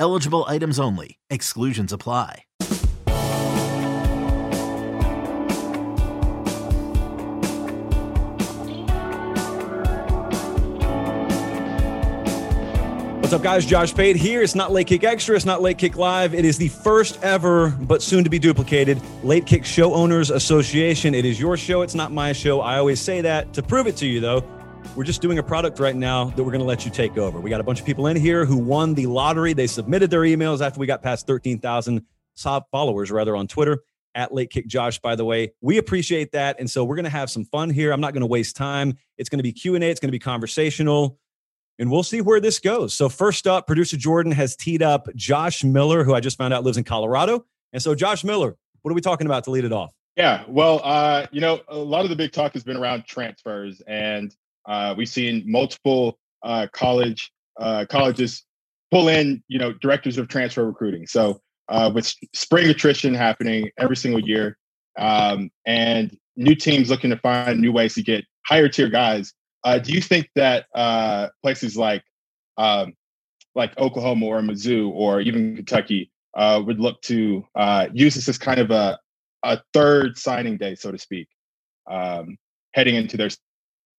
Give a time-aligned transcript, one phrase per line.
[0.00, 2.46] Eligible items only, exclusions apply.
[13.20, 13.66] What's up, guys?
[13.66, 14.42] Josh Pate here.
[14.42, 15.36] It's not Late Kick Extra.
[15.36, 16.32] It's not Late Kick Live.
[16.32, 21.14] It is the first ever, but soon to be duplicated, Late Kick Show Owners Association.
[21.14, 21.82] It is your show.
[21.82, 22.62] It's not my show.
[22.62, 23.52] I always say that.
[23.52, 24.40] To prove it to you, though,
[25.00, 27.40] we're just doing a product right now that we're going to let you take over.
[27.40, 29.54] We got a bunch of people in here who won the lottery.
[29.54, 32.04] They submitted their emails after we got past 13,000
[32.70, 33.82] followers, rather, on Twitter
[34.14, 35.54] at Late Kick Josh, by the way.
[35.62, 36.60] We appreciate that.
[36.60, 37.94] And so we're going to have some fun here.
[37.94, 38.98] I'm not going to waste time.
[39.16, 39.80] It's going to be Q&A.
[39.80, 41.18] It's going to be conversational
[41.78, 42.92] and we'll see where this goes.
[42.92, 46.62] So, first up, producer Jordan has teed up Josh Miller, who I just found out
[46.62, 47.46] lives in Colorado.
[47.72, 49.94] And so, Josh Miller, what are we talking about to lead it off?
[50.16, 53.80] Yeah, well, uh, you know, a lot of the big talk has been around transfers,
[53.86, 58.44] and uh, we've seen multiple uh, college uh, colleges
[58.90, 61.06] pull in, you know, directors of transfer recruiting.
[61.06, 64.58] So, uh, with spring attrition happening every single year,
[64.98, 69.32] um, and new teams looking to find new ways to get higher tier guys,
[69.64, 70.66] uh, do you think that
[71.42, 72.02] places like
[72.56, 72.94] um,
[73.54, 78.38] like Oklahoma or Mizzou or even Kentucky uh, would look to uh, use this as
[78.38, 78.98] kind of a
[79.42, 81.26] a third signing day, so to speak,
[81.90, 82.36] um,
[82.74, 83.30] heading into their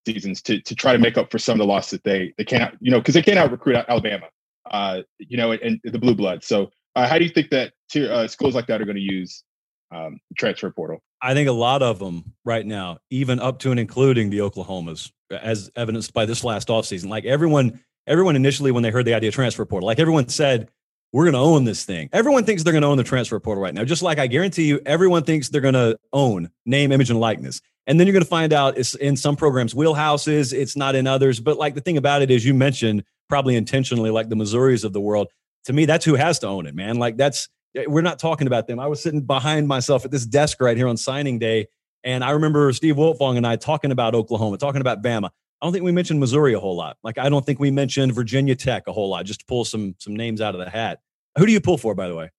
[0.06, 2.44] seasons to to try to make up for some of the loss that they they
[2.44, 4.28] can't you know because they can't out recruit Alabama,
[4.69, 6.44] uh, you know, and the blue blood.
[6.44, 9.44] So uh, how do you think that tier, schools like that are going to use
[9.91, 11.01] um, transfer portal?
[11.22, 15.12] I think a lot of them right now, even up to and including the Oklahomas,
[15.29, 17.09] as evidenced by this last offseason.
[17.09, 20.69] Like everyone, everyone initially when they heard the idea of transfer portal, like everyone said,
[21.13, 22.09] we're going to own this thing.
[22.13, 23.83] Everyone thinks they're going to own the transfer portal right now.
[23.83, 27.62] Just like I guarantee you, everyone thinks they're going to own name, image, and likeness.
[27.88, 31.08] And then you're going to find out it's in some programs wheelhouses, it's not in
[31.08, 31.40] others.
[31.40, 34.94] But like the thing about it is, you mentioned probably intentionally, like the Missouris of
[34.94, 35.28] the world.
[35.66, 36.97] To me, that's who has to own it, man.
[36.97, 37.50] Like that's
[37.88, 38.80] we're not talking about them.
[38.80, 41.68] I was sitting behind myself at this desk right here on signing day,
[42.03, 45.30] and I remember Steve Wiltfong and I talking about Oklahoma, talking about Bama.
[45.62, 46.98] I don't think we mentioned Missouri a whole lot.
[47.03, 49.25] Like I don't think we mentioned Virginia Tech a whole lot.
[49.25, 51.00] Just to pull some some names out of the hat.
[51.38, 52.31] Who do you pull for, by the way?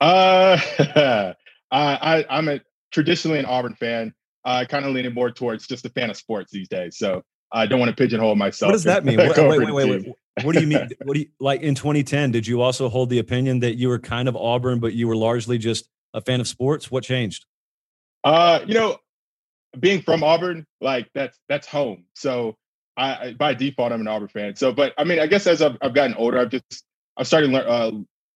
[0.00, 0.58] Uh,
[1.70, 2.60] I, I am a
[2.90, 4.14] traditionally an Auburn fan.
[4.48, 6.96] I uh, kind of leaning more towards just a fan of sports these days.
[6.96, 7.22] So
[7.52, 8.68] I don't want to pigeonhole myself.
[8.68, 9.18] What does that mean?
[9.28, 10.88] What, wait, wait, wait, wait, What do you mean?
[11.04, 12.30] What do you like in 2010?
[12.30, 15.16] Did you also hold the opinion that you were kind of Auburn, but you were
[15.16, 16.90] largely just a fan of sports?
[16.90, 17.44] What changed?
[18.24, 18.96] Uh, you know,
[19.78, 22.04] being from Auburn, like that's that's home.
[22.14, 22.56] So
[22.96, 24.56] I, by default I'm an Auburn fan.
[24.56, 26.84] So, but I mean, I guess as I've, I've gotten older, I've just
[27.18, 27.90] I've started lear- uh,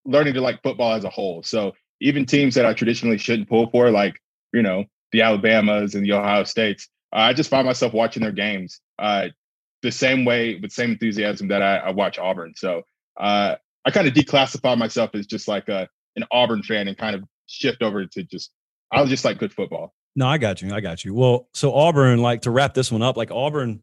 [0.05, 1.43] learning to like football as a whole.
[1.43, 4.21] So even teams that I traditionally shouldn't pull for, like
[4.53, 8.33] you know the Alabamas and the Ohio States, uh, I just find myself watching their
[8.33, 9.29] games uh,
[9.83, 12.55] the same way with same enthusiasm that I, I watch Auburn.
[12.57, 12.83] So
[13.19, 17.17] uh, I kind of declassify myself as just like a an Auburn fan and kind
[17.17, 18.51] of shift over to just
[18.91, 19.95] I just like good football.
[20.15, 20.73] No, I got you.
[20.73, 21.15] I got you.
[21.15, 23.83] Well, so Auburn, like to wrap this one up, like Auburn,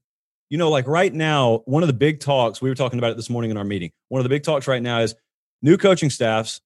[0.50, 3.18] you know, like right now, one of the big talks we were talking about it
[3.18, 3.92] this morning in our meeting.
[4.10, 5.16] One of the big talks right now is
[5.62, 6.62] new coaching staffs.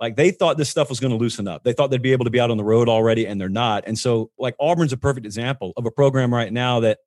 [0.00, 1.64] Like they thought this stuff was going to loosen up.
[1.64, 3.84] They thought they'd be able to be out on the road already, and they're not.
[3.86, 6.98] And so, like Auburn's a perfect example of a program right now that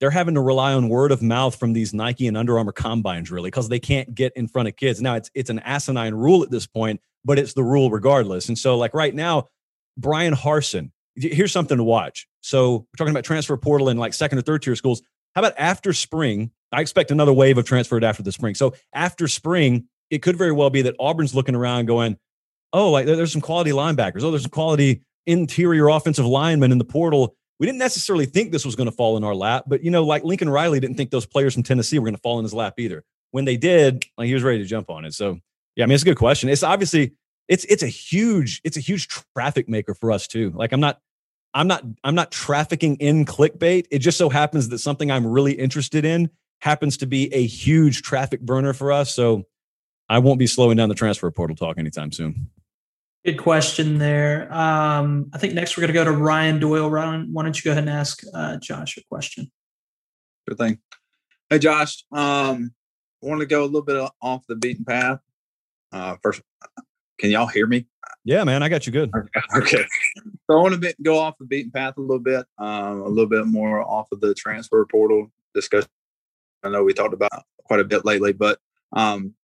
[0.00, 3.30] they're having to rely on word of mouth from these Nike and Under Armour combines,
[3.30, 5.00] really, because they can't get in front of kids.
[5.00, 8.48] Now it's it's an asinine rule at this point, but it's the rule regardless.
[8.48, 9.48] And so, like right now,
[9.96, 12.28] Bryan Harsin, here's something to watch.
[12.40, 15.02] So we're talking about transfer portal in like second or third tier schools.
[15.34, 16.50] How about after spring?
[16.72, 18.54] I expect another wave of transferred after the spring.
[18.54, 22.16] So after spring, it could very well be that Auburn's looking around going,
[22.72, 24.22] oh, like there's some quality linebackers.
[24.22, 28.64] Oh, there's some quality interior offensive linemen in the portal we didn't necessarily think this
[28.64, 31.12] was going to fall in our lap, but you know, like Lincoln Riley didn't think
[31.12, 33.04] those players from Tennessee were going to fall in his lap either.
[33.30, 35.14] When they did, like he was ready to jump on it.
[35.14, 35.38] So
[35.76, 36.48] yeah, I mean, it's a good question.
[36.48, 37.12] It's obviously
[37.46, 40.50] it's it's a huge it's a huge traffic maker for us too.
[40.56, 40.98] Like I'm not
[41.54, 43.86] I'm not I'm not trafficking in clickbait.
[43.92, 46.30] It just so happens that something I'm really interested in
[46.62, 49.14] happens to be a huge traffic burner for us.
[49.14, 49.44] So
[50.12, 52.50] I won't be slowing down the transfer portal talk anytime soon.
[53.24, 54.52] Good question there.
[54.52, 56.90] Um, I think next we're going to go to Ryan Doyle.
[56.90, 59.50] Ryan, why don't you go ahead and ask uh, Josh a question?
[60.46, 60.80] Sure thing.
[61.48, 62.04] Hey, Josh.
[62.12, 62.74] Um,
[63.22, 65.20] I want to go a little bit off the beaten path.
[65.92, 66.42] Uh, first,
[67.18, 67.86] can y'all hear me?
[68.22, 69.10] Yeah, man, I got you good.
[69.56, 69.84] Okay.
[70.50, 73.30] So I want to go off the beaten path a little bit, um, a little
[73.30, 75.88] bit more off of the transfer portal discussion.
[76.62, 77.30] I know we talked about
[77.64, 78.58] quite a bit lately, but
[78.92, 79.34] um,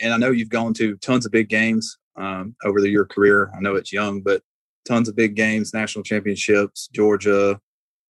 [0.00, 3.50] And I know you've gone to tons of big games um, over the, your career.
[3.56, 4.42] I know it's young, but
[4.86, 7.60] tons of big games, national championships, Georgia,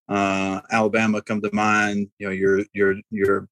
[0.08, 2.08] uh, Alabama come to mind.
[2.18, 3.48] You know, your your your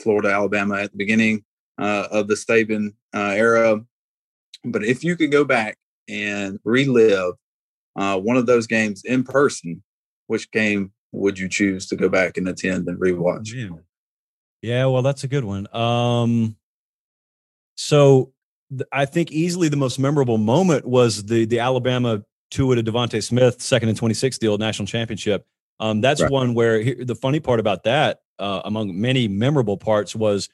[0.00, 1.44] Florida, Alabama at the beginning
[1.78, 3.80] uh, of the Saban uh, era.
[4.64, 5.76] But if you could go back
[6.08, 7.34] and relive
[7.96, 9.82] uh, one of those games in person,
[10.26, 13.52] which game would you choose to go back and attend and rewatch?
[13.52, 13.76] Yeah,
[14.62, 15.66] yeah well, that's a good one.
[15.74, 16.56] Um,
[17.74, 18.32] so
[18.70, 23.22] th- I think easily the most memorable moment was the the Alabama Tua to DeVonta
[23.22, 25.46] Smith second and twenty six deal national championship.
[25.80, 26.30] Um, that's right.
[26.30, 30.48] one where he, the funny part about that, uh, among many memorable parts, was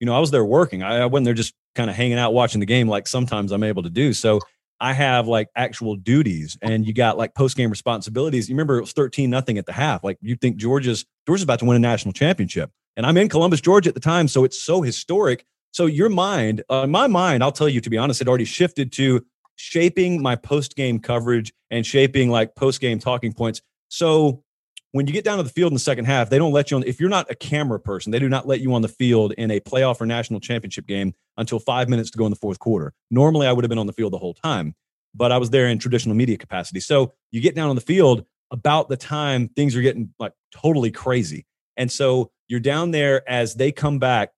[0.00, 0.82] you know I was there working.
[0.82, 3.62] I, I wasn't there just kind of hanging out watching the game like sometimes I'm
[3.62, 4.12] able to do.
[4.12, 4.40] So
[4.78, 8.48] I have like actual duties, and you got like post game responsibilities.
[8.48, 10.04] You remember it was thirteen nothing at the half.
[10.04, 13.60] Like you think Georgia's Georgia's about to win a national championship, and I'm in Columbus,
[13.60, 17.52] Georgia at the time, so it's so historic so your mind, uh, my mind, I'll
[17.52, 19.24] tell you to be honest, had already shifted to
[19.56, 23.62] shaping my post game coverage and shaping like post game talking points.
[23.88, 24.44] So
[24.92, 26.76] when you get down to the field in the second half, they don't let you
[26.76, 26.84] on.
[26.84, 29.50] If you're not a camera person, they do not let you on the field in
[29.50, 32.92] a playoff or national championship game until five minutes to go in the fourth quarter.
[33.10, 34.74] Normally, I would have been on the field the whole time,
[35.14, 36.80] but I was there in traditional media capacity.
[36.80, 40.90] So you get down on the field about the time things are getting like totally
[40.90, 41.46] crazy.
[41.78, 44.32] And so you're down there as they come back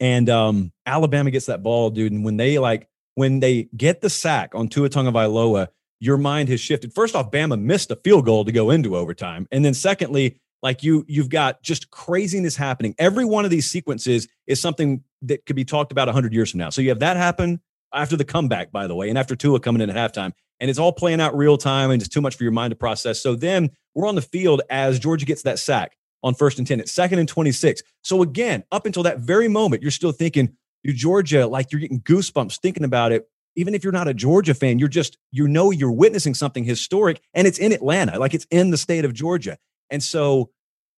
[0.00, 2.12] and um, Alabama gets that ball, dude.
[2.12, 5.68] And when they like when they get the sack on Tua Tagovailoa,
[6.00, 6.92] your mind has shifted.
[6.92, 10.82] First off, Bama missed a field goal to go into overtime, and then secondly, like
[10.82, 12.94] you you've got just craziness happening.
[12.98, 16.58] Every one of these sequences is something that could be talked about 100 years from
[16.58, 16.70] now.
[16.70, 17.60] So you have that happen
[17.92, 20.78] after the comeback, by the way, and after Tua coming in at halftime, and it's
[20.78, 23.20] all playing out real time and it's too much for your mind to process.
[23.20, 26.80] So then we're on the field as Georgia gets that sack on first and 10.
[26.80, 27.82] It's second and 26.
[28.02, 32.00] So again, up until that very moment, you're still thinking, you Georgia, like you're getting
[32.00, 33.28] goosebumps thinking about it.
[33.56, 37.20] Even if you're not a Georgia fan, you're just, you know, you're witnessing something historic
[37.34, 39.58] and it's in Atlanta, like it's in the state of Georgia.
[39.90, 40.50] And so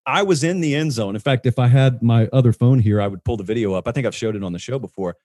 [0.07, 1.17] I was in the end zone.
[1.17, 3.87] In fact, if I had my other phone here, I would pull the video up.
[3.87, 5.17] I think I've showed it on the show before.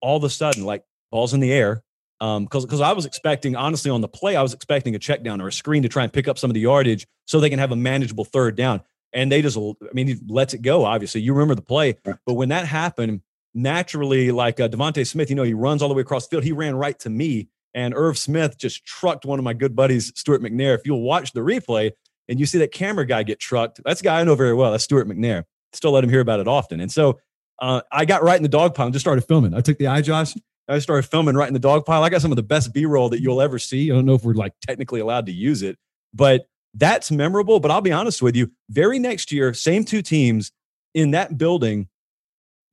[0.00, 1.82] All of a sudden, like balls in the air,
[2.18, 5.22] because um, because I was expecting, honestly, on the play, I was expecting a check
[5.22, 7.50] down or a screen to try and pick up some of the yardage so they
[7.50, 8.80] can have a manageable third down
[9.12, 10.84] and they just, I mean, he lets it go.
[10.84, 13.22] Obviously, you remember the play, but when that happened,
[13.54, 16.44] naturally, like uh, DeVonta Smith, you know, he runs all the way across the field.
[16.44, 20.12] He ran right to me, and Irv Smith just trucked one of my good buddies,
[20.14, 20.74] Stuart McNair.
[20.74, 21.92] If you'll watch the replay
[22.28, 24.72] and you see that camera guy get trucked, that's a guy I know very well.
[24.72, 25.44] That's Stuart McNair.
[25.72, 27.18] Still let him hear about it often, and so
[27.60, 29.54] uh, I got right in the dog pile and just started filming.
[29.54, 30.34] I took the eye, Josh.
[30.68, 32.02] I started filming right in the dog pile.
[32.02, 33.90] I got some of the best B roll that you'll ever see.
[33.90, 35.78] I don't know if we're like technically allowed to use it,
[36.12, 37.60] but that's memorable.
[37.60, 40.52] But I'll be honest with you, very next year, same two teams
[40.94, 41.88] in that building.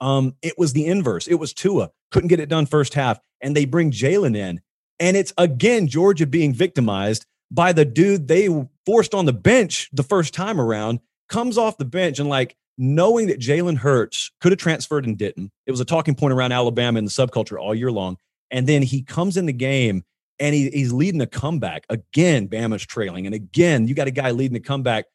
[0.01, 1.27] Um, it was the inverse.
[1.27, 4.61] It was Tua couldn't get it done first half, and they bring Jalen in,
[4.99, 8.49] and it's again Georgia being victimized by the dude they
[8.85, 10.99] forced on the bench the first time around.
[11.29, 15.51] Comes off the bench and like knowing that Jalen Hurts could have transferred and didn't.
[15.65, 18.17] It was a talking point around Alabama in the subculture all year long.
[18.51, 20.03] And then he comes in the game
[20.39, 22.47] and he, he's leading a comeback again.
[22.47, 25.05] Bama's trailing, and again, you got a guy leading a comeback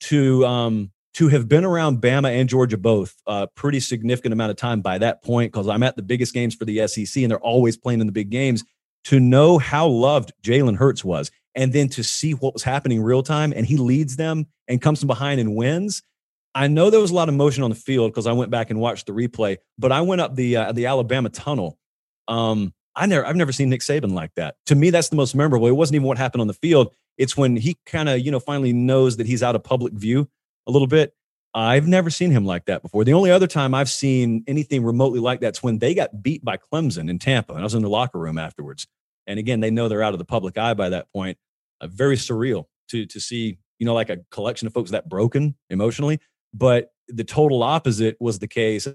[0.00, 4.50] to um, to have been around Bama and Georgia both a uh, pretty significant amount
[4.50, 7.30] of time by that point because I'm at the biggest games for the SEC, and
[7.30, 8.64] they're always playing in the big games.
[9.04, 13.22] To know how loved Jalen Hurts was, and then to see what was happening real
[13.22, 16.02] time, and he leads them and comes from behind and wins.
[16.54, 18.70] I know there was a lot of motion on the field because I went back
[18.70, 21.78] and watched the replay, but I went up the uh, the Alabama tunnel.
[22.28, 24.56] Um, I never, I've never seen Nick Saban like that.
[24.66, 25.68] To me, that's the most memorable.
[25.68, 26.94] It wasn't even what happened on the field.
[27.18, 30.28] It's when he kind of, you know, finally knows that he's out of public view
[30.66, 31.14] a little bit.
[31.52, 33.04] I've never seen him like that before.
[33.04, 36.56] The only other time I've seen anything remotely like that's when they got beat by
[36.56, 38.86] Clemson in Tampa, and I was in the locker room afterwards.
[39.26, 41.38] And again, they know they're out of the public eye by that point.
[41.80, 45.56] Uh, very surreal to to see, you know, like a collection of folks that broken
[45.70, 46.20] emotionally.
[46.54, 48.86] But the total opposite was the case.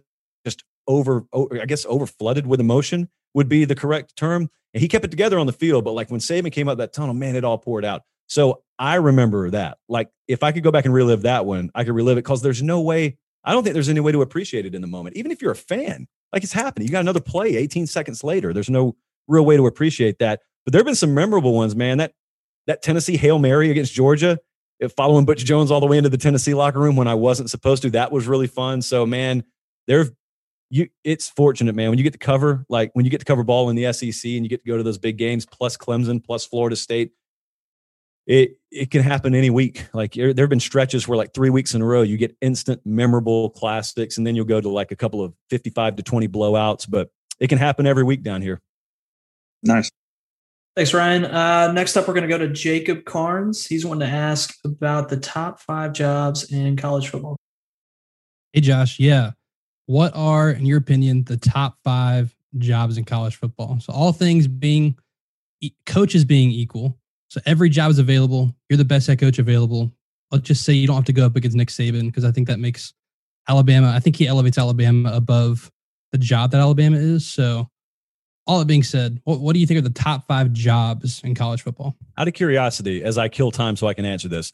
[0.45, 4.49] Just over, over I guess, over flooded with emotion would be the correct term.
[4.73, 6.91] And he kept it together on the field, but like when Saban came out that
[6.91, 8.01] tunnel, man, it all poured out.
[8.27, 9.77] So I remember that.
[9.87, 12.41] Like if I could go back and relive that one, I could relive it because
[12.41, 15.15] there's no way I don't think there's any way to appreciate it in the moment.
[15.15, 16.87] Even if you're a fan, like it's happening.
[16.87, 18.51] You got another play 18 seconds later.
[18.53, 18.95] There's no
[19.27, 20.41] real way to appreciate that.
[20.65, 21.99] But there have been some memorable ones, man.
[21.99, 22.13] That
[22.65, 24.39] that Tennessee Hail Mary against Georgia,
[24.97, 27.83] following Butch Jones all the way into the Tennessee locker room when I wasn't supposed
[27.83, 28.81] to, that was really fun.
[28.81, 29.43] So, man,
[29.85, 30.07] there
[30.75, 31.89] you it's fortunate, man.
[31.89, 34.29] When you get to cover, like when you get to cover ball in the SEC
[34.31, 37.11] and you get to go to those big games, plus Clemson, plus Florida State,
[38.27, 39.87] it it can happen any week.
[39.93, 42.81] Like there have been stretches where like three weeks in a row you get instant
[42.83, 46.85] memorable classics, and then you'll go to like a couple of fifty-five to twenty blowouts.
[46.89, 48.61] But it can happen every week down here.
[49.63, 49.89] Nice.
[50.75, 51.23] Thanks, Ryan.
[51.23, 53.65] Uh, next up, we're going to go to Jacob Carnes.
[53.65, 57.37] He's wanting to ask about the top five jobs in college football.
[58.51, 58.99] Hey, Josh.
[58.99, 59.31] Yeah.
[59.87, 63.79] What are, in your opinion, the top five jobs in college football?
[63.79, 64.97] So, all things being
[65.85, 66.97] coaches being equal.
[67.29, 68.55] So, every job is available.
[68.69, 69.91] You're the best head coach available.
[70.31, 72.47] Let's just say you don't have to go up against Nick Saban because I think
[72.47, 72.93] that makes
[73.47, 75.71] Alabama, I think he elevates Alabama above
[76.11, 77.25] the job that Alabama is.
[77.25, 77.69] So,
[78.47, 81.35] all that being said, what, what do you think are the top five jobs in
[81.35, 81.95] college football?
[82.17, 84.51] Out of curiosity, as I kill time so I can answer this,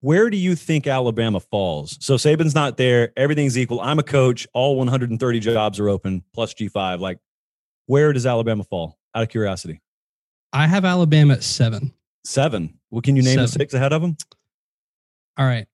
[0.00, 1.96] where do you think Alabama falls?
[2.00, 3.12] So Saban's not there.
[3.16, 3.80] Everything's equal.
[3.80, 4.46] I'm a coach.
[4.54, 7.00] All 130 jobs are open plus G5.
[7.00, 7.18] Like,
[7.86, 8.98] where does Alabama fall?
[9.14, 9.82] Out of curiosity.
[10.52, 11.92] I have Alabama at seven.
[12.24, 12.78] Seven.
[12.90, 13.44] Well, can you name Seven.
[13.44, 14.16] the six ahead of them?
[15.36, 15.66] All right.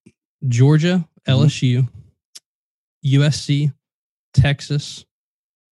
[0.47, 1.43] Georgia, mm-hmm.
[1.43, 1.89] LSU,
[3.05, 3.73] USC,
[4.35, 5.05] Texas,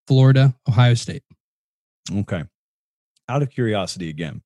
[0.07, 1.23] Florida, Ohio State.
[2.13, 2.43] Okay.
[3.29, 4.43] Out of curiosity again.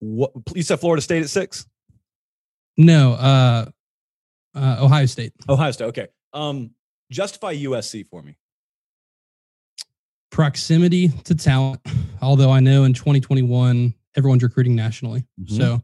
[0.00, 1.66] What you said Florida State at six?
[2.76, 3.66] No, uh,
[4.54, 5.32] uh, Ohio State.
[5.48, 5.86] Ohio State.
[5.86, 6.08] Okay.
[6.32, 6.70] Um,
[7.10, 8.36] justify USC for me.
[10.30, 11.80] Proximity to talent.
[12.22, 15.56] Although I know in 2021 everyone's recruiting nationally, Mhm.
[15.56, 15.82] so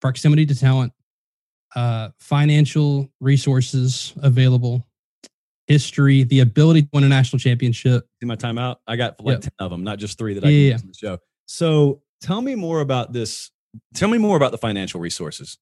[0.00, 0.92] proximity to talent,
[1.76, 4.86] uh, financial resources available,
[5.66, 8.06] history, the ability to win a national championship.
[8.20, 8.76] See my timeout?
[8.86, 9.40] I got like Yep.
[9.42, 11.18] 10 of them, not just three that I Yeah, can yeah, in the show.
[11.46, 13.50] So tell me more about this.
[13.94, 15.58] Tell me more about the financial resources.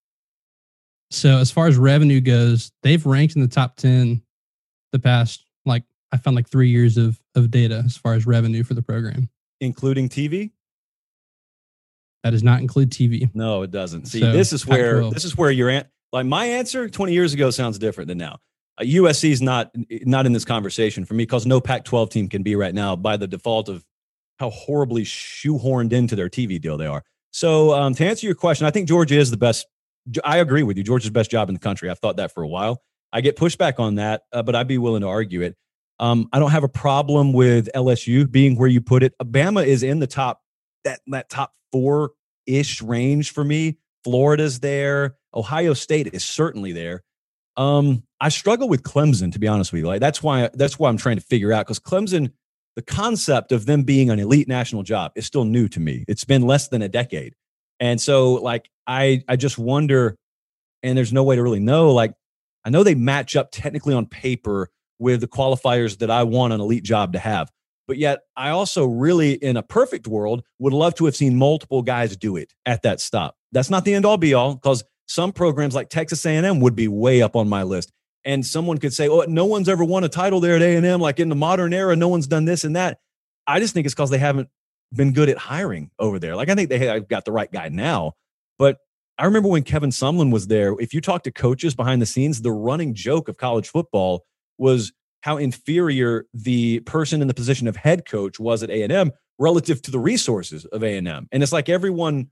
[1.11, 4.23] So as far as revenue goes, they've ranked in the top 10
[4.93, 8.62] the past like I found like 3 years of of data as far as revenue
[8.65, 9.29] for the program.
[9.61, 10.50] including TV?
[12.25, 13.31] That does not include TV.
[13.35, 14.07] No, it doesn't.
[14.07, 15.15] See, So, this is where Pac-12.
[15.15, 18.38] this is where your an- like my answer 20 years ago sounds different than now.
[18.81, 19.71] Uh, USC is not
[20.05, 23.17] not in this conversation for me because no Pac-12 team can be right now by
[23.17, 23.85] the default of
[24.38, 27.03] how horribly shoehorned into their TV deal they are.
[27.33, 29.67] So um, to answer your question, I think Georgia is the best.
[30.25, 30.85] I agree with you.
[30.85, 31.91] Georgia's best job in the country.
[31.91, 32.83] I've thought that for a while.
[33.12, 35.57] I get pushback on that, uh, but I'd be willing to argue it.
[36.00, 39.15] Um, I don't have a problem with LSU being where you put it.
[39.21, 40.41] Alabama is in the top
[40.85, 42.12] that that top four
[42.47, 43.79] ish range for me.
[44.05, 45.17] Florida's there.
[45.35, 47.03] Ohio State is certainly there.
[47.57, 49.87] Um, I struggle with Clemson to be honest with you.
[49.87, 52.33] Like that's why that's why I'm trying to figure out because Clemson,
[52.77, 56.05] the concept of them being an elite national job is still new to me.
[56.07, 57.35] It's been less than a decade,
[57.81, 60.17] and so like I I just wonder,
[60.83, 61.93] and there's no way to really know.
[61.93, 62.15] Like
[62.65, 64.69] I know they match up technically on paper
[64.99, 67.51] with the qualifiers that I want an elite job to have.
[67.87, 71.83] But yet, I also really, in a perfect world, would love to have seen multiple
[71.83, 73.37] guys do it at that stop.
[73.53, 76.87] That's not the end all be all, because some programs like Texas A&M would be
[76.87, 77.91] way up on my list.
[78.25, 81.01] And someone could say, "Oh, no one's ever won a title there at A&M.
[81.01, 82.99] Like in the modern era, no one's done this and that."
[83.47, 84.51] I just think it's because they haven't
[84.95, 86.37] been good at hiring over there.
[86.37, 88.14] Like I think they have got the right guy now,
[88.59, 88.78] but
[89.18, 90.75] I remember when Kevin Sumlin was there.
[90.78, 94.25] If you talk to coaches behind the scenes, the running joke of college football
[94.59, 94.92] was
[95.23, 99.90] how inferior the person in the position of head coach was at A&M relative to
[99.90, 101.28] the resources of A&M.
[101.33, 102.30] And it's like everyone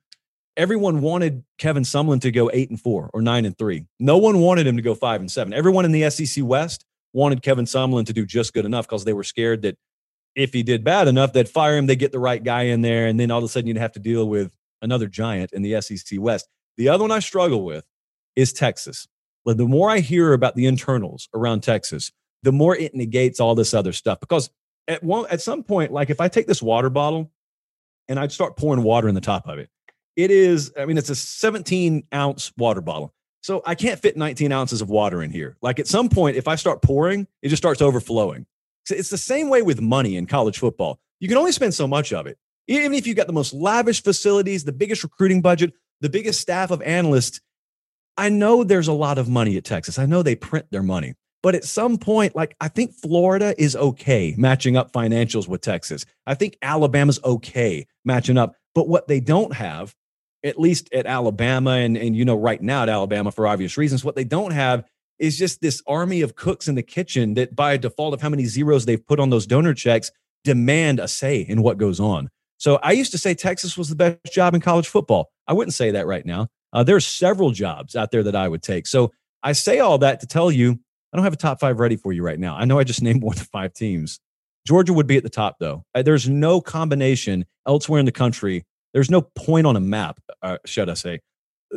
[0.56, 3.84] everyone wanted Kevin Sumlin to go 8 and 4 or 9 and 3.
[3.98, 5.52] No one wanted him to go 5 and 7.
[5.52, 9.12] Everyone in the SEC West wanted Kevin Sumlin to do just good enough because they
[9.12, 9.76] were scared that
[10.37, 13.07] if he did bad enough, they'd fire him, they'd get the right guy in there,
[13.07, 14.52] and then all of a sudden you'd have to deal with
[14.83, 16.47] another giant in the SEC West.
[16.76, 17.85] The other one I struggle with
[18.37, 19.09] is Texas.
[19.45, 22.12] But the more I hear about the internals around Texas,
[22.43, 24.21] the more it negates all this other stuff.
[24.21, 24.50] Because
[24.87, 27.33] at one at some point, like if I take this water bottle
[28.09, 29.71] and I'd start pouring water in the top of it,
[30.16, 33.14] it is, I mean, it's a 17 ounce water bottle.
[33.43, 35.57] So I can't fit 19 ounces of water in here.
[35.62, 38.47] Like at some point, if I start pouring, it just starts overflowing.
[38.90, 40.99] It's the same way with money in college football.
[41.21, 42.38] You can only spend so much of it.
[42.69, 46.71] Even if you've got the most lavish facilities, the biggest recruiting budget, the biggest staff
[46.71, 47.40] of analysts,
[48.16, 49.99] I know there's a lot of money at Texas.
[49.99, 51.14] I know they print their money.
[51.43, 56.05] But at some point, like I think Florida is okay matching up financials with Texas.
[56.26, 58.57] I think Alabama's okay matching up.
[58.75, 59.95] But what they don't have,
[60.43, 64.05] at least at Alabama, and, and you know, right now at Alabama for obvious reasons,
[64.05, 64.85] what they don't have
[65.18, 68.44] is just this army of cooks in the kitchen that, by default of how many
[68.44, 70.11] zeros they've put on those donor checks,
[70.44, 72.28] demand a say in what goes on.
[72.58, 75.30] So I used to say Texas was the best job in college football.
[75.46, 76.49] I wouldn't say that right now.
[76.73, 78.87] Uh, there are several jobs out there that I would take.
[78.87, 80.78] So I say all that to tell you
[81.12, 82.56] I don't have a top five ready for you right now.
[82.56, 84.20] I know I just named more than five teams.
[84.66, 85.85] Georgia would be at the top, though.
[85.94, 88.64] Uh, there's no combination elsewhere in the country.
[88.92, 91.20] There's no point on a map, uh, should I say,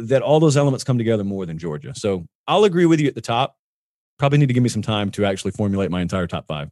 [0.08, 1.94] that all those elements come together more than Georgia.
[1.96, 3.56] So I'll agree with you at the top.
[4.18, 6.70] Probably need to give me some time to actually formulate my entire top five.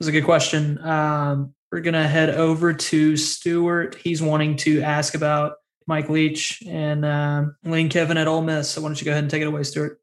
[0.00, 0.78] That's a good question.
[0.84, 3.96] Um, we're going to head over to Stewart.
[3.96, 5.54] He's wanting to ask about
[5.86, 8.70] Mike Leach and um, Lane Kiffin at Ole Miss.
[8.70, 10.00] So why don't you go ahead and take it away, Stewart?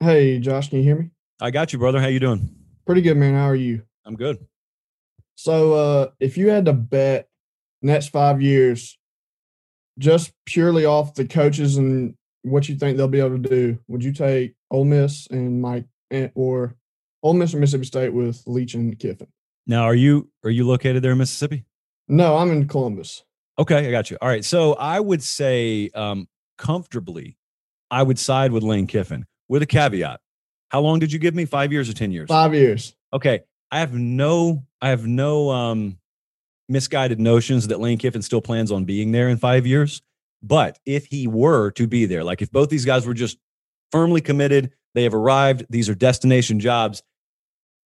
[0.00, 1.10] Hey, Josh, can you hear me?
[1.40, 2.00] I got you, brother.
[2.00, 2.54] How you doing?
[2.86, 3.34] Pretty good, man.
[3.34, 3.82] How are you?
[4.04, 4.38] I'm good.
[5.36, 7.28] So, uh, if you had to bet
[7.82, 8.98] next five years,
[9.98, 14.04] just purely off the coaches and what you think they'll be able to do, would
[14.04, 15.86] you take Ole Miss and Mike,
[16.34, 16.76] or
[17.22, 19.28] Ole Miss or Mississippi State with Leach and Kiffin?
[19.66, 21.64] Now, are you are you located there in Mississippi?
[22.06, 23.24] No, I'm in Columbus.
[23.58, 24.18] Okay, I got you.
[24.20, 27.38] All right, so I would say um, comfortably,
[27.90, 30.20] I would side with Lane Kiffin with a caveat.
[30.68, 31.44] How long did you give me?
[31.46, 32.28] Five years or ten years?
[32.28, 32.94] Five years.
[33.12, 35.98] Okay, I have no, I have no um,
[36.68, 40.02] misguided notions that Lane Kiffin still plans on being there in five years.
[40.42, 43.38] But if he were to be there, like if both these guys were just
[43.90, 47.02] firmly committed, they have arrived, these are destination jobs.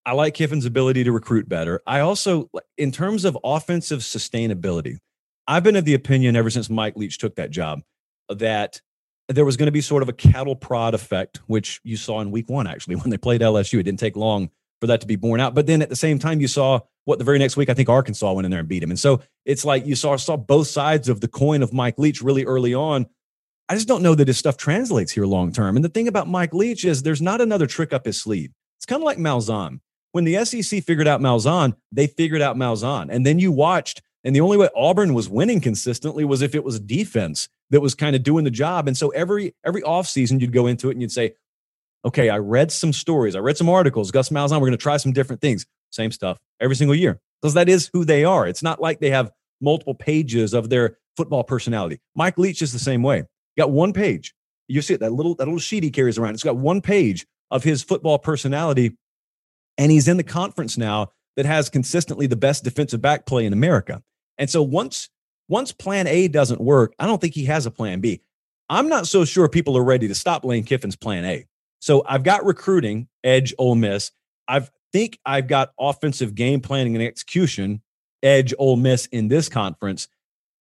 [0.05, 1.83] I like Kiffin's ability to recruit better.
[1.87, 4.99] I also, in terms of offensive sustainability,
[5.47, 7.83] I've been of the opinion ever since Mike Leach took that job
[8.29, 8.81] that
[9.29, 12.31] there was going to be sort of a cattle prod effect, which you saw in
[12.31, 13.79] week one, actually, when they played LSU.
[13.79, 15.55] It didn't take long for that to be borne out.
[15.55, 17.89] But then at the same time, you saw what the very next week, I think
[17.89, 18.91] Arkansas went in there and beat him.
[18.91, 22.23] And so it's like you saw, saw both sides of the coin of Mike Leach
[22.23, 23.07] really early on.
[23.69, 25.77] I just don't know that his stuff translates here long term.
[25.77, 28.51] And the thing about Mike Leach is there's not another trick up his sleeve.
[28.79, 29.81] It's kind of like Malzahn.
[30.13, 33.09] When the SEC figured out Malzahn, they figured out Malzahn.
[33.11, 36.65] And then you watched, and the only way Auburn was winning consistently was if it
[36.65, 38.89] was defense that was kind of doing the job.
[38.89, 41.35] And so every every offseason you'd go into it and you'd say,
[42.09, 44.97] okay, I read some stories, I read some articles, Gus Malzahn, we're going to try
[44.97, 45.67] some different things.
[45.91, 48.47] Same stuff every single year because that is who they are.
[48.47, 52.01] It's not like they have multiple pages of their football personality.
[52.15, 53.19] Mike Leach is the same way.
[53.19, 54.35] You got one page.
[54.69, 56.35] You see it, that little that little sheet he carries around.
[56.35, 58.97] It's got one page of his football personality,
[59.79, 63.55] and he's in the conference now that has consistently the best defensive back play in
[63.55, 64.03] America.
[64.37, 65.09] And so once
[65.49, 68.21] once plan A doesn't work, I don't think he has a plan B.
[68.69, 71.47] I'm not so sure people are ready to stop Lane Kiffin's plan A.
[71.81, 74.11] So I've got recruiting, edge Ole Miss.
[74.47, 77.83] I think I've got offensive game planning and execution,
[78.23, 80.09] edge Ole Miss in this conference.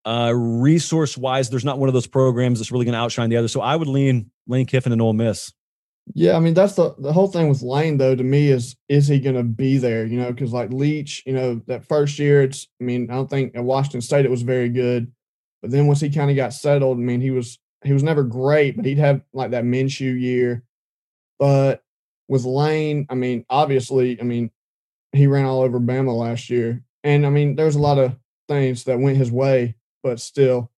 [0.06, 3.38] Uh, resource wise, there's not one of those programs that's really going to outshine the
[3.38, 3.48] other.
[3.48, 5.52] So I would lean Lane Kiffin and Ole Miss.
[6.14, 8.16] Yeah, I mean that's the the whole thing with Lane though.
[8.16, 10.06] To me, is is he going to be there?
[10.06, 12.68] You know, because like Leach, you know, that first year, it's.
[12.80, 15.12] I mean, I don't think at Washington State it was very good,
[15.62, 18.24] but then once he kind of got settled, I mean, he was he was never
[18.24, 20.64] great, but he'd have like that Minshew year.
[21.40, 21.84] But
[22.28, 24.52] with Lane, I mean, obviously, I mean,
[25.12, 28.16] he ran all over Bama last year, and I mean, there's a lot of
[28.48, 30.72] things that went his way, but still,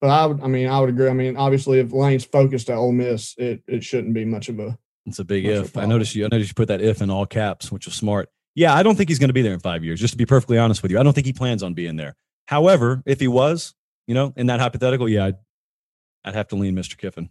[0.00, 1.08] but I would, I mean, I would agree.
[1.08, 4.58] I mean, obviously, if Lane's focused at Ole Miss, it it shouldn't be much of
[4.58, 4.78] a.
[5.06, 5.76] It's a big if.
[5.76, 6.24] I noticed you.
[6.24, 8.28] I noticed you put that if in all caps, which was smart.
[8.54, 10.00] Yeah, I don't think he's going to be there in five years.
[10.00, 12.16] Just to be perfectly honest with you, I don't think he plans on being there.
[12.46, 13.74] However, if he was,
[14.06, 15.36] you know, in that hypothetical, yeah, I'd,
[16.24, 16.96] I'd have to lean Mr.
[16.96, 17.28] Kiffin.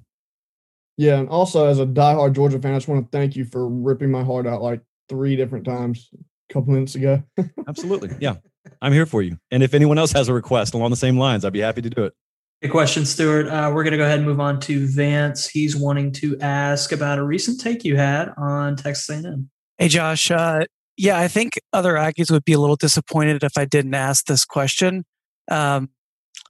[0.98, 3.68] Yeah, and also as a diehard Georgia fan, I just want to thank you for
[3.68, 6.10] ripping my heart out like three different times
[6.50, 7.22] a couple minutes ago.
[7.68, 8.36] Absolutely, yeah,
[8.82, 9.38] I'm here for you.
[9.52, 11.90] And if anyone else has a request along the same lines, I'd be happy to
[11.90, 12.14] do it.
[12.62, 13.48] Good question, Stuart.
[13.48, 15.48] Uh, we're going to go ahead and move on to Vance.
[15.48, 19.50] He's wanting to ask about a recent take you had on Texas A&M.
[19.78, 20.32] Hey, Josh.
[20.32, 20.66] Uh,
[20.98, 24.46] yeah, I think other Aggies would be a little disappointed if I didn't ask this
[24.46, 25.06] question.
[25.52, 25.90] Um,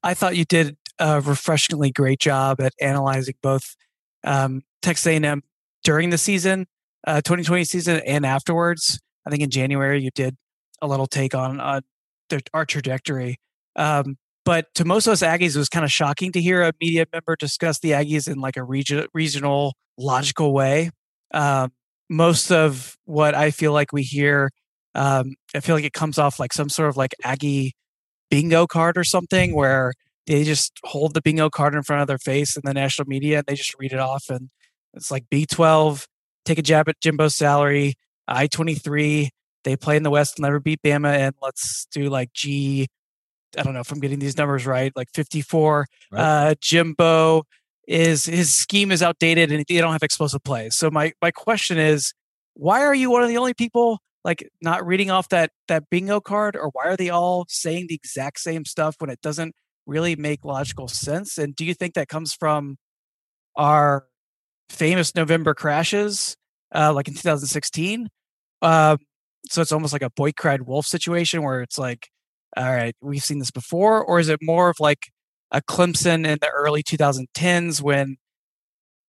[0.04, 3.76] I thought you did a refreshingly great job at analyzing both
[4.26, 5.44] um, Texas A&M
[5.84, 6.68] during the season,
[7.08, 9.00] uh, 2020 season, and afterwards.
[9.26, 10.36] I think in January you did
[10.82, 11.82] a little take on on
[12.30, 13.38] their, our trajectory.
[13.76, 16.72] Um, but to most of us Aggies, it was kind of shocking to hear a
[16.80, 20.92] media member discuss the Aggies in like a region, regional, logical way.
[21.34, 21.72] Um,
[22.10, 24.52] most of what I feel like we hear,
[24.94, 27.74] um, I feel like it comes off like some sort of like Aggie
[28.30, 29.94] bingo card or something where
[30.28, 33.40] they just hold the bingo card in front of their face in the national media
[33.40, 34.50] and they just read it off and
[34.94, 36.06] it's like B12,
[36.46, 37.96] take a jab at Jimbo's salary,
[38.28, 39.30] I-23,
[39.64, 42.88] they play in the West, never beat Bama, and let's do like G
[43.58, 46.20] I don't know if I'm getting these numbers right, like 54, right.
[46.20, 47.44] uh, Jimbo,
[47.88, 50.76] is his scheme is outdated and they don't have explosive plays.
[50.76, 52.14] So my my question is,
[52.54, 56.20] why are you one of the only people like not reading off that that bingo
[56.20, 59.54] card, or why are they all saying the exact same stuff when it doesn't
[59.86, 61.38] really make logical sense?
[61.38, 62.78] And do you think that comes from
[63.56, 64.06] our
[64.70, 66.36] famous November crashes,
[66.74, 68.10] uh, like in 2016?
[68.62, 68.98] Uh,
[69.50, 72.10] so it's almost like a boy cried wolf situation where it's like,
[72.58, 75.12] all right, we've seen this before, or is it more of like
[75.52, 78.18] a Clemson in the early 2010s when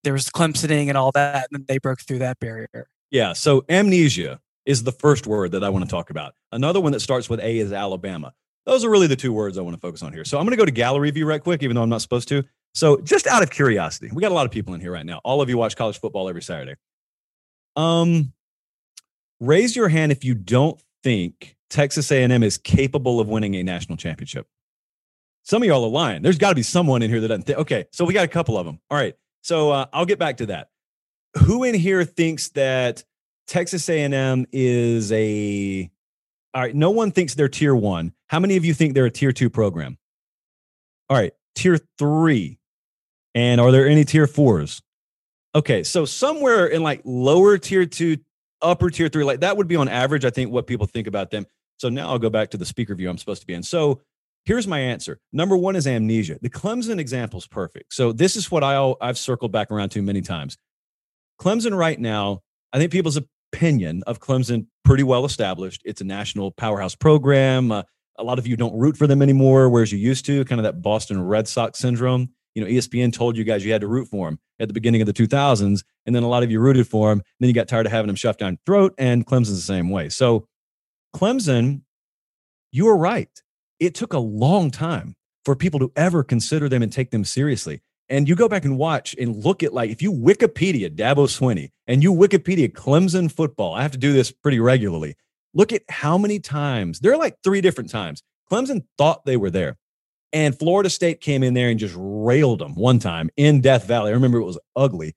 [0.03, 2.87] there was Clemsoning and all that, and they broke through that barrier?
[3.09, 3.33] Yeah.
[3.33, 6.33] So amnesia is the first word that I want to talk about.
[6.51, 8.33] Another one that starts with A is Alabama.
[8.67, 10.25] Those are really the two words I want to focus on here.
[10.25, 12.27] So I'm going to go to gallery view right quick, even though I'm not supposed
[12.27, 12.43] to.
[12.75, 15.21] So just out of curiosity, we got a lot of people in here right now.
[15.23, 16.75] All of you watch college football every Saturday.
[17.77, 18.33] Um,
[19.39, 23.97] raise your hand if you don't think Texas A&M is capable of winning a national
[23.97, 24.47] championship.
[25.43, 26.21] Some of y'all are lying.
[26.21, 27.59] There's got to be someone in here that doesn't think.
[27.59, 28.81] Okay, so we got a couple of them.
[28.91, 30.67] All right, so uh, I'll get back to that.
[31.45, 33.05] Who in here thinks that
[33.47, 35.89] Texas A&M is a
[36.57, 36.73] all right?
[36.73, 38.13] No one thinks they're tier one.
[38.29, 39.95] How many of you think they're a tier two program?
[41.07, 42.57] All right, tier three.
[43.35, 44.81] And are there any tier fours?
[45.53, 48.17] Okay, so somewhere in like lower tier two,
[48.59, 51.29] upper tier three, like that would be on average, I think, what people think about
[51.29, 51.45] them.
[51.77, 53.61] So now I'll go back to the speaker view I'm supposed to be in.
[53.61, 54.01] So
[54.45, 55.19] here's my answer.
[55.31, 56.39] Number one is amnesia.
[56.41, 57.93] The Clemson example is perfect.
[57.93, 60.57] So this is what I, I've circled back around to many times.
[61.39, 62.41] Clemson right now,
[62.73, 63.19] I think people's
[63.53, 65.81] opinion of Clemson pretty well established.
[65.83, 67.73] It's a national powerhouse program.
[67.73, 67.83] Uh,
[68.17, 70.63] a lot of you don't root for them anymore, whereas you used to, kind of
[70.63, 72.29] that Boston Red Sox syndrome.
[72.55, 75.01] You know, ESPN told you guys you had to root for them at the beginning
[75.01, 77.21] of the 2000s, and then a lot of you rooted for them.
[77.41, 79.89] Then you got tired of having them shoved down your throat, and Clemson's the same
[79.89, 80.07] way.
[80.07, 80.47] So,
[81.13, 81.81] Clemson,
[82.71, 83.29] you were right.
[83.81, 87.81] It took a long time for people to ever consider them and take them seriously.
[88.09, 91.71] And you go back and watch and look at like if you Wikipedia Dabo Swinney
[91.87, 95.15] and you Wikipedia Clemson football, I have to do this pretty regularly.
[95.53, 99.49] Look at how many times there are like three different times Clemson thought they were
[99.49, 99.77] there.
[100.33, 104.11] And Florida State came in there and just railed them one time in Death Valley.
[104.11, 105.15] I remember it was ugly.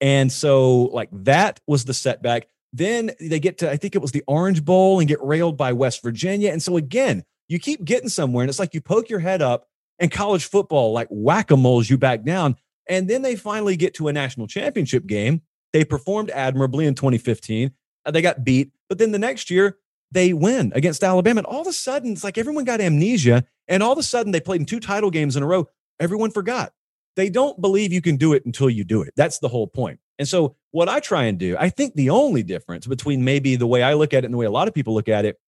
[0.00, 2.48] And so, like, that was the setback.
[2.72, 5.72] Then they get to, I think it was the Orange Bowl and get railed by
[5.72, 6.50] West Virginia.
[6.50, 9.66] And so, again, you keep getting somewhere and it's like you poke your head up
[10.02, 12.56] and college football like whack-a-moles you back down.
[12.88, 15.40] And then they finally get to a national championship game.
[15.72, 17.72] They performed admirably in 2015
[18.04, 18.72] uh, they got beat.
[18.88, 19.78] But then the next year
[20.10, 21.38] they win against alabama.
[21.38, 23.44] And all of a sudden it's like everyone got amnesia.
[23.68, 25.68] And all of a sudden they played in two title games in a row.
[25.98, 26.74] Everyone forgot.
[27.16, 29.14] They don't believe you can do it until you do it.
[29.16, 30.00] That's the whole point.
[30.18, 33.66] And so what i try and do i think the only difference between maybe the
[33.66, 35.38] way i look at it and the way a lot of people look at it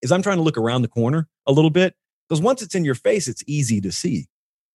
[0.00, 1.94] is i'm trying to look around the corner a little bit
[2.32, 4.26] because once it's in your face, it's easy to see.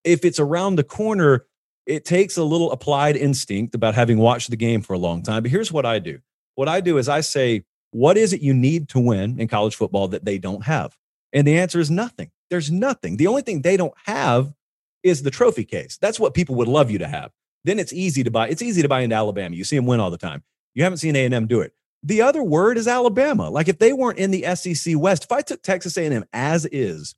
[0.03, 1.47] If it's around the corner,
[1.87, 5.41] it takes a little applied instinct about having watched the game for a long time.
[5.41, 6.19] But here's what I do
[6.53, 9.75] what I do is I say, what is it you need to win in college
[9.75, 10.95] football that they don't have?
[11.33, 12.29] And the answer is nothing.
[12.51, 13.17] There's nothing.
[13.17, 14.53] The only thing they don't have
[15.01, 15.97] is the trophy case.
[15.99, 17.31] That's what people would love you to have.
[17.63, 18.49] Then it's easy to buy.
[18.49, 19.55] It's easy to buy into Alabama.
[19.55, 20.43] You see them win all the time.
[20.75, 21.73] You haven't seen A&M do it.
[22.03, 23.49] The other word is Alabama.
[23.49, 27.15] Like if they weren't in the SEC West, if I took Texas A&M as is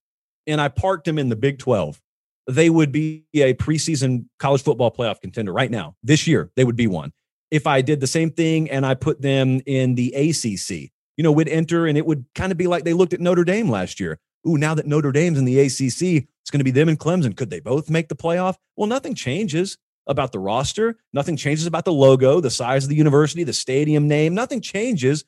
[0.48, 2.02] and I parked them in the Big 12,
[2.48, 5.96] they would be a preseason college football playoff contender right now.
[6.04, 7.14] This year, they would be one.
[7.52, 11.32] If I did the same thing and I put them in the ACC, you know,
[11.32, 14.00] would enter and it would kind of be like they looked at Notre Dame last
[14.00, 14.20] year.
[14.48, 17.36] Ooh, now that Notre Dame's in the ACC, it's going to be them and Clemson.
[17.36, 18.56] Could they both make the playoff?
[18.76, 20.98] Well, nothing changes about the roster.
[21.14, 24.34] Nothing changes about the logo, the size of the university, the stadium name.
[24.34, 25.26] Nothing changes.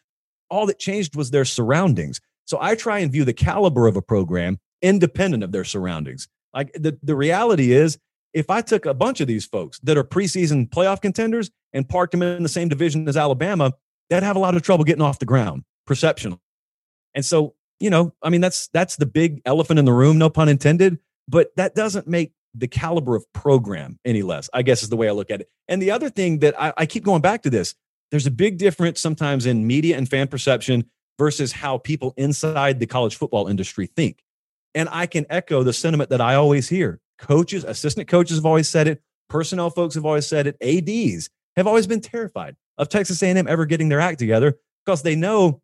[0.49, 2.19] All that changed was their surroundings.
[2.45, 6.27] So I try and view the caliber of a program independent of their surroundings.
[6.53, 7.97] Like the, the reality is,
[8.33, 12.11] if I took a bunch of these folks that are preseason playoff contenders and parked
[12.11, 13.73] them in the same division as Alabama,
[14.09, 16.39] they'd have a lot of trouble getting off the ground, perception.
[17.13, 20.29] And so, you know, I mean, that's that's the big elephant in the room, no
[20.29, 20.99] pun intended.
[21.27, 24.49] But that doesn't make the caliber of program any less.
[24.53, 25.49] I guess is the way I look at it.
[25.67, 27.75] And the other thing that I, I keep going back to this:
[28.11, 32.87] there's a big difference sometimes in media and fan perception versus how people inside the
[32.87, 34.23] college football industry think.
[34.73, 36.99] And I can echo the sentiment that I always hear.
[37.19, 39.01] Coaches, assistant coaches have always said it.
[39.29, 40.57] Personnel folks have always said it.
[40.61, 45.15] ADs have always been terrified of Texas A&M ever getting their act together because they
[45.15, 45.61] know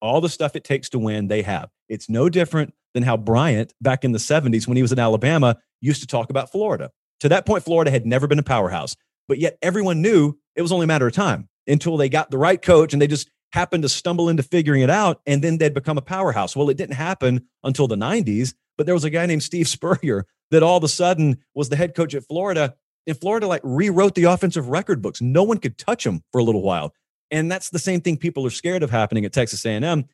[0.00, 1.70] all the stuff it takes to win they have.
[1.88, 5.56] It's no different than how Bryant back in the 70s when he was in Alabama
[5.80, 6.90] used to talk about Florida.
[7.20, 8.96] To that point Florida had never been a powerhouse,
[9.28, 12.38] but yet everyone knew it was only a matter of time until they got the
[12.38, 15.72] right coach and they just happened to stumble into figuring it out and then they'd
[15.72, 16.56] become a powerhouse.
[16.56, 20.26] Well, it didn't happen until the 90s, but there was a guy named Steve Spurrier
[20.50, 22.74] that all of a sudden was the head coach at Florida
[23.06, 25.20] And Florida like rewrote the offensive record books.
[25.20, 26.92] No one could touch them for a little while.
[27.30, 30.04] And that's the same thing people are scared of happening at Texas A&M.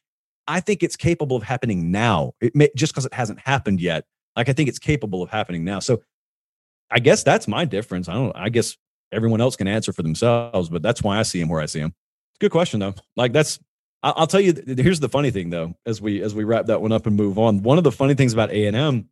[0.46, 2.32] I think it's capable of happening now.
[2.40, 4.04] It may, just because it hasn't happened yet.
[4.36, 5.80] Like I think it's capable of happening now.
[5.80, 6.02] So
[6.90, 8.08] I guess that's my difference.
[8.08, 8.36] I don't.
[8.36, 8.76] I guess
[9.12, 11.80] everyone else can answer for themselves, but that's why I see him where I see
[11.80, 11.94] him.
[12.40, 12.94] Good question though.
[13.16, 13.58] Like that's.
[14.02, 14.54] I'll tell you.
[14.66, 15.74] Here's the funny thing though.
[15.84, 18.14] As we as we wrap that one up and move on, one of the funny
[18.14, 19.10] things about A and M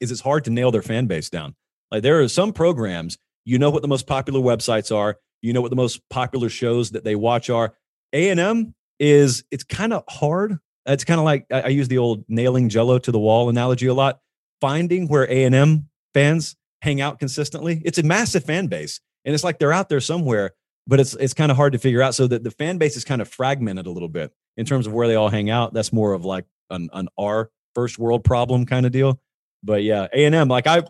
[0.00, 1.54] is it's hard to nail their fan base down.
[1.90, 5.60] Like there are some programs, you know what the most popular websites are, you know
[5.60, 7.74] what the most popular shows that they watch are.
[8.12, 10.58] A and M is it's kind of hard.
[10.86, 13.94] It's kind of like I, use the old nailing Jello to the wall analogy a
[13.94, 14.20] lot.
[14.60, 17.82] Finding where A and M fans hang out consistently.
[17.84, 20.54] It's a massive fan base, and it's like they're out there somewhere,
[20.88, 22.14] but it's it's kind of hard to figure out.
[22.14, 24.92] So that the fan base is kind of fragmented a little bit in terms of
[24.92, 25.74] where they all hang out.
[25.74, 29.20] That's more of like an an R first world problem kind of deal.
[29.62, 30.48] But yeah, A and M.
[30.48, 30.82] Like I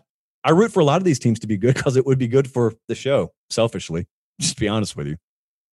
[0.43, 2.27] I root for a lot of these teams to be good because it would be
[2.27, 3.33] good for the show.
[3.49, 4.07] Selfishly,
[4.39, 5.17] just be honest with you.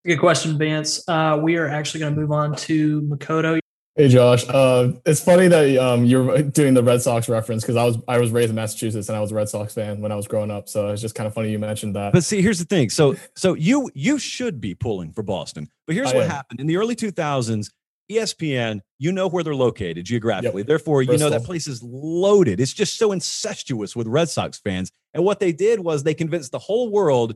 [0.05, 1.09] Good question, Vance.
[1.09, 3.59] Uh, we are actually going to move on to Makoto.
[3.99, 7.85] Hey Josh, uh, it's funny that um, you're doing the Red Sox reference because I
[7.85, 10.17] was I was raised in Massachusetts and I was a Red Sox fan when I
[10.17, 12.13] was growing up, so it's just kind of funny you mentioned that.
[12.13, 12.91] But see, here's the thing.
[12.91, 16.31] So so you you should be pulling for Boston, but here's I what am.
[16.31, 17.71] happened in the early 2000s.
[18.09, 20.61] ESPN, you know where they're located geographically.
[20.61, 20.69] Yep.
[20.69, 22.61] Therefore, you know that place is loaded.
[22.61, 24.93] It's just so incestuous with Red Sox fans.
[25.15, 27.35] And what they did was they convinced the whole world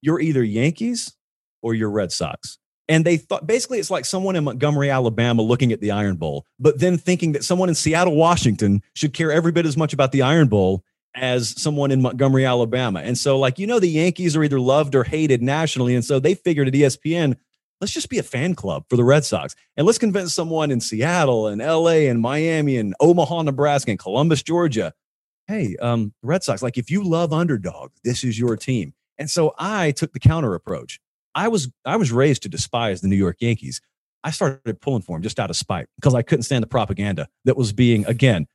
[0.00, 1.14] you're either Yankees
[1.62, 2.58] or you're Red Sox.
[2.88, 6.46] And they thought basically it's like someone in Montgomery, Alabama looking at the Iron Bowl,
[6.58, 10.12] but then thinking that someone in Seattle, Washington should care every bit as much about
[10.12, 13.00] the Iron Bowl as someone in Montgomery, Alabama.
[13.00, 15.94] And so, like, you know, the Yankees are either loved or hated nationally.
[15.94, 17.36] And so they figured at ESPN,
[17.80, 19.54] let's just be a fan club for the Red Sox.
[19.76, 24.42] And let's convince someone in Seattle and LA and Miami and Omaha, Nebraska and Columbus,
[24.42, 24.92] Georgia.
[25.46, 28.94] Hey, um, Red Sox, like if you love underdogs, this is your team.
[29.18, 31.00] And so I took the counter approach.
[31.34, 33.80] I was I was raised to despise the New York Yankees.
[34.22, 37.28] I started pulling for them just out of spite because I couldn't stand the propaganda
[37.44, 38.46] that was being again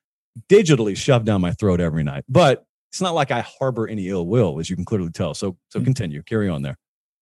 [0.50, 2.24] digitally shoved down my throat every night.
[2.28, 5.34] But it's not like I harbor any ill will, as you can clearly tell.
[5.34, 6.78] So so continue, carry on there.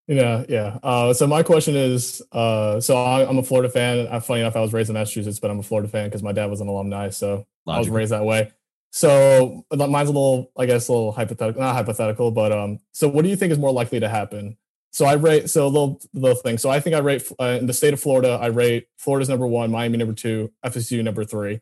[0.07, 0.79] Yeah, yeah.
[0.81, 4.07] Uh, so my question is, uh, so I, I'm a Florida fan.
[4.09, 6.31] I'm funny enough, I was raised in Massachusetts, but I'm a Florida fan because my
[6.31, 8.53] dad was an alumni, so I was raised that way.
[8.91, 12.79] So mine's a little, I guess, a little hypothetical, not hypothetical, but um.
[12.93, 14.57] So what do you think is more likely to happen?
[14.91, 16.57] So I rate so a little little thing.
[16.57, 18.39] So I think I rate uh, in the state of Florida.
[18.41, 21.61] I rate Florida's number one, Miami number two, FSU number three.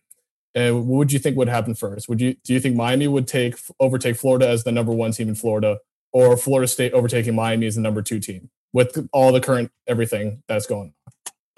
[0.53, 2.07] And what would you think would happen first?
[2.07, 5.27] Would you do you think Miami would take overtake Florida as the number one team
[5.27, 5.79] in Florida,
[6.13, 10.43] or Florida State overtaking Miami as the number two team with all the current everything
[10.47, 10.93] that's going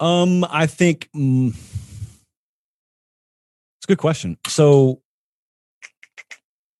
[0.00, 1.58] Um, I think mm, it's
[3.84, 4.38] a good question.
[4.46, 5.02] So,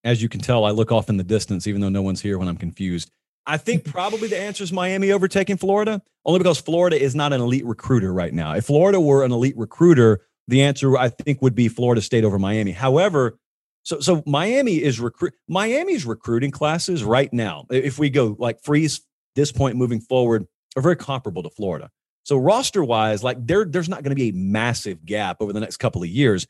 [0.03, 2.37] as you can tell, I look off in the distance, even though no one's here
[2.37, 3.11] when I'm confused.
[3.45, 7.41] I think probably the answer is Miami overtaking Florida, only because Florida is not an
[7.41, 8.53] elite recruiter right now.
[8.53, 12.37] If Florida were an elite recruiter, the answer I think would be Florida State over
[12.37, 12.71] Miami.
[12.71, 13.39] However,
[13.83, 17.65] so so Miami is recruit Miami's recruiting classes right now.
[17.71, 19.01] If we go like freeze
[19.35, 21.89] this point moving forward, are very comparable to Florida.
[22.23, 25.59] So roster wise, like there, there's not going to be a massive gap over the
[25.59, 26.45] next couple of years.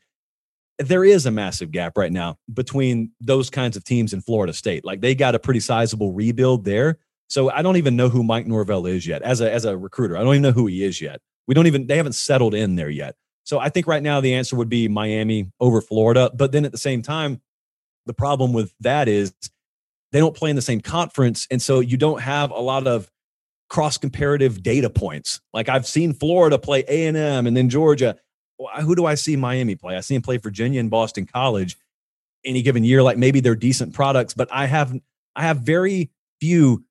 [0.80, 4.84] There is a massive gap right now between those kinds of teams in Florida State.
[4.84, 6.98] Like they got a pretty sizable rebuild there.
[7.28, 10.16] So I don't even know who Mike Norvell is yet as a as a recruiter.
[10.16, 11.20] I don't even know who he is yet.
[11.46, 13.14] We don't even they haven't settled in there yet.
[13.44, 16.30] So I think right now the answer would be Miami over Florida.
[16.34, 17.40] But then at the same time,
[18.06, 19.32] the problem with that is
[20.12, 23.10] they don't play in the same conference, and so you don't have a lot of
[23.68, 25.40] cross comparative data points.
[25.54, 28.16] Like I've seen Florida play A and M, and then Georgia.
[28.60, 29.96] Wh- Who do I see Miami play?
[29.96, 31.76] I see him play Virginia and Boston College
[32.44, 33.02] any given year.
[33.02, 34.98] Like maybe they're decent products, but I have
[35.36, 36.84] I have very few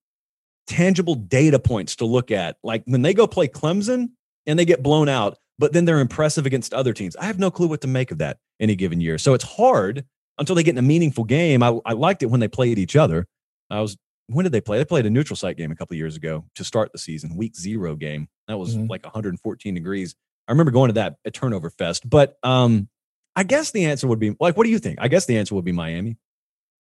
[0.68, 2.58] tangible data points to look at.
[2.64, 4.10] Like when they go play Clemson
[4.46, 7.16] and they get blown out, but then they're impressive against other teams.
[7.16, 9.18] I have no clue what to make of that any given year.
[9.18, 10.06] So it's hard
[10.38, 11.64] until they get in a meaningful game.
[11.64, 13.28] I, I liked it when they played each other.
[13.70, 14.78] I was when did they play?
[14.78, 17.36] They played a neutral site game a couple of years ago to start the season,
[17.36, 18.28] week zero game.
[18.48, 18.88] That was Mhm.
[18.88, 20.16] like 114 degrees.
[20.50, 22.10] I remember going to that at Turnover Fest.
[22.10, 22.90] But um,
[23.36, 24.98] I guess the answer would be like, what do you think?
[25.00, 26.18] I guess the answer would be Miami.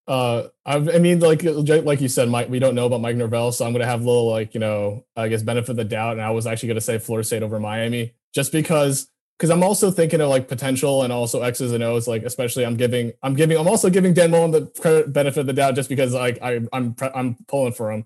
[0.08, 3.51] Uh, I, I mean, like like you said, Mike, we don't know about Mike Norvell,
[3.51, 6.13] so I'm gonna have a little like you know, I guess benefit of the doubt,
[6.13, 9.91] and I was actually gonna say Florida State over Miami, just because because I'm also
[9.91, 13.55] thinking of like potential and also X's and O's, like especially I'm giving I'm giving
[13.55, 16.60] I'm also giving Dan Mullen the credit benefit of the doubt just because like I
[16.73, 18.05] I'm I'm pulling for him,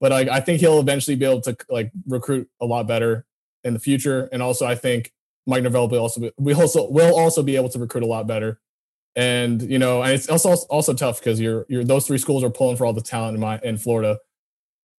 [0.00, 3.26] but like I think he'll eventually be able to like recruit a lot better
[3.64, 5.12] in the future, and also I think
[5.46, 8.26] Mike Norvell will also be, we also will also be able to recruit a lot
[8.26, 8.60] better.
[9.16, 12.50] And you know, and it's also also tough because you're you're those three schools are
[12.50, 14.18] pulling for all the talent in my in Florida.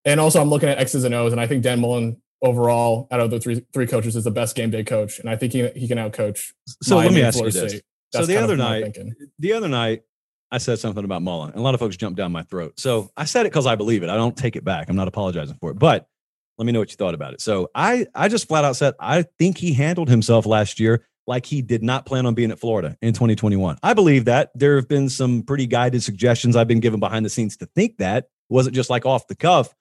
[0.04, 3.20] And also, I'm looking at X's and O's, and I think Dan Mullen overall out
[3.20, 5.68] of the three three coaches is the best game day coach, and I think he
[5.70, 6.52] he can outcoach.
[6.82, 7.72] So let me ask you this.
[7.72, 7.84] State.
[8.12, 8.98] So the other night,
[9.40, 10.04] the other night,
[10.52, 12.80] I said something about Mullen, and a lot of folks jumped down my throat.
[12.80, 14.10] So I said it because I believe it.
[14.10, 14.90] I don't take it back.
[14.90, 15.80] I'm not apologizing for it.
[15.80, 16.08] But
[16.58, 17.42] let me know what you thought about it.
[17.42, 21.46] So I, I just flat out said I think he handled himself last year like
[21.46, 23.78] he did not plan on being at Florida in 2021.
[23.84, 27.30] I believe that there have been some pretty guided suggestions I've been given behind the
[27.30, 29.74] scenes to think that wasn't just like off the cuff.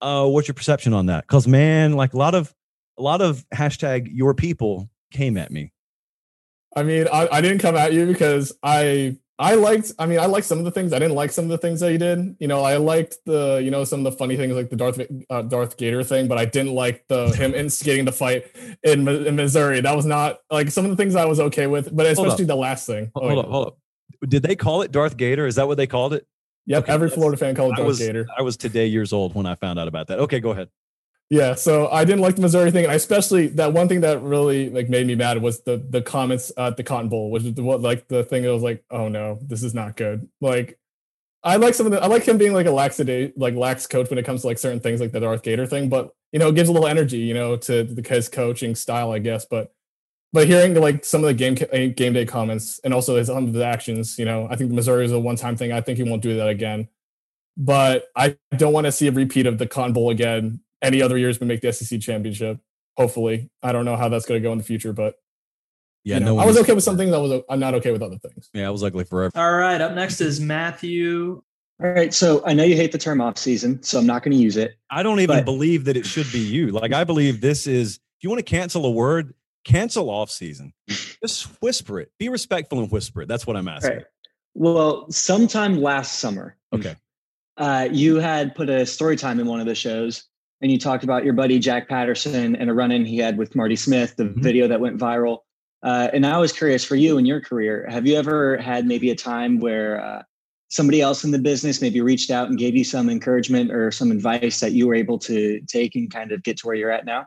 [0.00, 1.24] Uh, what's your perception on that?
[1.26, 2.52] Because man, like a lot of
[2.98, 5.72] a lot of hashtag your people came at me.
[6.76, 9.90] I mean, I, I didn't come at you because I I liked.
[9.98, 10.92] I mean, I liked some of the things.
[10.92, 12.36] I didn't like some of the things that he did.
[12.38, 15.00] You know, I liked the you know some of the funny things like the Darth
[15.28, 18.46] uh, Darth Gator thing, but I didn't like the him instigating the fight
[18.84, 19.80] in, in Missouri.
[19.80, 22.54] That was not like some of the things I was okay with, but especially the
[22.54, 23.10] last thing.
[23.14, 23.40] Hold, Oh, yeah.
[23.40, 23.78] up, hold up.
[24.28, 25.46] Did they call it Darth Gator?
[25.48, 26.26] Is that what they called it?
[26.66, 28.26] Yep, Okay, every Florida fan called it I Darth was Gator.
[28.38, 30.20] I was today years old when I found out about that.
[30.20, 30.68] Okay, go ahead.
[31.34, 34.22] Yeah, so I didn't like the Missouri thing, and I especially that one thing that
[34.22, 37.54] really like made me mad was the the comments at the Cotton Bowl, which is
[37.54, 40.28] what like the thing that was like, oh no, this is not good.
[40.40, 40.78] Like,
[41.42, 44.10] I like some of the I like him being like a laxity like lax coach
[44.10, 46.50] when it comes to like certain things like the Darth Gator thing, but you know,
[46.50, 49.44] it gives a little energy, you know, to the his coaching style, I guess.
[49.44, 49.74] But
[50.32, 51.56] but hearing like some of the game
[51.96, 55.04] game day comments and also his some of the actions, you know, I think Missouri
[55.04, 55.72] is a one time thing.
[55.72, 56.86] I think he won't do that again.
[57.56, 61.18] But I don't want to see a repeat of the Cotton Bowl again any other
[61.18, 62.58] years we make the SEC championship.
[62.96, 65.16] Hopefully, I don't know how that's going to go in the future, but
[66.04, 67.12] Yeah, you know, no, I was okay with some things.
[67.12, 68.50] I was I'm not okay with other things.
[68.52, 69.32] Yeah, I was ugly forever.
[69.36, 69.80] All right.
[69.80, 71.42] Up next is Matthew.
[71.82, 72.14] All right.
[72.14, 74.56] So I know you hate the term off season, so I'm not going to use
[74.56, 74.76] it.
[74.90, 76.68] I don't even But- believe that it should be you.
[76.68, 77.96] Like I believe this is.
[78.18, 80.72] If you want to cancel a word, cancel off season.
[80.88, 82.12] Just whisper it.
[82.18, 83.28] Be respectful and whisper it.
[83.28, 83.96] That's what I'm asking.
[83.96, 84.04] right.
[84.54, 86.94] Well, sometime last summer, Okay.
[87.56, 90.24] uh, you had put a story time in one of the shows,
[90.64, 93.76] and you talked about your buddy Jack Patterson and a run-in he had with Marty
[93.76, 94.42] Smith, the Mhm.
[94.42, 95.40] video that went viral.
[95.82, 99.10] Uh, and I was curious for you in your career, have you ever had maybe
[99.10, 100.22] a time where uh,
[100.70, 104.10] somebody else in the business maybe reached out and gave you some encouragement or some
[104.10, 107.04] advice that you were able to take and kind of get to where you're at
[107.04, 107.26] now?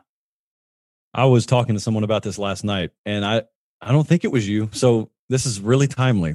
[1.14, 3.42] I was talking to someone about this last night, and I
[3.80, 4.68] I don't think it was you.
[4.72, 6.34] So this is really timely.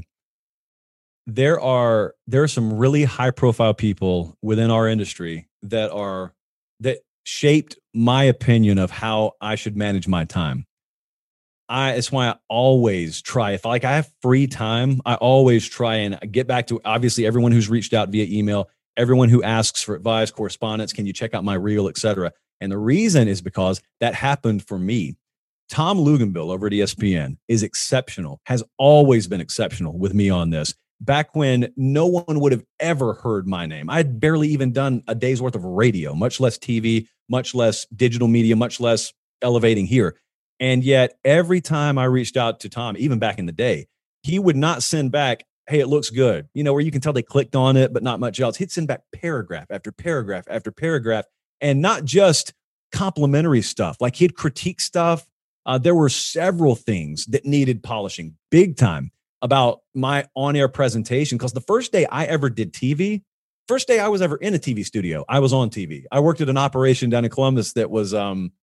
[1.27, 6.33] There are there are some really high profile people within our industry that are
[6.79, 10.65] that shaped my opinion of how I should manage my time.
[11.69, 15.95] I it's why I always try if like I have free time, I always try
[15.95, 19.95] and get back to obviously everyone who's reached out via email, everyone who asks for
[19.95, 22.33] advice, correspondence, can you check out my reel, etc.
[22.59, 25.15] And the reason is because that happened for me.
[25.69, 30.75] Tom Luginbill over at ESPN is exceptional, has always been exceptional with me on this.
[31.03, 35.03] Back when no one would have ever heard my name, I had barely even done
[35.05, 39.11] a day's worth of radio, much less TV, much less digital media, much less
[39.41, 40.15] elevating here.
[40.61, 43.87] And yet, every time I reached out to Tom, even back in the day,
[44.21, 46.47] he would not send back, Hey, it looks good.
[46.53, 48.55] You know, where you can tell they clicked on it, but not much else.
[48.55, 51.25] He'd send back paragraph after paragraph after paragraph,
[51.59, 52.53] and not just
[52.93, 53.97] complimentary stuff.
[53.99, 55.27] Like he'd critique stuff.
[55.65, 59.11] Uh, there were several things that needed polishing big time
[59.43, 61.38] about my on air presentation.
[61.38, 63.21] Because the first day I ever did TV,
[63.67, 66.06] first day I was ever in a TV studio, I was on TV.
[66.12, 68.53] I worked at an operation down in Columbus that was, um,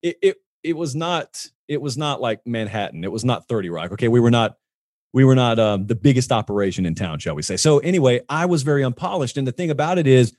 [0.00, 3.04] it, it, it was not, it was not like Manhattan.
[3.04, 3.92] It was not 30 Rock.
[3.92, 4.08] Okay.
[4.08, 4.56] We were not,
[5.12, 7.56] we were not um, the biggest operation in town, shall we say.
[7.56, 9.36] So anyway, I was very unpolished.
[9.36, 10.34] And the thing about it is,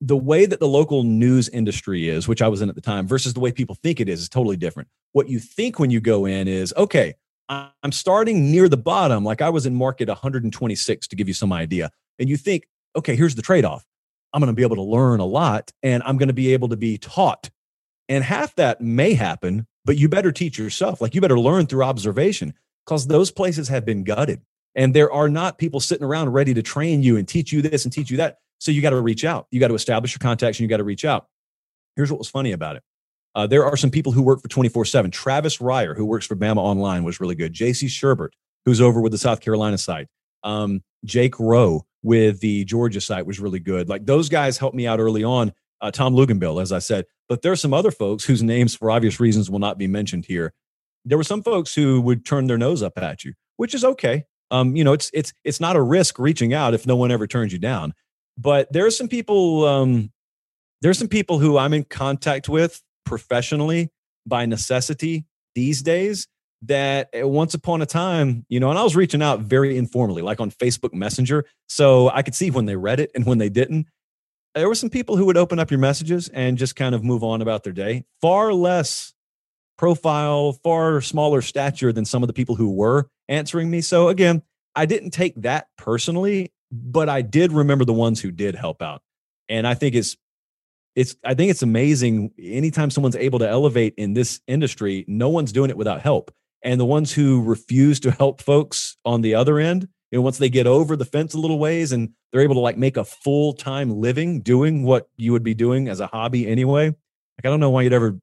[0.00, 3.08] the way that the local news industry is, which I was in at the time,
[3.08, 4.88] versus the way people think it is, is totally different.
[5.10, 7.14] What you think when you go in is, okay,
[7.48, 11.52] I'm starting near the bottom, like I was in market 126 to give you some
[11.52, 11.90] idea.
[12.18, 13.84] And you think, okay, here's the trade off.
[14.32, 16.68] I'm going to be able to learn a lot and I'm going to be able
[16.68, 17.50] to be taught.
[18.08, 21.00] And half that may happen, but you better teach yourself.
[21.00, 24.42] Like you better learn through observation because those places have been gutted.
[24.74, 27.84] And there are not people sitting around ready to train you and teach you this
[27.84, 28.38] and teach you that.
[28.60, 29.46] So you got to reach out.
[29.50, 31.26] You got to establish your contacts and you got to reach out.
[31.96, 32.82] Here's what was funny about it.
[33.34, 35.10] Uh, there are some people who work for 24 7.
[35.10, 37.52] Travis Reier, who works for Bama Online, was really good.
[37.52, 38.30] JC Shurburtt,
[38.64, 40.08] who's over with the South Carolina site.
[40.42, 43.88] Um, Jake Rowe with the Georgia site was really good.
[43.88, 45.52] Like those guys helped me out early on.
[45.80, 47.04] Uh, Tom Luginbill, as I said.
[47.28, 50.26] But there are some other folks whose names, for obvious reasons, will not be mentioned
[50.26, 50.52] here.
[51.04, 54.24] There were some folks who would turn their nose up at you, which is okay.
[54.50, 57.26] Um, you know, it's it's it's not a risk reaching out if no one ever
[57.26, 57.94] turns you down
[58.38, 60.10] but there are some people um,
[60.80, 63.90] there's some people who i'm in contact with professionally
[64.26, 66.28] by necessity these days
[66.62, 70.22] that uh, once upon a time, you know, and I was reaching out very informally,
[70.22, 71.44] like on Facebook Messenger.
[71.68, 73.86] So I could see when they read it and when they didn't.
[74.54, 77.22] There were some people who would open up your messages and just kind of move
[77.22, 78.04] on about their day.
[78.20, 79.14] Far less
[79.76, 83.80] profile, far smaller stature than some of the people who were answering me.
[83.80, 84.42] So again,
[84.74, 89.02] I didn't take that personally, but I did remember the ones who did help out.
[89.48, 90.16] And I think it's
[90.98, 95.52] it's I think it's amazing anytime someone's able to elevate in this industry, no one's
[95.52, 96.34] doing it without help.
[96.64, 100.38] And the ones who refuse to help folks on the other end, you know, once
[100.38, 103.04] they get over the fence a little ways and they're able to like make a
[103.04, 106.86] full-time living doing what you would be doing as a hobby anyway.
[106.86, 108.18] Like I don't know why you'd ever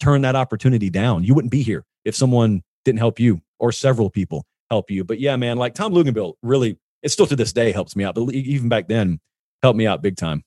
[0.00, 1.24] turn that opportunity down.
[1.24, 5.04] You wouldn't be here if someone didn't help you or several people help you.
[5.04, 8.14] But yeah, man, like Tom Luginbill really, it still to this day helps me out.
[8.14, 9.20] But even back then,
[9.62, 10.42] helped me out big time.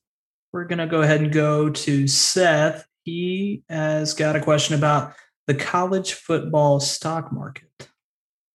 [0.53, 2.85] We're going to go ahead and go to Seth.
[3.03, 5.13] He has got a question about
[5.47, 7.89] the college football stock market.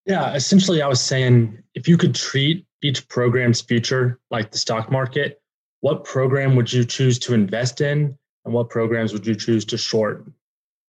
[0.04, 4.90] Yeah, essentially, I was saying if you could treat each program's future like the stock
[4.90, 5.40] market,
[5.80, 9.78] what program would you choose to invest in and what programs would you choose to
[9.78, 10.24] short?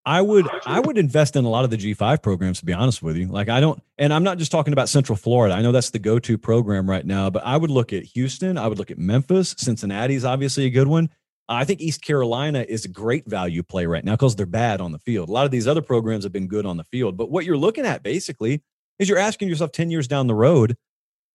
[0.08, 3.02] I would I would invest in a lot of the G5 programs to be honest
[3.02, 3.26] with you.
[3.26, 5.54] Like I don't and I'm not just talking about Central Florida.
[5.54, 8.68] I know that's the go-to program right now, but I would look at Houston, I
[8.68, 11.10] would look at Memphis, Cincinnati is obviously a good one.
[11.46, 14.92] I think East Carolina is a great value play right now because they're bad on
[14.92, 15.28] the field.
[15.28, 17.58] A lot of these other programs have been good on the field, but what you're
[17.58, 18.62] looking at basically
[18.98, 20.78] is you're asking yourself 10 years down the road,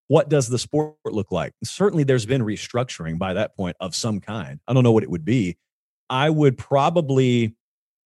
[0.07, 1.53] what does the sport look like?
[1.63, 4.59] Certainly there's been restructuring by that point of some kind.
[4.67, 5.57] I don't know what it would be.
[6.09, 7.55] I would probably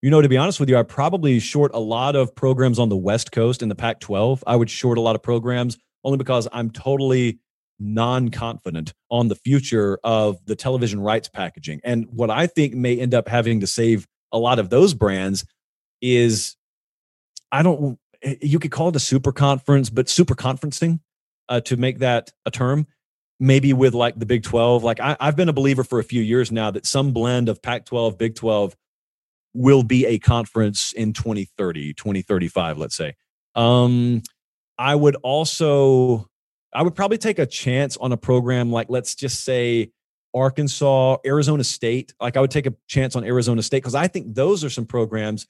[0.06, 2.90] you know, to be honest with you, I probably short a lot of programs on
[2.90, 4.44] the West Coast in the Pac 12.
[4.46, 7.40] I would short a lot of programs only because I'm totally
[7.80, 11.80] non confident on the future of the television rights packaging.
[11.82, 15.44] And what I think may end up having to save a lot of those brands
[16.00, 16.54] is
[17.50, 21.00] I don't, eh, you could call it a super conference, but super conferencing
[21.48, 22.86] uh, to make that a term.
[23.40, 24.84] Maybe with like the Big 12.
[24.84, 27.60] Like I, I've been a believer for a few years now that some blend of
[27.60, 28.76] Pac 12, Big 12
[29.56, 33.14] will be a conference in 2030, 2035, let's say.
[33.54, 34.22] Um,
[34.78, 36.28] I would also,
[36.72, 39.90] I would probably take a chance on a program like, let's just say,
[40.34, 42.12] Arkansas, Arizona State.
[42.20, 44.84] Like, I would take a chance on Arizona State because I think those are some
[44.84, 45.46] programs.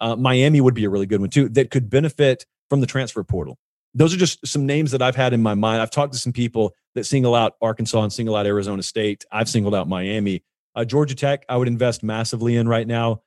[0.00, 3.22] Uh, Miami would be a really good one too that could benefit from the transfer
[3.22, 3.58] portal.
[3.92, 5.82] Those are just some names that I've had in my mind.
[5.82, 9.24] I've talked to some people that single out Arkansas and single out Arizona State.
[9.30, 10.42] I've singled out Miami.
[10.74, 13.22] Uh, Georgia Tech, I would invest massively in right now.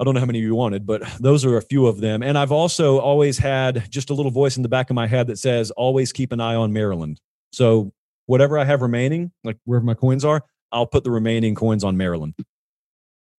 [0.00, 2.22] I don't know how many you wanted, but those are a few of them.
[2.22, 5.26] And I've also always had just a little voice in the back of my head
[5.26, 7.20] that says, always keep an eye on Maryland.
[7.52, 7.92] So
[8.26, 11.96] whatever I have remaining, like wherever my coins are, I'll put the remaining coins on
[11.96, 12.34] Maryland.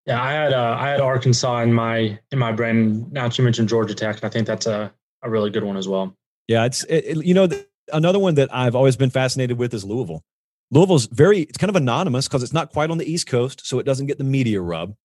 [0.06, 3.08] Yeah, I had uh, I had Arkansas in my in my brain.
[3.12, 4.92] Now that you mentioned Georgia Tech, I think that's a,
[5.22, 6.16] a really good one as well.
[6.48, 7.48] Yeah, it's it, it, you know
[7.94, 10.24] another one that I've always been fascinated with is Louisville.
[10.72, 13.78] Louisville's very it's kind of anonymous because it's not quite on the East Coast, so
[13.78, 14.96] it doesn't get the media rub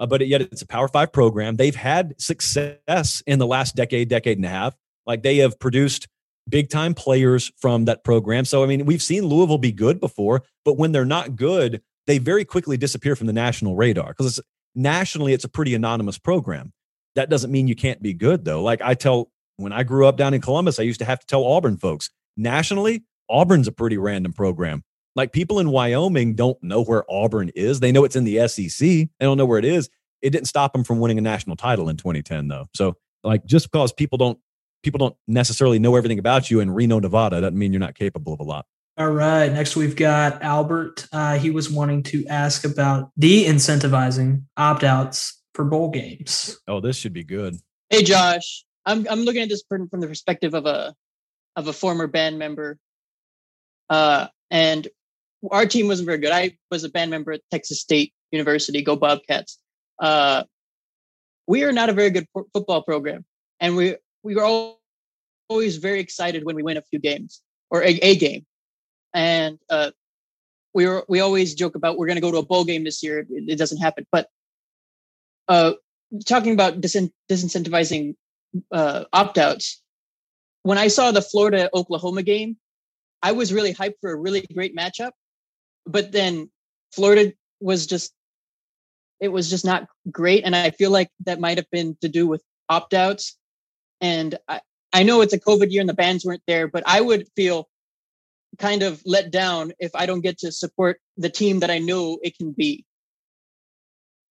[0.00, 1.56] uh, but yet it's a Power Five program.
[1.56, 4.74] They've had success in the last decade, decade and a half.
[5.06, 6.08] Like they have produced
[6.48, 8.44] big time players from that program.
[8.44, 12.18] So, I mean, we've seen Louisville be good before, but when they're not good, they
[12.18, 14.40] very quickly disappear from the national radar because
[14.74, 16.72] nationally, it's a pretty anonymous program.
[17.14, 18.62] That doesn't mean you can't be good, though.
[18.62, 21.26] Like I tell, when I grew up down in Columbus, I used to have to
[21.26, 24.82] tell Auburn folks nationally, Auburn's a pretty random program.
[25.16, 27.80] Like people in Wyoming don't know where Auburn is.
[27.80, 28.78] They know it's in the SEC.
[28.78, 29.88] They don't know where it is.
[30.22, 32.66] It didn't stop them from winning a national title in 2010, though.
[32.74, 34.38] So, like, just because people don't
[34.82, 38.32] people don't necessarily know everything about you in Reno, Nevada, doesn't mean you're not capable
[38.32, 38.66] of a lot.
[38.96, 39.50] All right.
[39.50, 41.08] Next, we've got Albert.
[41.12, 46.58] Uh, he was wanting to ask about de incentivizing opt outs for bowl games.
[46.68, 47.56] Oh, this should be good.
[47.90, 48.64] Hey, Josh.
[48.86, 50.94] I'm I'm looking at this from, from the perspective of a
[51.56, 52.78] of a former band member.
[53.88, 54.86] Uh, and
[55.50, 56.32] our team wasn't very good.
[56.32, 59.58] I was a band member at Texas State University, go Bobcats.
[59.98, 60.44] Uh,
[61.46, 63.24] we are not a very good football program,
[63.60, 64.74] and we we were
[65.48, 68.46] always very excited when we win a few games or a, a game,
[69.12, 69.90] and uh,
[70.72, 73.02] we were we always joke about we're going to go to a bowl game this
[73.02, 73.20] year.
[73.20, 74.28] It, it doesn't happen, but
[75.48, 75.72] uh,
[76.24, 78.14] talking about disin- disincentivizing
[78.72, 79.82] uh, opt outs,
[80.62, 82.56] when I saw the Florida Oklahoma game,
[83.22, 85.10] I was really hyped for a really great matchup
[85.86, 86.50] but then
[86.92, 88.12] Florida was just
[89.20, 92.26] it was just not great and i feel like that might have been to do
[92.26, 93.38] with opt-outs
[94.00, 94.60] and i
[94.92, 97.68] i know it's a covid year and the bands weren't there but i would feel
[98.58, 102.18] kind of let down if i don't get to support the team that i know
[102.22, 102.84] it can be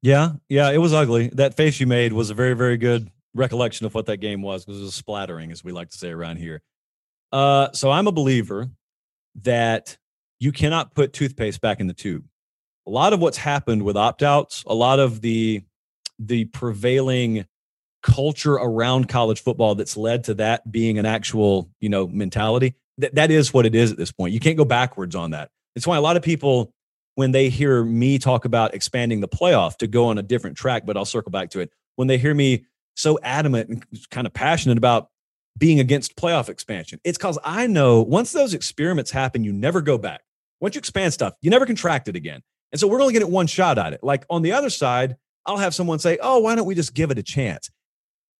[0.01, 3.85] yeah yeah it was ugly that face you made was a very very good recollection
[3.85, 6.37] of what that game was because it was splattering, as we like to say around
[6.37, 6.61] here.
[7.31, 8.69] Uh, so I'm a believer
[9.41, 9.97] that
[10.43, 12.25] you cannot put toothpaste back in the tube.
[12.85, 15.63] A lot of what's happened with opt outs, a lot of the
[16.19, 17.45] the prevailing
[18.01, 22.75] culture around college football that's led to that being an actual, you know, mentality.
[22.97, 24.33] That that is what it is at this point.
[24.33, 25.49] You can't go backwards on that.
[25.77, 26.73] It's why a lot of people,
[27.15, 30.85] when they hear me talk about expanding the playoff to go on a different track,
[30.85, 31.71] but I'll circle back to it.
[31.95, 32.65] When they hear me
[32.95, 35.07] so adamant and kind of passionate about
[35.57, 39.97] being against playoff expansion, it's because I know once those experiments happen, you never go
[39.97, 40.22] back.
[40.63, 42.41] Once you expand stuff, you never contract it again.
[42.71, 43.99] And so we're only getting one shot at it.
[44.01, 47.11] Like on the other side, I'll have someone say, Oh, why don't we just give
[47.11, 47.69] it a chance?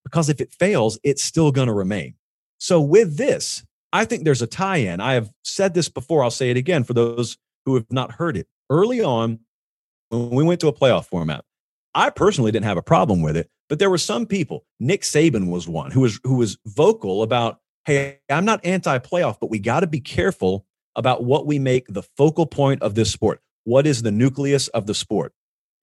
[0.06, 2.16] Because if it fails, it's still going to remain.
[2.60, 5.02] So with this, I think there's a tie in.
[5.02, 6.24] I have said this before.
[6.24, 8.48] I'll say it again for those who have not heard it.
[8.70, 9.40] Early on,
[10.08, 11.44] when we went to a playoff format,
[11.94, 14.64] I personally didn't have a problem with it, but there were some people.
[14.80, 19.50] Nick Saban was one who was who was vocal about, "Hey, I'm not anti-playoff, but
[19.50, 20.66] we got to be careful
[20.96, 23.42] about what we make the focal point of this sport.
[23.64, 25.34] What is the nucleus of the sport?"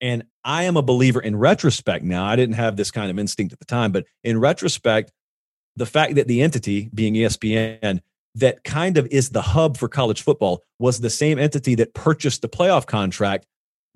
[0.01, 2.25] And I am a believer in retrospect now.
[2.25, 5.13] I didn't have this kind of instinct at the time, but in retrospect,
[5.77, 8.01] the fact that the entity being ESPN
[8.35, 12.43] that kind of is the hub for college football was the same entity that purchased
[12.43, 13.47] the playoff contract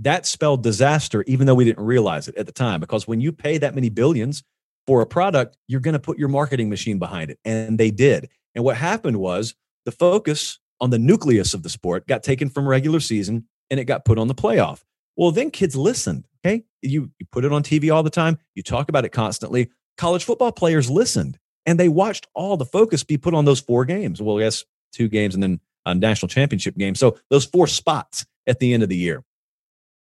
[0.01, 3.31] that spelled disaster even though we didn't realize it at the time because when you
[3.31, 4.43] pay that many billions
[4.87, 8.29] for a product you're going to put your marketing machine behind it and they did
[8.55, 9.55] and what happened was
[9.85, 13.85] the focus on the nucleus of the sport got taken from regular season and it
[13.85, 14.83] got put on the playoff
[15.17, 18.63] well then kids listened okay you, you put it on tv all the time you
[18.63, 23.17] talk about it constantly college football players listened and they watched all the focus be
[23.17, 24.21] put on those four games.
[24.21, 26.95] Well, yes, two games and then a national championship game.
[26.95, 29.25] So those four spots at the end of the year.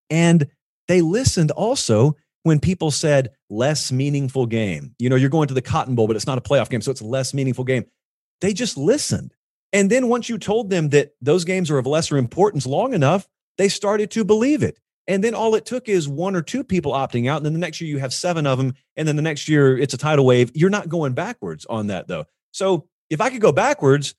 [0.09, 0.47] And
[0.87, 4.95] they listened also when people said less meaningful game.
[4.99, 6.91] You know, you're going to the Cotton Bowl, but it's not a playoff game, so
[6.91, 7.85] it's a less meaningful game.
[8.39, 9.33] They just listened.
[9.73, 13.27] And then once you told them that those games are of lesser importance long enough,
[13.57, 14.79] they started to believe it.
[15.07, 17.37] And then all it took is one or two people opting out.
[17.37, 18.73] And then the next year you have seven of them.
[18.95, 20.51] And then the next year it's a tidal wave.
[20.53, 22.25] You're not going backwards on that, though.
[22.51, 24.15] So if I could go backwards,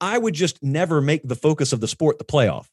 [0.00, 2.68] I would just never make the focus of the sport the playoff,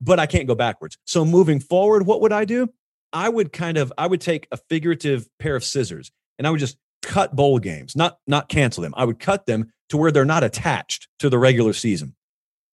[0.00, 0.96] but I can't go backwards.
[1.06, 2.68] So moving forward, what would I do?
[3.12, 6.60] I would kind of, I would take a figurative pair of scissors and I would
[6.60, 8.94] just cut bowl games, not, not cancel them.
[8.96, 12.14] I would cut them to where they're not attached to the regular season.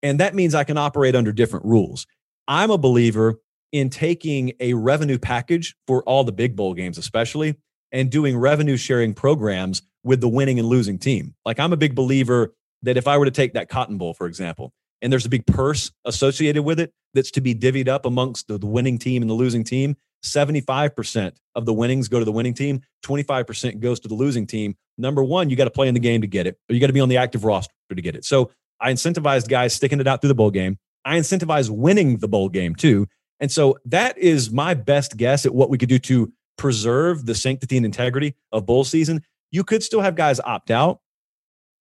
[0.04, 2.06] And that means I can operate under different rules.
[2.48, 3.40] I'm a believer
[3.72, 7.56] in taking a revenue package for all the big bowl games, especially,
[7.92, 11.34] and doing revenue sharing programs with the winning and losing team.
[11.46, 12.54] Like I'm a big believer
[12.84, 15.46] that if I were to take that Cotton Bowl, for example, and there's a big
[15.46, 19.36] purse associated with it that's to be divvied up amongst the, winning team and the
[19.36, 19.96] losing team,
[20.26, 24.76] 75% of the winnings go to the winning team, 25% goes to the losing team.
[24.98, 26.88] Number one, you got to play in the game to get it, or you got
[26.88, 28.26] to be on the active roster to get it.
[28.26, 30.78] So I incentivized guys sticking it out through the bowl game.
[31.06, 33.08] I incentivize winning the bowl game too.
[33.40, 37.36] And so that is my best guess at what we could do to preserve the
[37.36, 39.24] sanctity and integrity of bowl season.
[39.52, 41.02] You could still have guys opt out,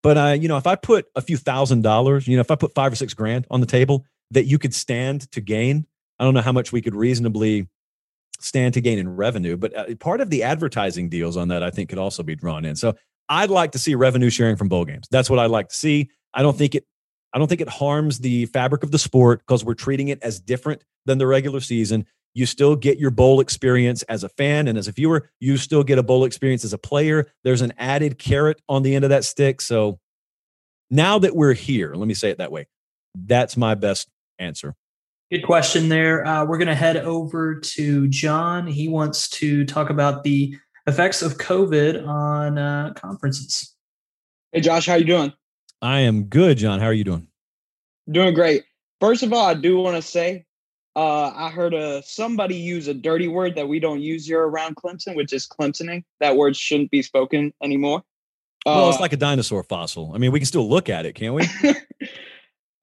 [0.03, 2.57] but uh, you know, if I put a few thousand dollars, you know, if I
[2.57, 5.87] put five or six grand on the table that you could stand to gain,
[6.19, 7.69] I don't know how much we could reasonably
[8.41, 11.71] stand to gain in revenue, but uh, part of the advertising deals on that I
[11.71, 12.77] think could also be drawn in.
[12.77, 12.95] So
[13.29, 15.07] I'd like to see revenue sharing from bowl games.
[15.11, 16.11] That's what I'd like to see.
[16.33, 16.85] I don't think it
[17.33, 20.39] I don't think it harms the fabric of the sport because we're treating it as
[20.39, 22.07] different than the regular season.
[22.33, 25.31] You still get your bowl experience as a fan and as a viewer.
[25.41, 27.27] You still get a bowl experience as a player.
[27.43, 29.61] There's an added carrot on the end of that stick.
[29.61, 29.99] So
[30.91, 32.69] now that we're here, let me say it that way.
[33.17, 34.09] That's my best
[34.39, 34.75] answer.
[35.31, 36.27] Good question there.
[36.27, 38.67] Uh, we're going to head over to John.
[38.67, 40.57] He wants to talk about the
[40.87, 43.75] effects of COVID on uh, conferences.
[44.53, 45.33] Hey, Josh, how you doing?
[45.81, 46.79] I am good, John.
[46.79, 47.27] How are you doing?
[48.11, 48.65] Doing great.
[49.01, 50.45] First of all, I do want to say
[50.95, 54.77] uh, I heard uh, somebody use a dirty word that we don't use here around
[54.77, 56.05] Clemson, which is Clemsoning.
[56.21, 58.03] That word shouldn't be spoken anymore.
[58.65, 60.13] Well, it's uh, like a dinosaur fossil.
[60.15, 61.49] I mean, we can still look at it, can't we?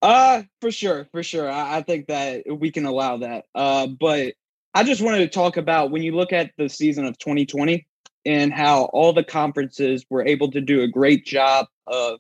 [0.02, 1.50] uh, for sure, for sure.
[1.50, 3.46] I, I, think that we can allow that.
[3.54, 4.34] Uh, but
[4.74, 7.86] I just wanted to talk about when you look at the season of 2020
[8.26, 12.20] and how all the conferences were able to do a great job of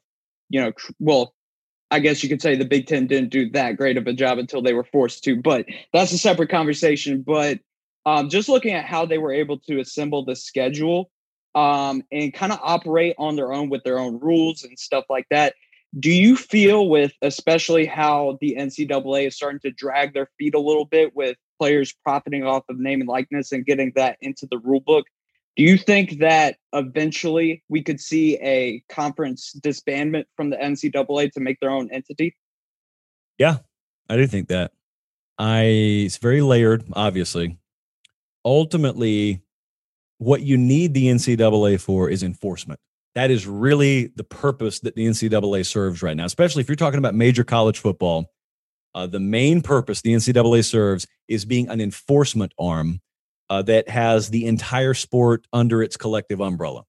[0.52, 1.34] you know, well,
[1.90, 4.38] I guess you could say the Big Ten didn't do that great of a job
[4.38, 7.22] until they were forced to, but that's a separate conversation.
[7.22, 7.60] But
[8.06, 11.10] um, just looking at how they were able to assemble the schedule
[11.56, 15.26] um, and kind of operate on their own with their own rules and stuff like
[15.32, 15.56] that.
[16.00, 20.60] Do you feel with especially how the NCAA is starting to drag their feet a
[20.60, 24.58] little bit with players profiting off of name and likeness and getting that into the
[24.58, 25.06] rule book?
[25.58, 31.40] Do you think that eventually we could see a conference disbandment from the NCAA to
[31.42, 32.36] make their own entity?
[33.38, 33.58] Yeah,
[34.10, 34.72] I do think that.
[35.38, 35.64] I
[36.06, 37.58] it's very layered, obviously.
[38.46, 39.42] Ultimately,
[40.20, 42.80] what you need the NCAA for is enforcement.
[43.16, 46.98] That is really the purpose that the NCAA serves right now, especially if you're talking
[46.98, 48.32] about major college football.
[48.94, 53.00] Uh, the main purpose the NCAA serves is being an enforcement arm
[53.50, 56.84] uh, that has the entire sport under its collective umbrella.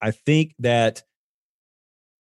[0.00, 1.02] I think that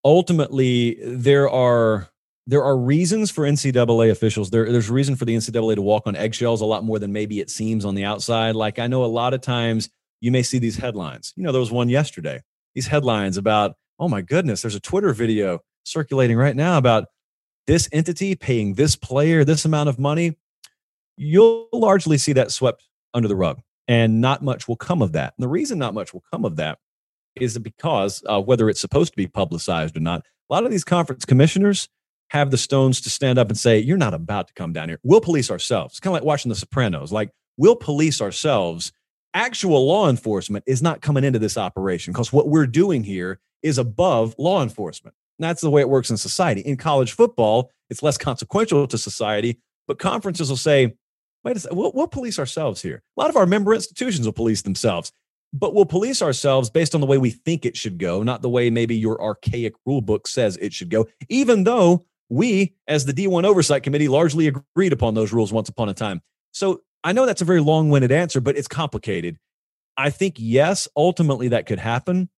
[0.06, 2.08] ultimately there are
[2.48, 4.50] there are reasons for NCAA officials.
[4.50, 7.40] There, there's reason for the NCAA to walk on eggshells a lot more than maybe
[7.40, 8.56] it seems on the outside.
[8.56, 9.90] Like I know a lot of times
[10.22, 11.34] you may see these headlines.
[11.36, 12.42] You know, there was one yesterday.
[12.76, 17.06] These headlines about, oh my goodness, there's a Twitter video circulating right now about
[17.68, 20.38] this entity paying this player this amount of money.
[21.18, 25.34] You'll largely see that swept under the rug, and not much will come of that.
[25.38, 26.80] And the reason not much will come of that
[27.36, 30.84] is because uh, whether it's supposed to be publicized or not, a lot of these
[30.84, 31.88] conference commissioners
[32.30, 35.00] have the stones to stand up and say, You're not about to come down here.
[35.04, 35.94] We'll police ourselves.
[35.94, 37.12] It's kind of like watching The Sopranos.
[37.12, 38.92] Like, we'll police ourselves.
[39.34, 43.78] Actual law enforcement is not coming into this operation because what we're doing here is
[43.78, 45.16] above law enforcement.
[45.40, 46.62] And that's the way it works in society.
[46.62, 50.96] In college football, it's less consequential to society, but conferences will say,
[51.44, 53.02] Wait a second, we'll, we'll police ourselves here.
[53.18, 55.12] A lot of our member institutions will police themselves
[55.54, 58.50] but we'll police ourselves based on the way we think it should go, not the
[58.50, 63.14] way maybe your archaic rule book says it should go, even though we, as the
[63.14, 66.22] D1 Oversight Committee, largely agreed upon those rules once upon a time.
[66.54, 69.38] So I know that's a very long winded answer, but it's complicated.
[69.98, 72.30] I think, yes, ultimately that could happen.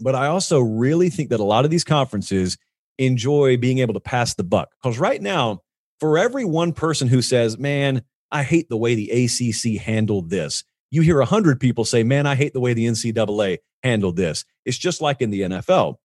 [0.00, 2.56] But I also really think that a lot of these conferences
[2.98, 4.70] enjoy being able to pass the buck.
[4.82, 5.60] Because right now,
[5.98, 10.64] for every one person who says, man, I hate the way the ACC handled this,
[10.90, 14.44] you hear 100 people say, man, I hate the way the NCAA handled this.
[14.64, 15.96] It's just like in the NFL.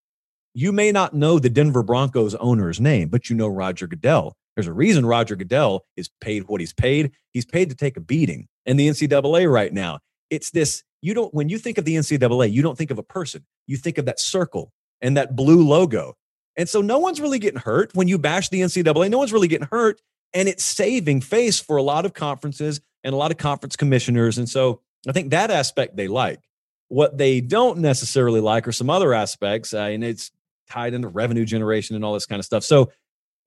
[0.57, 4.37] You may not know the Denver Broncos owner's name, but you know Roger Goodell.
[4.55, 7.11] There's a reason Roger Goodell is paid what he's paid.
[7.33, 8.47] He's paid to take a beating.
[8.65, 9.99] And the NCAA right now,
[10.29, 13.03] it's this you don't, when you think of the NCAA, you don't think of a
[13.03, 13.45] person.
[13.67, 16.13] You think of that circle and that blue logo.
[16.55, 19.09] And so no one's really getting hurt when you bash the NCAA.
[19.09, 19.99] No one's really getting hurt.
[20.33, 24.37] And it's saving face for a lot of conferences and a lot of conference commissioners.
[24.37, 26.39] And so I think that aspect they like.
[26.87, 30.31] What they don't necessarily like are some other aspects, uh, and it's
[30.69, 32.63] tied into revenue generation and all this kind of stuff.
[32.63, 32.91] So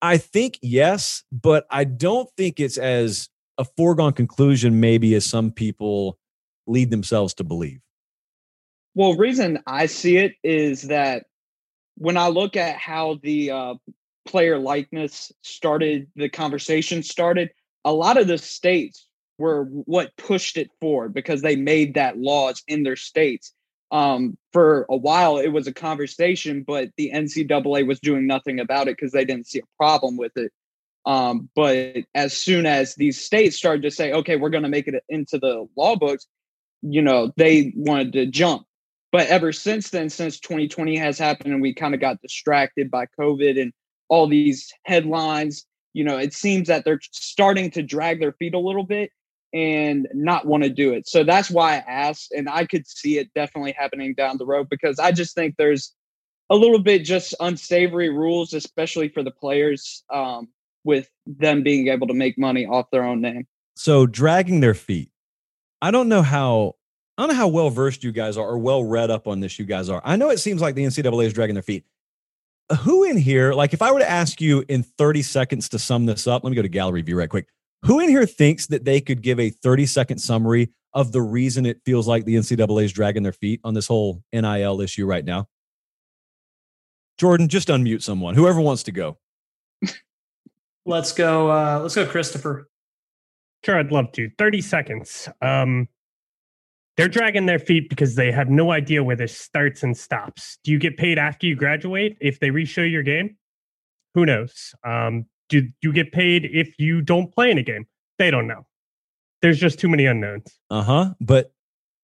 [0.00, 5.50] I think yes, but I don't think it's as a foregone conclusion, maybe as some
[5.50, 6.18] people
[6.66, 7.80] lead themselves to believe.
[8.94, 11.26] Well, reason I see it is that
[11.96, 13.74] when I look at how the uh,
[14.26, 17.50] player likeness started, the conversation started,
[17.84, 19.06] a lot of the states
[19.38, 23.52] were what pushed it forward because they made that laws in their states
[23.90, 28.88] um, for a while it was a conversation, but the NCAA was doing nothing about
[28.88, 30.52] it because they didn't see a problem with it.
[31.06, 34.88] Um, but as soon as these states started to say, okay, we're going to make
[34.88, 36.26] it into the law books,
[36.82, 38.66] you know, they wanted to jump.
[39.10, 43.06] But ever since then, since 2020 has happened and we kind of got distracted by
[43.18, 43.72] COVID and
[44.08, 45.64] all these headlines,
[45.94, 49.10] you know, it seems that they're starting to drag their feet a little bit
[49.52, 51.08] and not want to do it.
[51.08, 54.68] So that's why I asked, and I could see it definitely happening down the road
[54.68, 55.94] because I just think there's
[56.50, 60.48] a little bit just unsavory rules, especially for the players, um,
[60.84, 63.46] with them being able to make money off their own name.
[63.76, 65.10] So dragging their feet.
[65.80, 66.74] I don't know how
[67.16, 69.58] I don't know how well versed you guys are or well read up on this
[69.58, 70.00] you guys are.
[70.04, 71.84] I know it seems like the NCAA is dragging their feet.
[72.80, 76.06] Who in here, like if I were to ask you in 30 seconds to sum
[76.06, 77.48] this up, let me go to gallery view right quick.
[77.84, 81.66] Who in here thinks that they could give a 30 second summary of the reason
[81.66, 85.24] it feels like the NCAA is dragging their feet on this whole NIL issue right
[85.24, 85.46] now?
[87.18, 88.34] Jordan, just unmute someone.
[88.34, 89.18] Whoever wants to go.
[90.86, 91.50] let's go.
[91.50, 92.68] Uh, let's go, Christopher.
[93.64, 94.30] Sure, I'd love to.
[94.38, 95.28] 30 seconds.
[95.42, 95.88] Um,
[96.96, 100.58] they're dragging their feet because they have no idea where this starts and stops.
[100.64, 103.36] Do you get paid after you graduate if they reshow your game?
[104.14, 104.74] Who knows?
[104.84, 107.86] Um, do you get paid if you don't play in a game?
[108.18, 108.66] They don't know.
[109.42, 110.58] There's just too many unknowns.
[110.70, 111.14] Uh huh.
[111.20, 111.52] But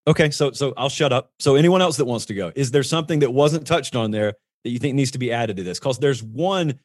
[0.07, 1.33] okay, so so I'll shut up.
[1.39, 4.35] So anyone else that wants to go, is there something that wasn't touched on there
[4.65, 5.79] that you think needs to be added to this?
[5.79, 6.79] Because there's one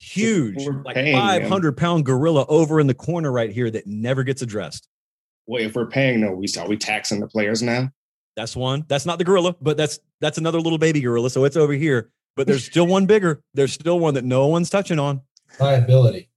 [0.00, 4.88] huge, like 500 pound gorilla over in the corner right here that never gets addressed.
[5.46, 7.90] Well, if we're paying no, we are we taxing the players now?
[8.36, 8.84] That's one.
[8.88, 11.28] That's not the gorilla, but that's that's another little baby gorilla.
[11.30, 12.10] So it's over here.
[12.36, 13.42] But there's still one bigger.
[13.54, 15.20] There's still one that no one's touching on.
[15.58, 16.30] Liability.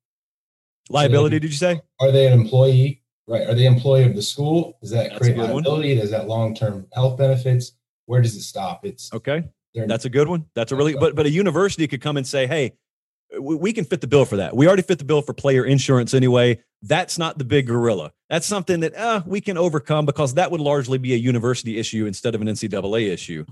[0.90, 1.82] Liability, did you say?
[2.00, 3.48] Are they an employee Right.
[3.48, 4.78] Are they employee of the school?
[4.82, 5.64] Does that That's create good one.
[5.64, 5.96] liability?
[5.96, 7.72] Does that long term health benefits?
[8.06, 8.86] Where does it stop?
[8.86, 9.44] It's Okay.
[9.76, 10.46] That's a good one.
[10.56, 12.74] That's a really but but a university could come and say, "Hey,
[13.40, 14.56] we, we can fit the bill for that.
[14.56, 16.62] We already fit the bill for player insurance anyway.
[16.84, 18.12] That's not the big gorilla.
[18.30, 22.06] That's something that uh, we can overcome because that would largely be a university issue
[22.06, 23.46] instead of an NCAA issue.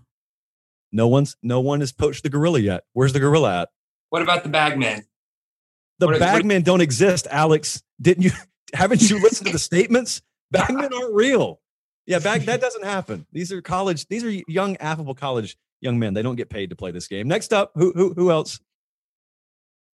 [0.91, 2.83] No one's no one has poached the gorilla yet.
[2.93, 3.69] Where's the gorilla at?
[4.09, 5.05] What about the bagman?
[6.01, 7.83] The what- bagmen don't exist, Alex.
[8.01, 8.31] Didn't you?
[8.73, 10.21] Haven't you listened to the statements?
[10.51, 11.61] Bagmen aren't real.
[12.05, 13.25] Yeah, bag that doesn't happen.
[13.31, 14.07] These are college.
[14.07, 16.13] These are young, affable college young men.
[16.13, 17.27] They don't get paid to play this game.
[17.27, 18.59] Next up, who who who else?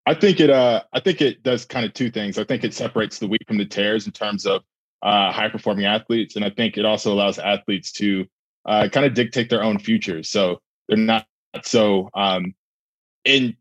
[0.05, 0.49] I think it.
[0.49, 2.37] Uh, I think it does kind of two things.
[2.37, 4.63] I think it separates the wheat from the tares in terms of
[5.01, 8.25] uh, high performing athletes, and I think it also allows athletes to
[8.65, 10.29] uh, kind of dictate their own futures.
[10.29, 11.25] So they're not
[11.63, 12.53] so um,
[13.25, 13.57] in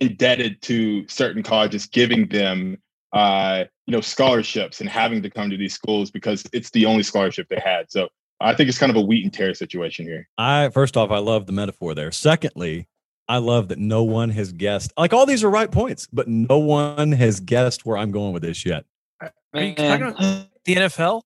[0.00, 2.78] indebted to certain colleges giving them
[3.12, 7.02] uh, you know scholarships and having to come to these schools because it's the only
[7.02, 7.90] scholarship they had.
[7.90, 8.08] So
[8.40, 10.28] I think it's kind of a wheat and tear situation here.
[10.38, 12.12] I first off, I love the metaphor there.
[12.12, 12.88] Secondly,
[13.28, 14.92] I love that no one has guessed.
[14.96, 18.42] Like all these are right points, but no one has guessed where I'm going with
[18.42, 18.84] this yet.
[19.20, 21.22] Are you talking about the NFL?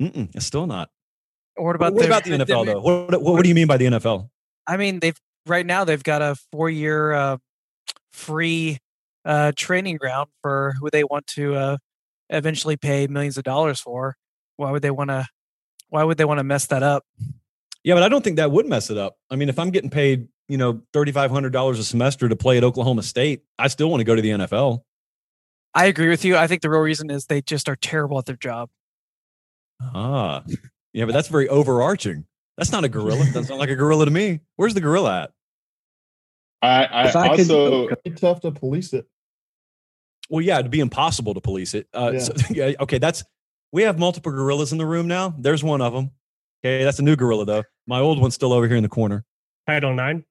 [0.00, 0.90] Mm-mm, it's still not.
[1.56, 2.80] What about what the, about the NFL though?
[2.80, 4.28] What, what, what do you mean by the NFL?
[4.66, 7.36] I mean, they've right now they've got a four-year uh,
[8.12, 8.78] free
[9.24, 11.76] uh, training ground for who they want to uh,
[12.30, 14.16] eventually pay millions of dollars for.
[14.56, 15.26] Why would they want to?
[15.88, 17.04] Why would they want to mess that up?
[17.84, 19.16] Yeah, but I don't think that would mess it up.
[19.30, 22.36] I mean, if I'm getting paid, you know, thirty five hundred dollars a semester to
[22.36, 24.82] play at Oklahoma State, I still want to go to the NFL.
[25.74, 26.36] I agree with you.
[26.36, 28.68] I think the real reason is they just are terrible at their job.
[29.80, 30.44] Ah,
[30.92, 32.26] yeah, but that's very overarching.
[32.56, 33.24] That's not a gorilla.
[33.26, 34.40] Doesn't sound like a gorilla to me.
[34.56, 35.32] Where's the gorilla at?
[36.62, 39.06] I, I, If I could- also It's tough to police it.
[40.30, 41.88] Well, yeah, it'd be impossible to police it.
[41.92, 42.18] Uh, Yeah.
[42.20, 43.24] so- yeah, okay, that's
[43.72, 45.34] we have multiple gorillas in the room now.
[45.38, 46.10] There's one of them.
[46.64, 47.64] Okay, that's a new gorilla though.
[47.86, 49.24] My old one's still over here in the corner.
[49.66, 50.24] Title nine.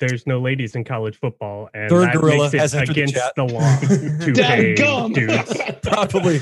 [0.00, 3.02] There's no ladies in college football, and Third that gorilla makes it has entered the
[3.02, 3.32] against chat.
[3.36, 5.12] the, law to pay Dadgum.
[5.14, 5.78] dudes.
[5.82, 6.40] Probably.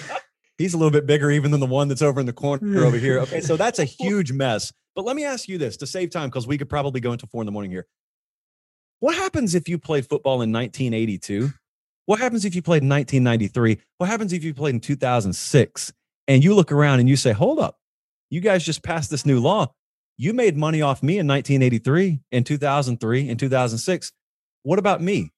[0.59, 2.97] He's a little bit bigger even than the one that's over in the corner over
[2.97, 3.19] here.
[3.21, 4.73] Okay, so that's a huge mess.
[4.95, 7.27] But let me ask you this to save time because we could probably go into
[7.27, 7.87] four in the morning here.
[9.01, 11.53] What happens if you played football in 1982?
[12.07, 13.79] What happens if you played in 1993?
[13.99, 15.93] What happens if you played in 2006
[16.27, 17.79] and you look around and you say, hold up,
[18.31, 19.73] you guys just passed this new law.
[20.17, 24.13] You made money off me in 1983, in 2003, in 2006.
[24.65, 25.31] What about me?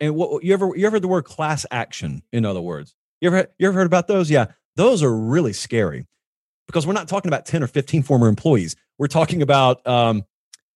[0.00, 2.22] And what you ever you ever heard the word class action?
[2.32, 4.28] In other words, you ever you ever heard about those?
[4.28, 6.06] Yeah, those are really scary
[6.66, 8.74] because we're not talking about 10 or 15 former employees.
[8.98, 10.24] We're talking about um,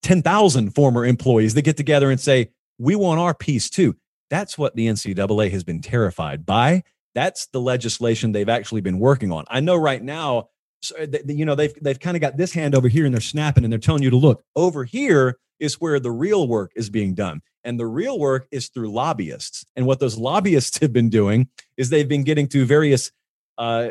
[0.03, 3.97] 10,000 former employees that get together and say, we want our piece too.
[4.31, 6.83] That's what the NCAA has been terrified by.
[7.15, 9.45] That's the legislation they've actually been working on.
[9.49, 10.51] I know right now,
[10.97, 13.65] th- you know, they've, they've kind of got this hand over here and they're snapping
[13.65, 17.15] and they're telling you to look over here is where the real work is being
[17.15, 17.41] done.
[17.65, 19.65] And the real work is through lobbyists.
[19.75, 23.11] And what those lobbyists have been doing is they've been getting to various
[23.57, 23.89] uh,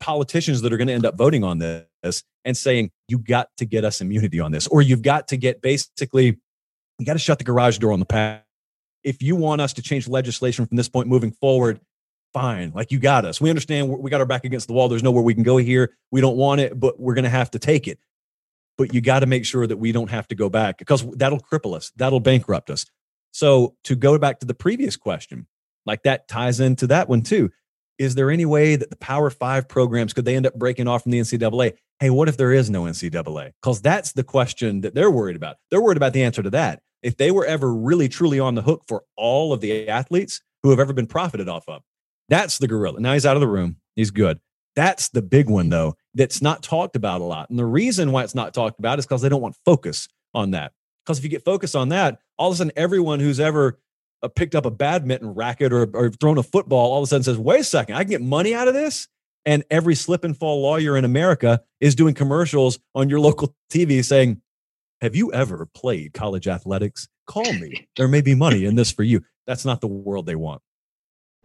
[0.00, 3.66] politicians that are going to end up voting on this and saying, you got to
[3.66, 6.38] get us immunity on this, or you've got to get basically,
[6.98, 8.42] you got to shut the garage door on the path.
[9.04, 11.80] If you want us to change legislation from this point moving forward,
[12.32, 12.72] fine.
[12.74, 13.40] Like you got us.
[13.40, 14.88] We understand we got our back against the wall.
[14.88, 15.96] There's nowhere we can go here.
[16.10, 17.98] We don't want it, but we're going to have to take it.
[18.78, 21.40] But you got to make sure that we don't have to go back because that'll
[21.40, 21.92] cripple us.
[21.96, 22.86] That'll bankrupt us.
[23.32, 25.46] So to go back to the previous question,
[25.86, 27.50] like that ties into that one too.
[28.00, 31.02] Is there any way that the Power Five programs could they end up breaking off
[31.02, 31.74] from the NCAA?
[31.98, 33.52] Hey, what if there is no NCAA?
[33.60, 35.56] Because that's the question that they're worried about.
[35.70, 36.80] They're worried about the answer to that.
[37.02, 40.70] If they were ever really truly on the hook for all of the athletes who
[40.70, 41.82] have ever been profited off of,
[42.30, 43.00] that's the gorilla.
[43.00, 43.76] Now he's out of the room.
[43.96, 44.40] He's good.
[44.76, 47.50] That's the big one, though, that's not talked about a lot.
[47.50, 50.52] And the reason why it's not talked about is because they don't want focus on
[50.52, 50.72] that.
[51.04, 53.78] Because if you get focus on that, all of a sudden, everyone who's ever
[54.22, 57.22] uh, picked up a badminton racket or, or thrown a football all of a sudden
[57.22, 59.08] says, wait a second, I can get money out of this.
[59.46, 64.04] And every slip and fall lawyer in America is doing commercials on your local TV
[64.04, 64.42] saying,
[65.00, 67.08] Have you ever played college athletics?
[67.26, 67.88] Call me.
[67.96, 69.22] There may be money in this for you.
[69.46, 70.60] That's not the world they want.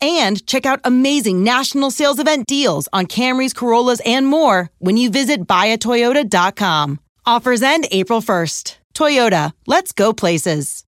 [0.00, 5.10] and check out amazing national sales event deals on Camrys, Corollas, and more when you
[5.10, 7.00] visit buyatoyota.com.
[7.26, 8.76] Offers end April 1st.
[8.94, 10.84] Toyota, let's go places.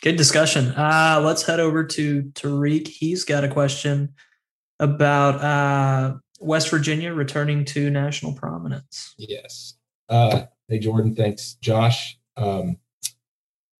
[0.00, 0.68] Good discussion.
[0.68, 2.86] Uh, let's head over to Tariq.
[2.86, 4.14] He's got a question
[4.78, 9.14] about uh, West Virginia returning to national prominence.
[9.18, 9.74] Yes.
[10.08, 11.16] Uh, hey, Jordan.
[11.16, 12.16] Thanks, Josh.
[12.36, 12.78] Um,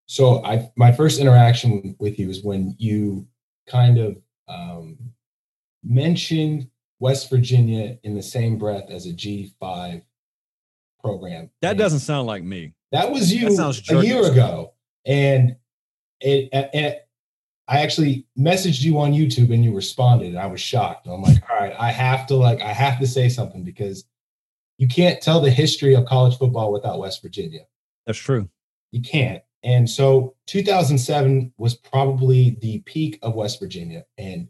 [0.06, 3.26] so I, my first interaction with you was when you
[3.68, 4.16] kind of
[4.48, 4.98] um,
[5.82, 6.68] mentioned
[7.00, 10.02] West Virginia in the same breath as a G5
[11.00, 11.50] program.
[11.62, 12.74] That And doesn't sound like me.
[12.92, 14.72] That was you That a year ago.
[15.06, 15.56] And
[16.20, 16.96] it, and
[17.68, 20.28] I actually messaged you on YouTube and you responded.
[20.28, 21.06] And I was shocked.
[21.06, 24.04] I'm like, all right, I have to like, I have to say something because
[24.78, 27.66] you can't tell the history of college football without West Virginia.
[28.06, 28.48] That's true.
[28.90, 29.42] You can't.
[29.62, 34.04] And so 2007 was probably the peak of West Virginia.
[34.16, 34.48] And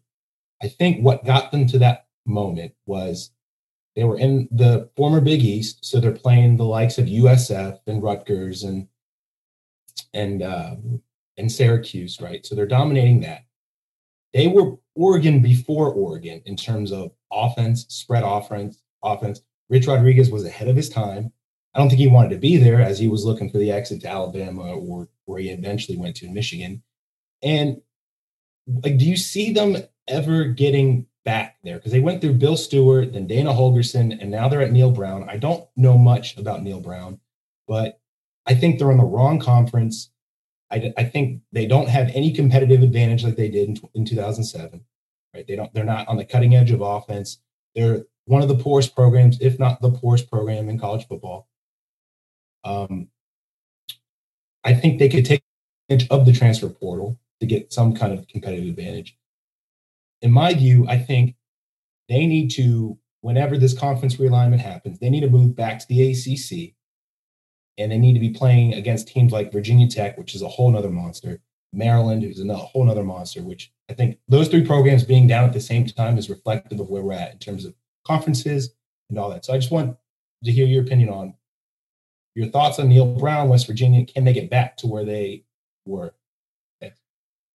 [0.63, 3.31] I think what got them to that moment was
[3.97, 5.85] they were in the former Big East.
[5.85, 8.87] So they're playing the likes of USF and Rutgers and,
[10.13, 11.03] and, um,
[11.37, 12.45] and Syracuse, right?
[12.45, 13.45] So they're dominating that.
[14.35, 19.41] They were Oregon before Oregon in terms of offense, spread offense, offense.
[19.71, 21.33] Rich Rodriguez was ahead of his time.
[21.79, 24.01] I don't think he wanted to be there as he was looking for the exit
[24.01, 26.83] to Alabama or where he eventually went to Michigan.
[27.41, 27.81] And
[28.67, 29.77] like, do you see them
[30.09, 31.77] ever getting back there?
[31.77, 35.29] Because they went through Bill Stewart, then Dana Holgorsen, and now they're at Neal Brown.
[35.31, 37.21] I don't know much about Neal Brown,
[37.69, 38.01] but
[38.45, 40.11] I think they're in the wrong conference.
[40.73, 44.85] I, I think they don't have any competitive advantage like they did in, in 2007.
[45.33, 45.47] Right?
[45.47, 45.73] They don't.
[45.73, 47.39] They're not on the cutting edge of offense.
[47.77, 51.48] They're one of the poorest programs, if not the poorest program in college football.
[52.65, 53.09] Um,
[54.65, 55.43] I think they could take
[55.89, 59.17] advantage of the transfer portal to get some kind of competitive advantage.
[60.23, 61.37] In my view, I think
[62.09, 66.11] they need to, whenever this conference realignment happens, they need to move back to the
[66.11, 66.75] ACC
[67.79, 70.71] and they need to be playing against teams like Virginia Tech, which is a whole
[70.71, 71.41] nother monster,
[71.73, 75.53] Maryland, who's a whole nother monster, which I think those three programs being down at
[75.53, 78.75] the same time is reflective of where we're at in terms of conferences
[79.09, 79.45] and all that.
[79.45, 79.97] So I just want
[80.45, 81.35] to hear your opinion on
[82.39, 84.07] your thoughts on Neal Brown, West Virginia.
[84.07, 85.43] Can they get back to where they
[85.85, 86.15] were?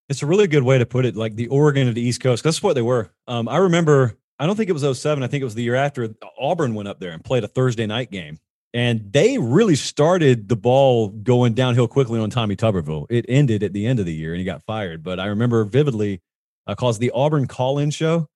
[0.10, 2.44] It's a really good way to put it, like the Oregon of the East Coast.
[2.44, 3.10] That's what they were.
[3.26, 5.24] Um, I remember, I don't think it was 07.
[5.24, 7.86] I think it was the year after Auburn went up there and played a Thursday
[7.86, 8.40] night game.
[8.74, 13.06] And they really started the ball going downhill quickly on Tommy Tuberville.
[13.10, 15.02] It ended at the end of the year and he got fired.
[15.02, 16.22] But I remember vividly,
[16.68, 18.28] uh, calls the Auburn call in show.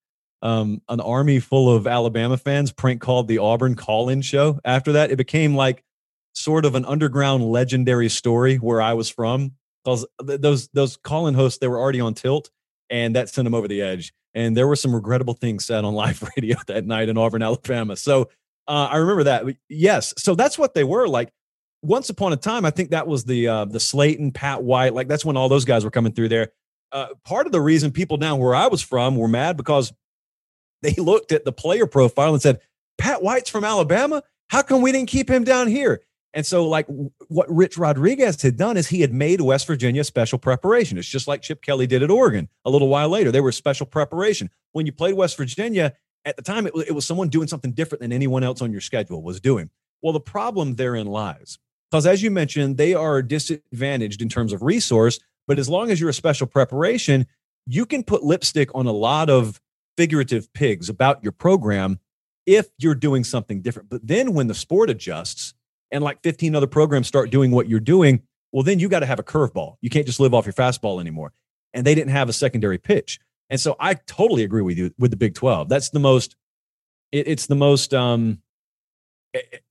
[0.42, 4.62] Um, an army full of Alabama fans prank called the Auburn call in show.
[4.64, 5.84] After that, it became like
[6.38, 11.60] sort of an underground legendary story where I was from because those those call-in hosts
[11.60, 12.50] they were already on tilt
[12.90, 15.94] and that sent them over the edge and there were some regrettable things said on
[15.96, 17.96] live radio that night in auburn alabama.
[17.96, 18.30] So
[18.68, 21.32] uh, i remember that yes so that's what they were like
[21.82, 25.08] once upon a time i think that was the uh, the slaton pat white like
[25.08, 26.50] that's when all those guys were coming through there.
[26.92, 29.92] Uh, part of the reason people down where i was from were mad because
[30.82, 32.60] they looked at the player profile and said
[32.98, 34.22] pat white's from alabama?
[34.50, 36.02] How come we didn't keep him down here
[36.34, 36.86] And so, like
[37.30, 40.98] what Rich Rodriguez had done is he had made West Virginia special preparation.
[40.98, 43.32] It's just like Chip Kelly did at Oregon a little while later.
[43.32, 44.50] They were special preparation.
[44.74, 45.94] When you played West Virginia,
[46.26, 48.82] at the time, it, it was someone doing something different than anyone else on your
[48.82, 49.70] schedule was doing.
[50.02, 51.58] Well, the problem therein lies
[51.90, 55.20] because, as you mentioned, they are disadvantaged in terms of resource.
[55.48, 57.26] But as long as you're a special preparation,
[57.66, 59.62] you can put lipstick on a lot of
[59.96, 62.00] figurative pigs about your program
[62.46, 63.90] if you're doing something different.
[63.90, 65.47] But then when the sport adjusts
[65.92, 69.06] and like 15 other programs start doing what you're doing, well, then you got to
[69.06, 69.76] have a curveball.
[69.82, 71.34] You can't just live off your fastball anymore.
[71.74, 73.20] And they didn't have a secondary pitch.
[73.50, 75.70] And so I totally agree with you with the Big 12.
[75.70, 76.36] That's the most,
[77.12, 78.42] it, it's the most, um,
[79.34, 79.64] it,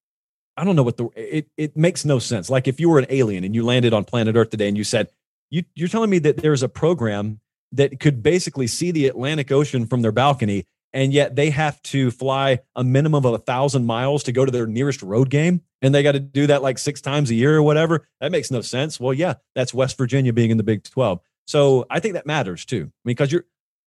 [0.57, 2.49] I don't know what the, it, it makes no sense.
[2.49, 4.85] Like if you were an alien and you landed on planet Earth today and you
[4.85, 5.09] said,
[5.51, 7.41] you, you're telling me that there's a program
[7.73, 12.11] that could basically see the Atlantic Ocean from their balcony, and yet they have to
[12.11, 15.95] fly a minimum of a thousand miles to go to their nearest road game, and
[15.95, 18.09] they got to do that like six times a year or whatever.
[18.21, 18.99] That makes no sense.
[18.99, 21.21] Well, yeah, that's West Virginia being in the Big 12.
[21.47, 23.45] So I think that matters too, because you're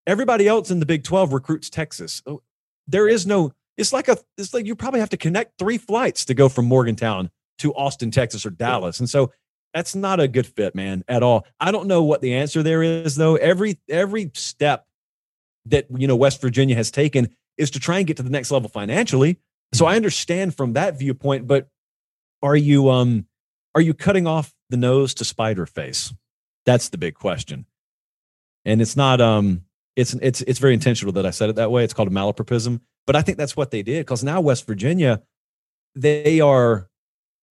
[0.07, 2.21] everybody else in the Big 12 recruits Texas.
[2.25, 2.41] Oh,
[2.87, 3.53] there is no.
[3.77, 4.17] It's like a.
[4.37, 7.29] It's like you probably have to connect three flights to go from Morgantown
[7.59, 9.31] to Austin, Texas, or Dallas, and so
[9.73, 11.45] that's not a good fit, man, at all.
[11.59, 13.35] I don't know what the answer there is, though.
[13.35, 14.85] Every every step
[15.69, 18.51] that you know West Virginia has taken is to try and get to the next
[18.51, 19.37] level financially.
[19.73, 21.67] So I understand from that viewpoint, but
[22.41, 23.25] are you um
[23.75, 26.13] are you cutting off the nose to spider face?
[26.65, 27.65] That's the big question.
[28.65, 29.63] And it's not um
[29.95, 31.83] it's it's it's very intentional that I said it that way.
[31.83, 35.21] It's called a malapropism, but I think that's what they did because now West Virginia
[35.95, 36.89] they are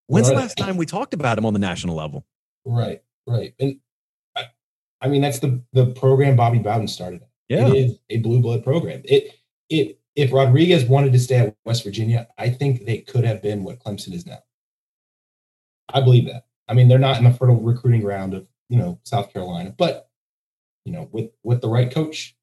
[0.08, 0.34] When's right.
[0.34, 2.24] the last time we talked about them on the national level?
[2.64, 3.54] Right, right.
[3.60, 3.78] And
[4.34, 4.46] I,
[5.02, 7.20] I mean, that's the the program Bobby Bowden started.
[7.48, 7.68] Yeah.
[7.68, 9.02] It is a blue blood program.
[9.04, 9.34] It
[9.68, 13.64] it if Rodriguez wanted to stay at West Virginia, I think they could have been
[13.64, 14.42] what Clemson is now.
[15.88, 16.46] I believe that.
[16.68, 20.10] I mean, they're not in the fertile recruiting ground of, you know, South Carolina, but
[20.84, 22.36] you know, with with the right coach.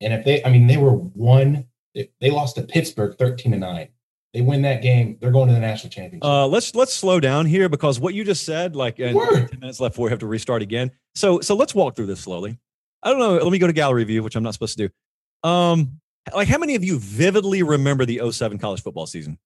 [0.00, 3.58] And if they I mean, they were one they, they lost to Pittsburgh 13 to
[3.58, 3.88] 9
[4.32, 6.24] they win that game, they're going to the national championship.
[6.24, 9.80] Uh, let's let's slow down here because what you just said, like, and ten minutes
[9.80, 10.90] left before we have to restart again.
[11.14, 12.58] So so let's walk through this slowly.
[13.02, 13.34] I don't know.
[13.34, 15.48] Let me go to gallery view, which I'm not supposed to do.
[15.48, 16.00] Um,
[16.34, 19.38] like, how many of you vividly remember the 07 college football season?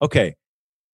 [0.00, 0.36] Okay.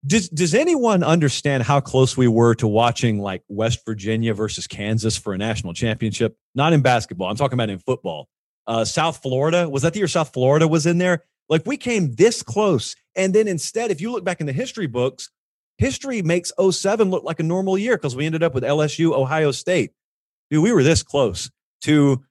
[0.07, 5.17] Does does anyone understand how close we were to watching like West Virginia versus Kansas
[5.17, 6.37] for a national championship?
[6.55, 7.29] Not in basketball.
[7.29, 8.29] I'm talking about in football.
[8.67, 11.25] Uh, South Florida was that the year South Florida was in there?
[11.49, 12.95] Like we came this close.
[13.17, 15.31] And then instead, if you look back in the history books,
[15.79, 19.51] history makes 07 look like a normal year because we ended up with LSU, Ohio
[19.51, 19.93] State.
[20.51, 21.51] Dude, we were this close
[21.83, 22.25] to,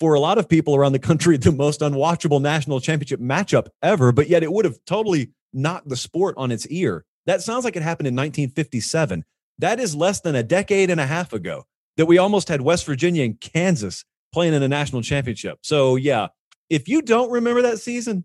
[0.00, 4.12] for a lot of people around the country, the most unwatchable national championship matchup ever,
[4.12, 7.04] but yet it would have totally knocked the sport on its ear.
[7.26, 9.24] That sounds like it happened in 1957.
[9.58, 11.64] That is less than a decade and a half ago
[11.96, 15.58] that we almost had West Virginia and Kansas playing in a national championship.
[15.62, 16.28] So, yeah,
[16.70, 18.24] if you don't remember that season,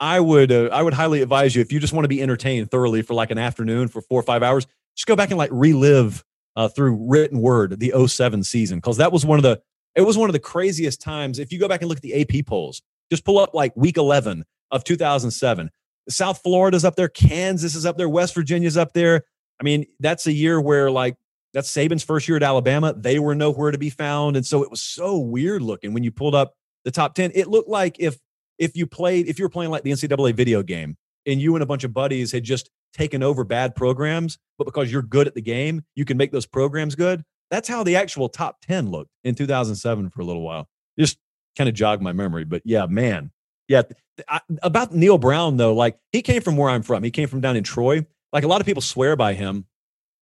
[0.00, 2.70] I would uh, I would highly advise you if you just want to be entertained
[2.70, 5.50] thoroughly for like an afternoon for four or five hours, just go back and like
[5.52, 6.24] relive
[6.56, 9.60] uh, through written word the 07 season because that was one of the
[9.94, 11.38] it was one of the craziest times.
[11.38, 13.96] If you go back and look at the AP polls, just pull up like week
[13.96, 15.70] 11 of 2007.
[16.08, 19.22] South Florida's up there, Kansas is up there, West Virginia's up there.
[19.60, 21.16] I mean, that's a year where like
[21.52, 22.94] that's Saban's first year at Alabama.
[22.94, 26.10] They were nowhere to be found, and so it was so weird looking when you
[26.10, 27.32] pulled up the top 10.
[27.34, 28.18] It looked like if
[28.58, 31.62] if you played, if you were playing like the NCAA video game and you and
[31.62, 35.34] a bunch of buddies had just taken over bad programs, but because you're good at
[35.34, 37.22] the game, you can make those programs good.
[37.52, 40.68] That's how the actual top 10 looked in 2007 for a little while.
[40.98, 41.18] Just
[41.56, 42.44] kind of jogged my memory.
[42.44, 43.30] But yeah, man.
[43.68, 43.82] Yeah.
[44.26, 47.02] I, about Neal Brown, though, like he came from where I'm from.
[47.02, 48.06] He came from down in Troy.
[48.32, 49.66] Like a lot of people swear by him.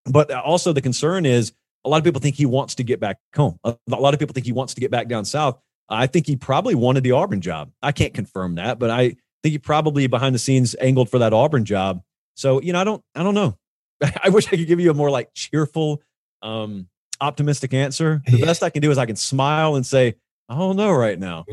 [0.07, 1.53] But also the concern is
[1.85, 3.59] a lot of people think he wants to get back home.
[3.65, 5.57] A lot of people think he wants to get back down south.
[5.89, 7.71] I think he probably wanted the Auburn job.
[7.81, 11.33] I can't confirm that, but I think he probably behind the scenes angled for that
[11.33, 12.03] Auburn job.
[12.35, 13.57] So, you know, I don't I don't know.
[14.25, 16.03] I wish I could give you a more like cheerful,
[16.43, 16.89] um,
[17.21, 18.23] optimistic answer.
[18.27, 20.15] The best I can do is I can smile and say,
[20.49, 21.45] I don't know right now.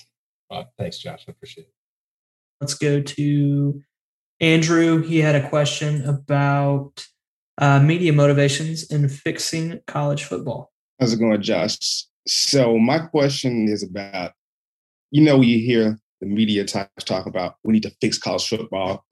[0.50, 1.24] well, thanks, Josh.
[1.28, 1.74] I appreciate it.
[2.60, 3.82] Let's go to
[4.40, 5.02] Andrew.
[5.02, 7.06] He had a question about
[7.58, 10.72] uh, media motivations in fixing college football.
[11.00, 11.78] How's it going, Josh?
[12.26, 14.32] So my question is about,
[15.10, 19.04] you know, you hear the media types talk about we need to fix college football,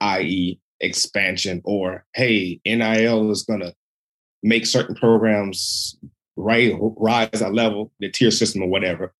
[0.00, 3.74] i.e., expansion, or hey, NIL is going to
[4.42, 5.96] make certain programs
[6.36, 9.12] rise that level, the tier system or whatever.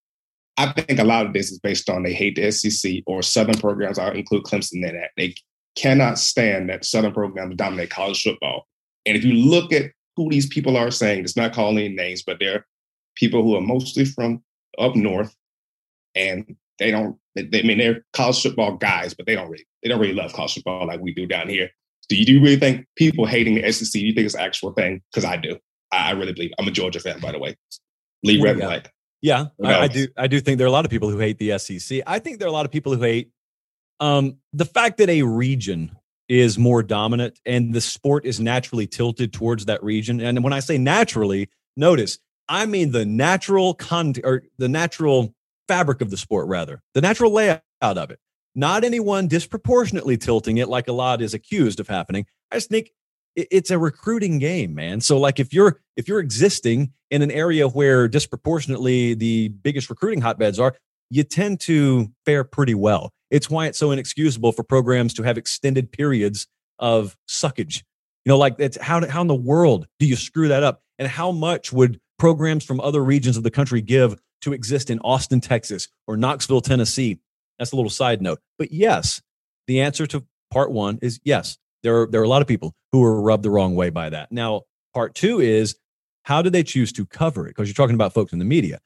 [0.56, 3.58] I think a lot of this is based on they hate the SEC or Southern
[3.58, 3.98] programs.
[3.98, 5.10] I'll include Clemson in that.
[5.16, 5.34] They
[5.76, 8.66] cannot stand that Southern programs dominate college football.
[9.06, 12.38] And if you look at who these people are saying, it's not calling names, but
[12.38, 12.66] they're
[13.16, 14.42] people who are mostly from
[14.78, 15.34] up north,
[16.14, 17.16] and they don't.
[17.34, 20.14] They, they I mean, they're college football guys, but they don't really they don't really
[20.14, 21.70] love college football like we do down here.
[22.08, 23.92] Do you, do you really think people hating the SEC?
[23.92, 25.02] Do you think it's an actual thing?
[25.10, 25.58] Because I do.
[25.92, 26.52] I, I, really believe.
[26.58, 27.56] I'm a Georgia fan, by the way.
[28.22, 28.66] Lee Red yeah.
[28.66, 28.92] like.
[29.20, 29.46] Yeah.
[29.64, 30.08] I, I do.
[30.16, 32.00] I do think there are a lot of people who hate the SEC.
[32.06, 33.30] I think there are a lot of people who hate
[34.00, 35.96] um, the fact that a region
[36.28, 40.20] is more dominant and the sport is naturally tilted towards that region.
[40.20, 45.34] And when I say naturally, notice I mean the natural con or the natural
[45.68, 48.18] fabric of the sport, rather the natural layout of it.
[48.54, 52.26] Not anyone disproportionately tilting it like a lot is accused of happening.
[52.50, 52.90] I just think
[53.34, 55.00] it's a recruiting game, man.
[55.00, 60.20] So like if you're if you're existing in an area where disproportionately the biggest recruiting
[60.20, 60.74] hotbeds are,
[61.08, 63.12] you tend to fare pretty well.
[63.30, 66.46] It's why it's so inexcusable for programs to have extended periods
[66.78, 67.82] of suckage.
[68.24, 70.82] You know, like it's how how in the world do you screw that up?
[70.98, 74.98] And how much would programs from other regions of the country give to exist in
[75.00, 77.18] Austin, Texas, or Knoxville, Tennessee?
[77.62, 78.40] That's a little side note.
[78.58, 79.22] But yes,
[79.68, 81.58] the answer to part one is yes.
[81.84, 84.10] There are there are a lot of people who are rubbed the wrong way by
[84.10, 84.32] that.
[84.32, 85.76] Now, part two is
[86.24, 87.50] how do they choose to cover it?
[87.50, 88.80] Because you're talking about folks in the media.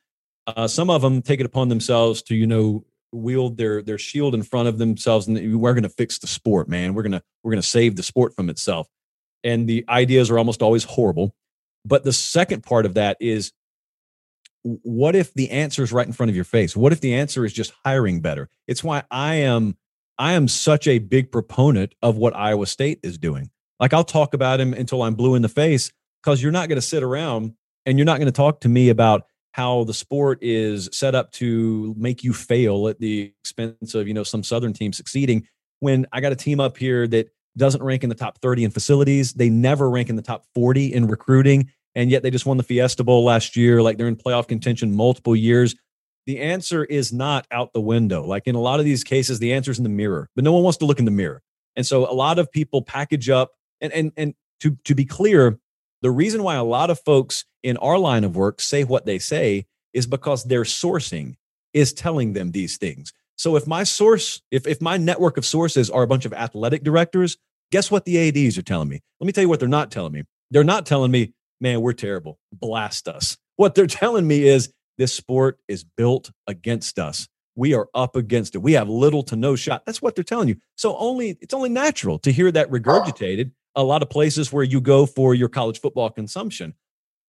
[0.46, 4.34] Uh, some of them take it upon themselves to you know wield their their shield
[4.34, 7.54] in front of themselves and we're going to fix the sport man we're to we're
[7.54, 8.88] to save the sport from itself
[9.42, 11.34] and the ideas are almost always horrible
[11.86, 13.52] but the second part of that is
[14.82, 16.76] what if the answer is right in front of your face?
[16.76, 18.48] What if the answer is just hiring better?
[18.66, 19.76] It's why i am
[20.18, 23.50] i am such a big proponent of what iowa state is doing.
[23.78, 25.92] Like i'll talk about him until i'm blue in the face
[26.22, 27.54] because you're not going to sit around
[27.84, 31.32] and you're not going to talk to me about how the sport is set up
[31.32, 35.46] to make you fail at the expense of you know some southern team succeeding
[35.80, 38.70] when i got a team up here that doesn't rank in the top 30 in
[38.70, 39.32] facilities.
[39.32, 42.62] They never rank in the top 40 in recruiting and yet they just won the
[42.62, 45.74] fiesta bowl last year like they're in playoff contention multiple years
[46.26, 49.52] the answer is not out the window like in a lot of these cases the
[49.52, 51.42] answer is in the mirror but no one wants to look in the mirror
[51.74, 55.58] and so a lot of people package up and and and to to be clear
[56.02, 59.18] the reason why a lot of folks in our line of work say what they
[59.18, 61.34] say is because their sourcing
[61.72, 63.12] is telling them these things.
[63.36, 66.84] So if my source, if if my network of sources are a bunch of athletic
[66.84, 67.36] directors,
[67.72, 69.02] guess what the ADs are telling me?
[69.20, 70.22] Let me tell you what they're not telling me.
[70.50, 72.38] They're not telling me, man, we're terrible.
[72.52, 73.36] Blast us.
[73.56, 77.28] What they're telling me is this sport is built against us.
[77.54, 78.58] We are up against it.
[78.58, 79.84] We have little to no shot.
[79.86, 80.56] That's what they're telling you.
[80.76, 84.80] So only it's only natural to hear that regurgitated a lot of places where you
[84.80, 86.74] go for your college football consumption.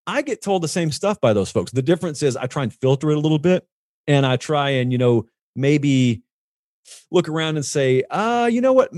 [0.05, 1.71] I get told the same stuff by those folks.
[1.71, 3.67] The difference is I try and filter it a little bit
[4.07, 5.25] and I try and, you know,
[5.55, 6.23] maybe
[7.11, 8.91] look around and say, uh, you know what?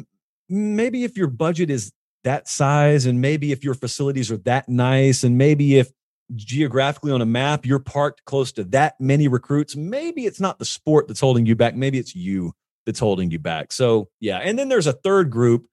[0.47, 1.91] Maybe if your budget is
[2.23, 5.91] that size and maybe if your facilities are that nice and maybe if
[6.35, 10.65] geographically on a map you're parked close to that many recruits, maybe it's not the
[10.65, 11.75] sport that's holding you back.
[11.75, 12.53] Maybe it's you
[12.85, 13.71] that's holding you back.
[13.71, 14.37] So, yeah.
[14.37, 15.67] And then there's a third group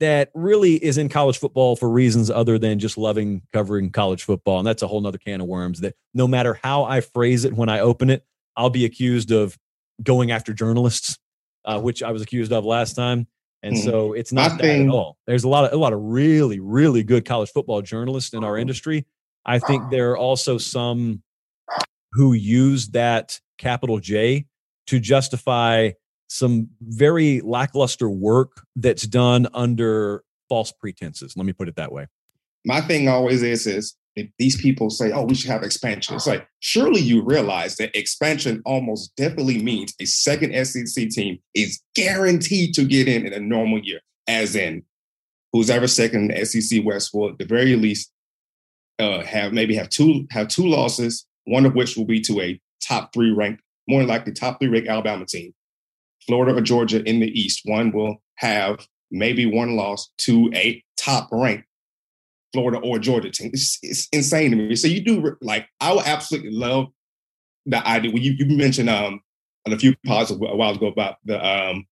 [0.00, 4.58] that really is in college football for reasons other than just loving covering college football.
[4.58, 7.52] And that's a whole nother can of worms that no matter how I phrase it
[7.52, 8.24] when I open it,
[8.56, 9.58] I'll be accused of
[10.02, 11.18] going after journalists,
[11.64, 13.26] uh, which I was accused of last time.
[13.62, 13.84] And Mhm.
[13.84, 15.18] so it's not that think- at all.
[15.26, 18.56] There's a lot of a lot of really, really good college football journalists in our
[18.56, 19.06] industry.
[19.44, 21.22] I think there are also some
[22.12, 24.46] who use that capital J
[24.86, 25.90] to justify
[26.28, 31.36] some very lackluster work that's done under false pretenses.
[31.36, 32.06] Let me put it that way.
[32.66, 33.94] my thing always is is
[34.38, 38.62] these people say, "Oh, we should have expansion," it's like surely you realize that expansion
[38.64, 43.80] almost definitely means a second SEC team is guaranteed to get in in a normal
[43.80, 44.82] year, as in
[45.52, 48.12] who's ever second in the SEC West will at the very least
[48.98, 52.60] uh, have maybe have two have two losses, one of which will be to a
[52.82, 55.52] top three ranked, more likely top three ranked Alabama team.
[56.26, 61.28] Florida or Georgia in the East, one will have maybe one loss to a top
[61.32, 61.66] ranked
[62.52, 63.50] Florida or Georgia team.
[63.52, 64.76] It's, it's insane to me.
[64.76, 66.86] So you do like I would absolutely love
[67.66, 68.10] the idea.
[68.10, 69.20] When you, you mentioned um
[69.66, 71.86] on a few pods a a while ago about the um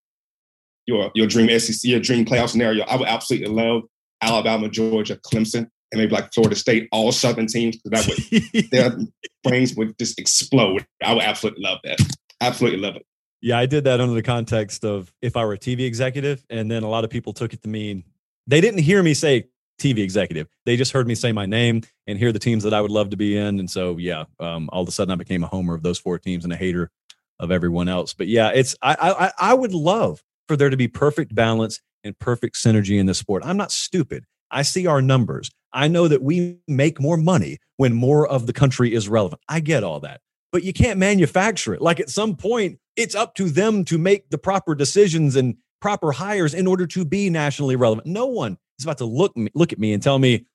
[0.87, 2.85] your your dream SEC, your dream playoff scenario.
[2.85, 3.83] I would absolutely love
[4.23, 8.97] Alabama, Georgia, Clemson, and maybe like Florida State, all Southern teams, because that would their
[9.45, 10.87] brains would just explode.
[11.05, 11.99] I would absolutely love that.
[12.41, 13.07] Absolutely love it.
[13.41, 16.71] Yeah, I did that under the context of if I were a TV executive, and
[16.71, 18.03] then a lot of people took it to mean
[18.47, 19.45] they didn't hear me say
[19.79, 20.49] TV executive.
[20.67, 23.11] They just heard me say my name and hear the teams that I would love
[23.11, 23.61] to be in.
[23.61, 26.19] And so, yeah, um, all of a sudden I became a homer of those four
[26.19, 26.91] teams and a hater
[27.39, 28.13] of everyone else.
[28.13, 32.19] But yeah, it's I I I would love for there to be perfect balance and
[32.19, 33.43] perfect synergy in the sport.
[33.45, 34.25] I'm not stupid.
[34.51, 35.51] I see our numbers.
[35.73, 39.43] I know that we make more money when more of the country is relevant.
[39.49, 40.21] I get all that.
[40.51, 41.83] But you can't manufacture it.
[41.83, 46.11] Like at some point, it's up to them to make the proper decisions and proper
[46.13, 48.07] hires in order to be nationally relevant.
[48.07, 50.47] No one is about to look look at me and tell me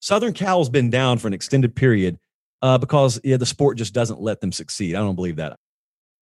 [0.00, 2.18] Southern Cal's been down for an extended period
[2.62, 4.94] uh, because yeah, the sport just doesn't let them succeed.
[4.94, 5.56] I don't believe that.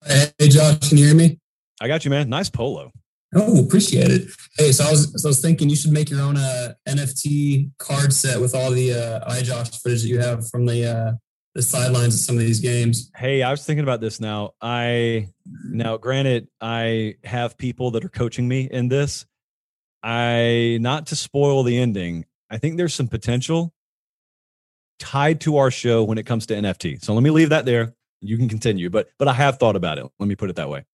[0.05, 1.39] Hey, Josh, can you hear me?
[1.81, 2.29] I got you, man.
[2.29, 2.93] Nice polo.
[3.35, 4.29] Oh, appreciate it.
[4.57, 7.71] Hey, so I was so I was thinking you should make your own uh, NFT
[7.79, 11.13] card set with all the uh, iJosh footage that you have from the uh,
[11.55, 13.11] the sidelines of some of these games.
[13.17, 14.53] Hey, I was thinking about this now.
[14.63, 15.29] I
[15.65, 19.27] now granted I have people that are coaching me in this.
[20.03, 22.25] I not to spoil the ending.
[22.51, 23.73] I think there's some potential
[24.99, 27.03] tied to our show when it comes to NFT.
[27.05, 27.95] So let me leave that there.
[28.21, 30.07] You can continue, but but I have thought about it.
[30.19, 30.85] Let me put it that way.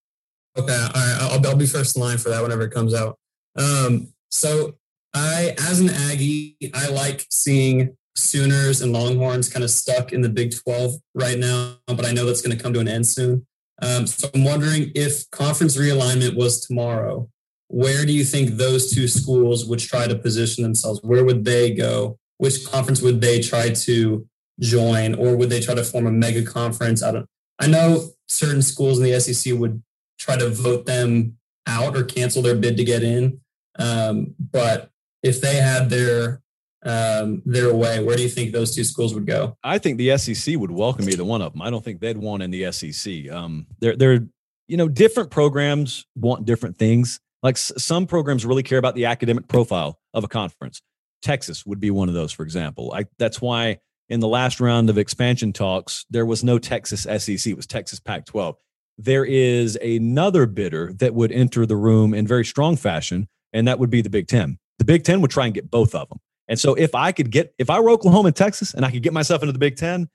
[0.57, 1.19] Okay, all right.
[1.21, 3.19] I'll, I'll be first in line for that whenever it comes out.
[3.57, 4.75] Um, so
[5.15, 10.29] I, as an Aggie, I like seeing Sooners and Longhorns kind of stuck in the
[10.29, 13.47] Big 12 right now, but I know that's going to come to an end soon.
[13.83, 17.29] Um, so I'm wondering if conference realignment was tomorrow,
[17.69, 21.01] where do you think those two schools would try to position themselves?
[21.03, 22.19] Where would they go?
[22.39, 24.27] Which conference would they try to
[24.61, 27.03] join, or would they try to form a mega conference?
[27.03, 27.27] I don't.
[27.59, 29.83] I know certain schools in the SEC would
[30.19, 33.41] try to vote them out or cancel their bid to get in.
[33.79, 34.91] Um, but
[35.23, 36.43] if they had their
[36.85, 39.57] um, their way, where do you think those two schools would go?
[39.65, 41.63] I think the SEC would welcome either one of them.
[41.63, 43.31] I don't think they'd want in the SEC.
[43.31, 44.27] Um, they're they're
[44.69, 47.21] you know different programs want different things.
[47.45, 50.83] Like s- some programs really care about the academic profile of a conference.
[51.23, 52.93] Texas would be one of those, for example.
[52.93, 57.47] I, that's why in the last round of expansion talks, there was no Texas SEC.
[57.47, 58.57] It was Texas Pac 12
[58.99, 63.79] there is another bidder that would enter the room in very strong fashion, and that
[63.79, 64.59] would be the Big Ten.
[64.79, 66.19] The Big Ten would try and get both of them.
[66.49, 69.03] And so if I could get, if I were Oklahoma and Texas and I could
[69.03, 70.09] get myself into the Big Ten,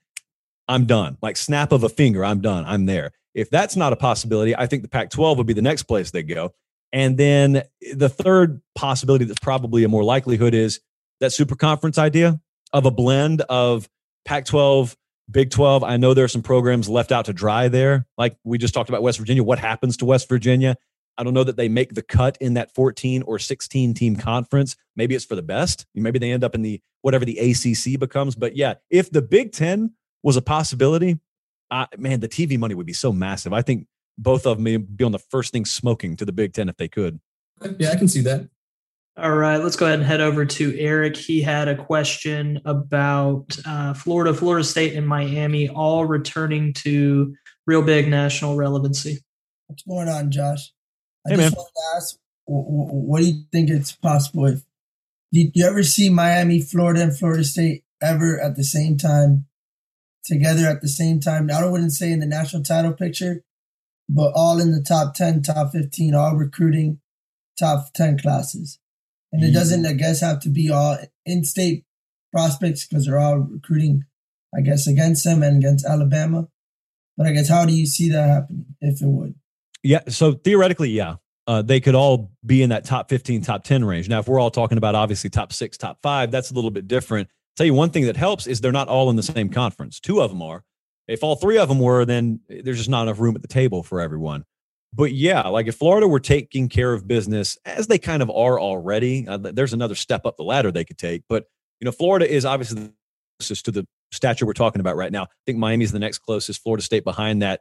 [0.68, 1.18] I'm done.
[1.20, 2.64] Like snap of a finger, I'm done.
[2.66, 3.10] I'm there.
[3.34, 6.10] If that's not a possibility, I think the Pac 12 would be the next place
[6.10, 6.52] they go.
[6.92, 7.62] And then
[7.92, 10.80] the third possibility that's probably a more likelihood is
[11.20, 12.40] that super conference idea
[12.72, 13.88] of a blend of
[14.24, 14.96] Pac 12
[15.30, 18.06] Big 12, I know there are some programs left out to dry there.
[18.18, 19.42] Like we just talked about West Virginia.
[19.42, 20.76] What happens to West Virginia?
[21.16, 24.76] I don't know that they make the cut in that 14 or 16 team conference.
[24.96, 25.86] Maybe it's for the best.
[25.94, 28.34] Maybe they end up in the whatever the ACC becomes.
[28.34, 29.92] But yeah, if the Big 10
[30.22, 31.18] was a possibility,
[31.96, 33.52] man, the TV money would be so massive.
[33.52, 33.86] I think
[34.20, 36.88] both of them be on the first thing smoking to the Big 10 if they
[36.88, 37.20] could.
[37.78, 38.48] Yeah, I can see that.
[39.16, 41.16] All right, let's go ahead and head over to Eric.
[41.16, 47.34] He had a question about uh, Florida, Florida State, and Miami all returning to
[47.66, 49.18] real big national relevancy.
[49.66, 50.72] What's going on, Josh?
[51.26, 51.58] I Hey, just man.
[51.58, 52.16] wanted to ask,
[52.46, 54.62] wh- wh- what do you think it's possible if
[55.32, 59.46] did you ever see Miami, Florida, and Florida State ever at the same time,
[60.24, 61.46] together at the same time?
[61.46, 63.42] Now, I wouldn't say in the national title picture,
[64.14, 67.00] but all in the top ten, top fifteen, all recruiting
[67.58, 68.78] top ten classes.
[69.32, 71.84] And it doesn't, I guess, have to be all in-state
[72.32, 74.02] prospects because they're all recruiting,
[74.56, 76.48] I guess, against them and against Alabama.
[77.16, 79.34] But I guess, how do you see that happening if it would?
[79.84, 80.00] Yeah.
[80.08, 81.16] So theoretically, yeah,
[81.46, 84.08] uh, they could all be in that top 15, top 10 range.
[84.08, 86.88] Now, if we're all talking about obviously top six, top five, that's a little bit
[86.88, 87.28] different.
[87.56, 90.00] Tell you one thing that helps is they're not all in the same conference.
[90.00, 90.64] Two of them are.
[91.10, 93.82] If all three of them were, then there's just not enough room at the table
[93.82, 94.44] for everyone.
[94.92, 98.58] But yeah, like if Florida were taking care of business as they kind of are
[98.58, 101.22] already, uh, there's another step up the ladder they could take.
[101.28, 101.44] But
[101.80, 102.92] you know, Florida is obviously the
[103.38, 105.24] closest to the stature we're talking about right now.
[105.24, 106.62] I think Miami's the next closest.
[106.62, 107.60] Florida State behind that.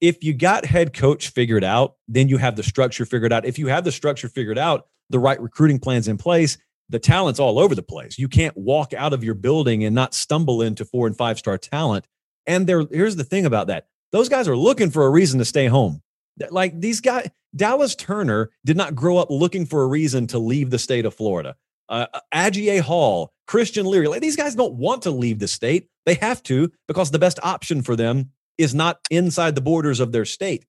[0.00, 3.44] If you got head coach figured out, then you have the structure figured out.
[3.44, 7.38] If you have the structure figured out, the right recruiting plans in place, the talent's
[7.38, 8.18] all over the place.
[8.18, 11.56] You can't walk out of your building and not stumble into four and five star
[11.56, 12.06] talent.
[12.46, 15.44] And there, here's the thing about that: those guys are looking for a reason to
[15.44, 16.02] stay home.
[16.50, 20.70] Like these guys, Dallas Turner did not grow up looking for a reason to leave
[20.70, 21.56] the state of Florida.
[21.88, 25.88] Uh, Agiye Hall, Christian Leary, like these guys don't want to leave the state.
[26.06, 30.12] They have to because the best option for them is not inside the borders of
[30.12, 30.64] their state.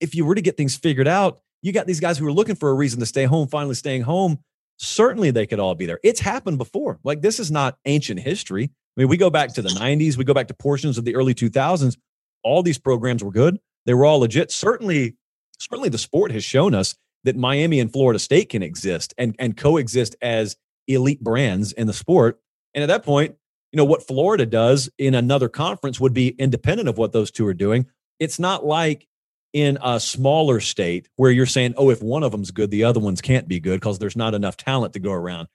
[0.00, 2.56] If you were to get things figured out, you got these guys who are looking
[2.56, 4.40] for a reason to stay home, finally staying home.
[4.78, 6.00] Certainly they could all be there.
[6.02, 6.98] It's happened before.
[7.04, 8.70] Like this is not ancient history.
[8.96, 11.16] I mean, we go back to the 90s, we go back to portions of the
[11.16, 11.96] early 2000s.
[12.42, 13.58] All these programs were good.
[13.86, 14.52] They were all legit.
[14.52, 15.16] Certainly,
[15.58, 16.94] certainly the sport has shown us
[17.24, 20.56] that Miami and Florida State can exist and, and coexist as
[20.86, 22.40] elite brands in the sport.
[22.74, 23.36] And at that point,
[23.72, 27.46] you know, what Florida does in another conference would be independent of what those two
[27.46, 27.86] are doing.
[28.20, 29.08] It's not like
[29.52, 33.00] in a smaller state where you're saying, oh, if one of them's good, the other
[33.00, 35.48] ones can't be good because there's not enough talent to go around.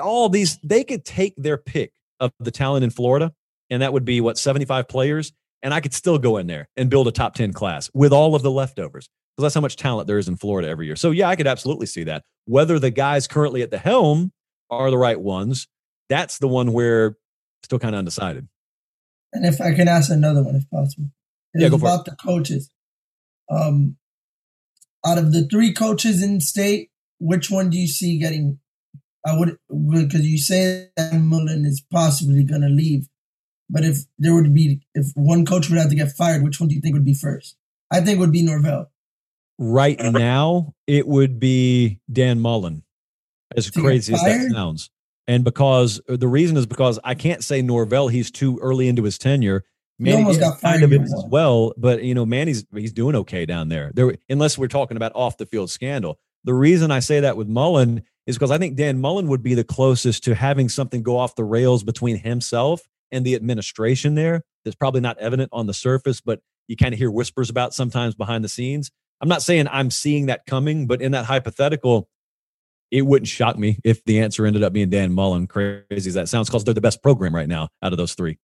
[0.00, 3.32] All these, they could take their pick of the talent in Florida,
[3.70, 5.32] and that would be what, 75 players?
[5.62, 8.34] And I could still go in there and build a top 10 class with all
[8.34, 10.96] of the leftovers because that's how much talent there is in Florida every year.
[10.96, 12.22] So, yeah, I could absolutely see that.
[12.44, 14.30] Whether the guys currently at the helm
[14.70, 15.66] are the right ones,
[16.10, 17.16] that's the one where
[17.62, 18.46] still kind of undecided.
[19.32, 21.10] And if I can ask another one, if possible,
[21.54, 21.88] it Yeah, go for it.
[21.88, 22.70] about the coaches.
[23.50, 23.96] Um,
[25.04, 28.58] out of the three coaches in state, which one do you see getting?
[29.26, 33.08] I would because you say that Mullen is possibly going to leave,
[33.70, 36.68] but if there would be if one coach would have to get fired, which one
[36.68, 37.56] do you think would be first?
[37.90, 38.90] I think it would be Norvell.
[39.58, 42.82] Right now, it would be Dan Mullen,
[43.56, 44.90] as get crazy as that sounds.
[45.26, 49.16] And because the reason is because I can't say Norvell, he's too early into his
[49.16, 49.64] tenure.
[49.98, 53.46] He almost got fired kind of as well, but you know, Manny's he's doing okay
[53.46, 53.92] down there.
[53.94, 56.18] There, unless we're talking about off the field scandal.
[56.42, 59.54] The reason I say that with Mullen is because I think Dan Mullen would be
[59.54, 62.82] the closest to having something go off the rails between himself
[63.12, 64.42] and the administration there.
[64.64, 68.14] That's probably not evident on the surface, but you kind of hear whispers about sometimes
[68.14, 68.90] behind the scenes.
[69.20, 72.08] I'm not saying I'm seeing that coming, but in that hypothetical,
[72.90, 75.46] it wouldn't shock me if the answer ended up being Dan Mullen.
[75.46, 78.38] Crazy as that sounds, because they're the best program right now out of those three.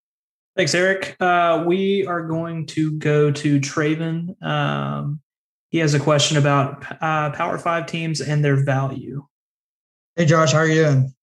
[0.57, 1.17] Thanks, Eric.
[1.21, 4.41] Uh, we are going to go to Traven.
[4.43, 5.21] Um,
[5.69, 9.25] he has a question about uh, Power Five teams and their value.
[10.17, 11.15] Hey Josh, how are you doing?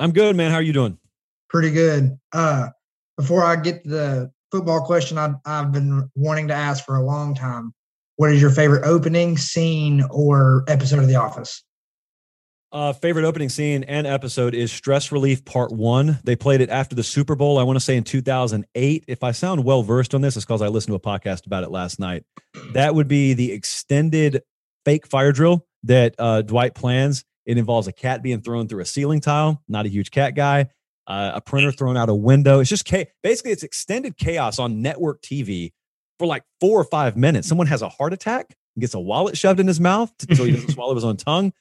[0.00, 0.50] I'm good, man.
[0.50, 0.98] How are you doing?
[1.50, 2.18] Pretty good.
[2.32, 2.68] Uh,
[3.16, 7.04] before I get to the football question, I, I've been wanting to ask for a
[7.04, 7.74] long time.
[8.16, 11.62] What is your favorite opening scene or episode of The Office?
[12.72, 16.18] Uh, favorite opening scene and episode is Stress Relief Part One.
[16.24, 17.58] They played it after the Super Bowl.
[17.58, 19.04] I want to say in 2008.
[19.06, 21.64] If I sound well versed on this, it's because I listened to a podcast about
[21.64, 22.24] it last night.
[22.72, 24.42] That would be the extended
[24.86, 27.24] fake fire drill that uh, Dwight plans.
[27.46, 29.62] It involves a cat being thrown through a ceiling tile.
[29.68, 30.68] Not a huge cat guy.
[31.06, 32.60] Uh, a printer thrown out a window.
[32.60, 35.72] It's just cha- basically it's extended chaos on network TV
[36.18, 37.48] for like four or five minutes.
[37.48, 40.52] Someone has a heart attack and gets a wallet shoved in his mouth so he
[40.52, 41.52] doesn't swallow his own tongue.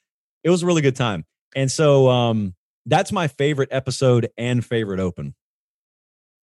[0.44, 1.26] It was a really good time.
[1.56, 2.56] And so um,
[2.86, 5.34] that's my favorite episode and favorite open.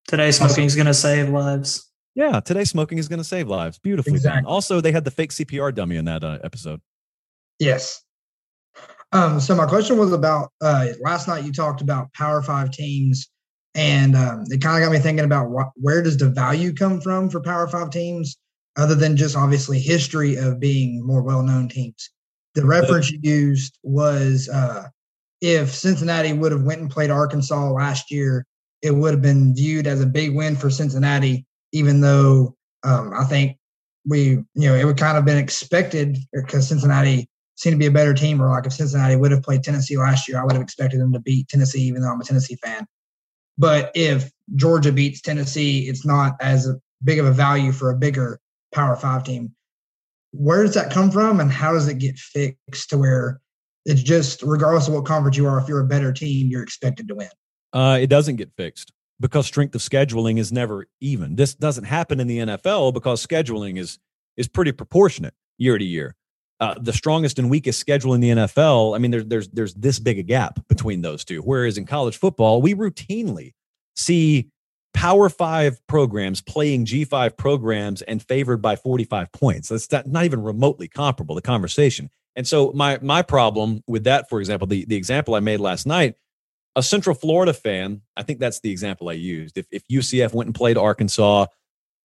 [0.08, 1.92] Today, smoking is going to save lives.
[2.16, 3.78] Yeah, today smoking is going to save lives.
[3.78, 4.46] Beautifully done.
[4.46, 6.82] Also, they had the fake CPR dummy in that uh, episode.
[7.60, 8.04] Yes.
[9.12, 11.46] Um, so my question was about uh, last night.
[11.46, 13.30] You talked about Power Five teams,
[13.74, 17.00] and um, it kind of got me thinking about what, where does the value come
[17.00, 18.38] from for Power Five teams,
[18.78, 22.10] other than just obviously history of being more well-known teams.
[22.56, 24.88] The reference you used was uh,
[25.42, 28.46] if Cincinnati would have went and played Arkansas last year,
[28.82, 33.24] it would have been viewed as a big win for Cincinnati, even though um, I
[33.26, 33.58] think
[34.06, 37.92] we, you know, it would kind of been expected because Cincinnati seemed to be a
[37.92, 38.42] better team.
[38.42, 41.12] Or like if Cincinnati would have played Tennessee last year, I would have expected them
[41.14, 42.88] to beat Tennessee, even though I'm a Tennessee fan.
[43.58, 46.70] But if Georgia beats Tennessee, it's not as
[47.04, 48.40] big of a value for a bigger
[48.74, 49.54] Power Five team.
[50.32, 53.42] Where does that come from, and how does it get fixed to where
[53.86, 57.08] it's just regardless of what conference you are, if you're a better team, you're expected
[57.08, 57.30] to win?
[57.74, 61.36] Uh, it doesn't get fixed because strength of scheduling is never even.
[61.36, 63.98] This doesn't happen in the NFL because scheduling is
[64.36, 66.16] is pretty proportionate year to year.
[66.60, 70.00] Uh, the strongest and weakest schedule in the NFL, I mean, there's there's there's this
[70.00, 71.42] big a gap between those two.
[71.42, 73.54] Whereas in college football, we routinely
[73.96, 74.50] see
[74.94, 79.70] Power Five programs playing G5 programs and favored by 45 points.
[79.70, 81.36] That's not, not even remotely comparable.
[81.36, 82.10] The conversation.
[82.36, 85.86] And so my my problem with that, for example, the the example I made last
[85.86, 86.16] night
[86.78, 89.58] a Central Florida fan, I think that's the example I used.
[89.58, 91.48] If, if UCF went and played Arkansas,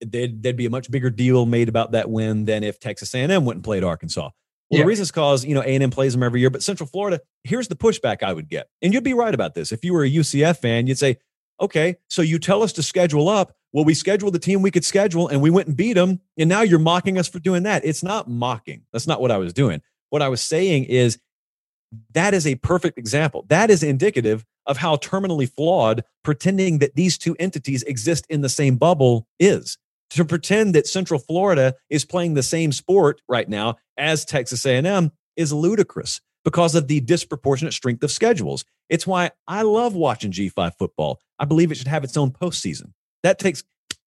[0.01, 3.59] there'd be a much bigger deal made about that win than if Texas A&M went
[3.59, 4.31] and played Arkansas.
[4.73, 4.85] Well, Yeah.
[4.85, 7.21] the reason is because you know A&M plays them every year, but Central Florida.
[7.45, 9.71] Here's the pushback I would get, and you'd be right about this.
[9.71, 11.19] If you were a UCF fan, you'd say,
[11.61, 13.55] "Okay, so you tell us to schedule up.
[13.75, 16.49] Well, we scheduled the team we could schedule, and we went and beat them, and
[16.49, 18.83] now you're mocking us for doing that." It's not mocking.
[18.93, 19.83] That's not what I was doing.
[20.09, 21.19] What I was saying is
[22.15, 23.45] that is a perfect example.
[23.49, 28.49] That is indicative of how terminally flawed pretending that these two entities exist in the
[28.49, 29.77] same bubble is.
[30.15, 35.11] To pretend that Central Florida is playing the same sport right now as Texas A&M
[35.37, 38.65] is ludicrous because of the disproportionate strength of schedules.
[38.91, 41.19] It's why I love watching G5 football.
[41.39, 42.93] I believe it should have its own postseason.
[43.23, 43.65] That takes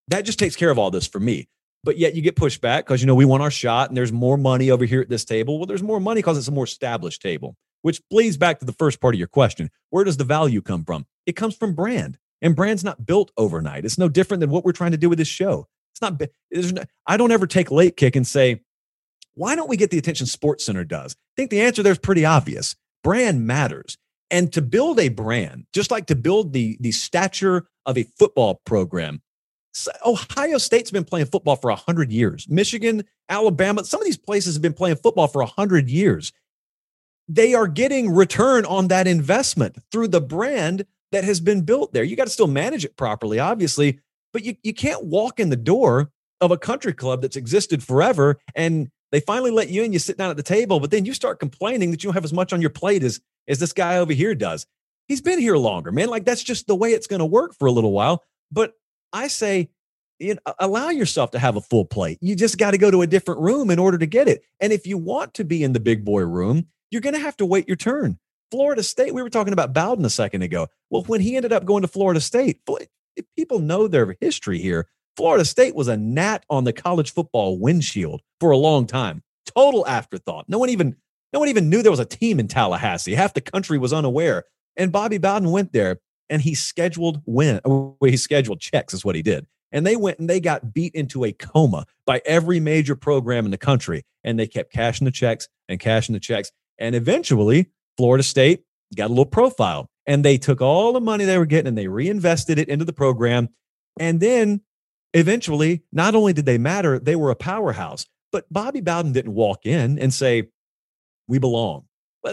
[0.10, 1.48] that just takes care of all this for me.
[1.84, 4.12] But yet you get pushed back because you know we want our shot and there's
[4.12, 5.58] more money over here at this table.
[5.58, 8.74] Well, there's more money because it's a more established table, which bleeds back to the
[8.74, 9.72] first part of your question.
[9.90, 11.08] Where does the value come from?
[11.26, 12.20] It comes from brand.
[12.42, 13.86] And brand's not built overnight.
[13.86, 15.68] It's no different than what we're trying to do with this show.
[15.96, 18.62] It's not, there's no I don't ever take late kick and say,
[19.34, 21.14] Why don't we get the attention Sports Center does?
[21.14, 22.76] I think the answer there is pretty obvious.
[23.02, 23.98] Brand matters.
[24.32, 28.62] And to build a brand, just like to build the, the stature of a football
[28.66, 29.22] program,
[30.06, 32.48] Ohio State's been playing football for 100 years.
[32.50, 36.34] Michigan, Alabama, some of these places have been playing football for 100 years.
[37.28, 42.04] They are getting return on that investment through the brand that has been built there.
[42.04, 44.00] You got to still manage it properly, obviously,
[44.36, 48.38] but you, you can't walk in the door of a country club that's existed forever
[48.54, 51.14] and they finally let you in, you sit down at the table, but then you
[51.14, 53.98] start complaining that you don't have as much on your plate as, as this guy
[53.98, 54.68] over here does.
[55.08, 56.10] He's been here longer, man.
[56.10, 58.26] Like that's just the way it's going to work for a little while.
[58.52, 58.74] But
[59.14, 59.70] I say,
[60.20, 62.18] you know, allow yourself to have a full plate.
[62.20, 64.44] You just got to go to a different room in order to get it.
[64.60, 67.38] And if you want to be in the big boy room, you're going to have
[67.38, 68.20] to wait your turn.
[68.52, 70.68] Florida State, we were talking about Bowden a second ago.
[70.90, 72.60] Well, when he ended up going to Florida State,
[73.36, 74.88] people know their history here.
[75.18, 79.24] Florida State was a gnat on the college football windshield for a long time.
[79.56, 80.46] Total afterthought.
[80.48, 80.98] No one even
[81.34, 83.14] no one even knew there was a team in Tallahassee.
[83.14, 84.46] Half the country was unaware.
[84.78, 87.58] And Bobby Bowden went there and he scheduled win.
[87.58, 89.46] Uh, well, he scheduled checks is what he did.
[89.72, 93.52] And they went and they got beat into a coma by every major program in
[93.52, 94.04] the country.
[94.24, 96.52] And they kept cashing the checks and cashing the checks.
[96.78, 98.64] And eventually, Florida State
[98.96, 99.90] got a little profile.
[100.08, 102.94] And they took all the money they were getting and they reinvested it into the
[102.94, 103.50] program.
[104.00, 104.62] And then
[105.14, 108.06] eventually, not only did they matter, they were a powerhouse.
[108.32, 110.50] But Bobby Bowden didn't walk in and say,
[111.28, 111.86] We belong.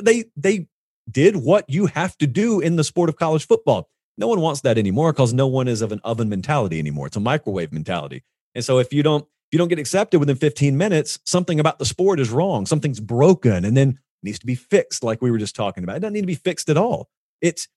[0.02, 0.68] They, they
[1.10, 3.88] did what you have to do in the sport of college football.
[4.18, 7.06] No one wants that anymore because no one is of an oven mentality anymore.
[7.06, 8.24] It's a microwave mentality.
[8.54, 11.78] And so if you don't if you don't get accepted within 15 minutes, something about
[11.78, 12.64] the sport is wrong.
[12.64, 15.96] Something's broken and then needs to be fixed, like we were just talking about.
[15.96, 17.10] It doesn't need to be fixed at all.
[17.42, 17.68] It's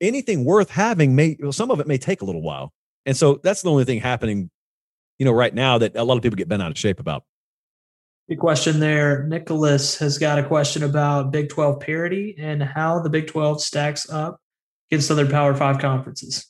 [0.00, 2.72] anything worth having may well, some of it may take a little while.
[3.04, 4.50] And so that's the only thing happening,
[5.18, 7.24] you know, right now that a lot of people get bent out of shape about.
[8.28, 9.24] Good question there.
[9.24, 14.08] Nicholas has got a question about Big 12 parity and how the Big 12 stacks
[14.10, 14.38] up
[14.90, 16.46] against other Power Five conferences.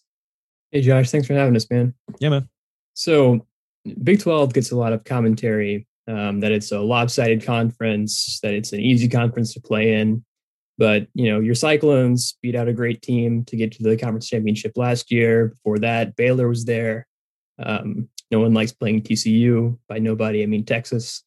[0.73, 1.95] Hey, Josh, thanks for having us, man.
[2.19, 2.49] Yeah, man.
[2.95, 3.47] So,
[4.03, 8.73] Big 12 gets a lot of commentary um, that it's a lopsided conference, that it's
[8.73, 10.25] an easy conference to play in.
[10.79, 14.29] But, you know, your Cyclones beat out a great team to get to the conference
[14.29, 15.49] championship last year.
[15.49, 17.07] Before that, Baylor was there.
[17.59, 19.77] Um, no one likes playing TCU.
[19.89, 21.25] By nobody, I mean Texas.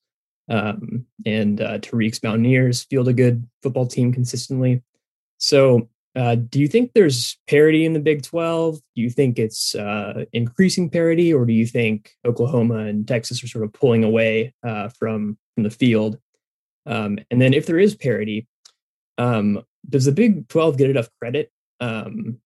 [0.50, 4.82] Um, and uh, Tariq's Mountaineers field a good football team consistently.
[5.38, 8.76] So, uh, do you think there's parity in the Big 12?
[8.96, 13.48] Do you think it's uh, increasing parity, or do you think Oklahoma and Texas are
[13.48, 16.20] sort of pulling away uh, from from the field?
[16.86, 18.46] Um, and then, if there is parity,
[19.22, 21.52] um, does the Big 12 get enough credit?
[21.80, 22.40] Um,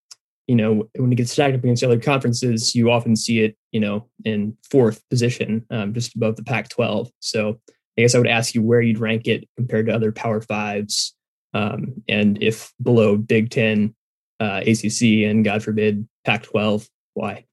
[0.47, 3.79] you know, when it gets stacked up against other conferences, you often see it, you
[3.79, 7.09] know, in fourth position, um, just above the Pac 12.
[7.19, 7.59] So,
[7.97, 11.15] I guess I would ask you where you'd rank it compared to other Power Fives,
[11.53, 13.95] um, and if below Big Ten,
[14.41, 17.45] uh, ACC, and God forbid Pac-12, why?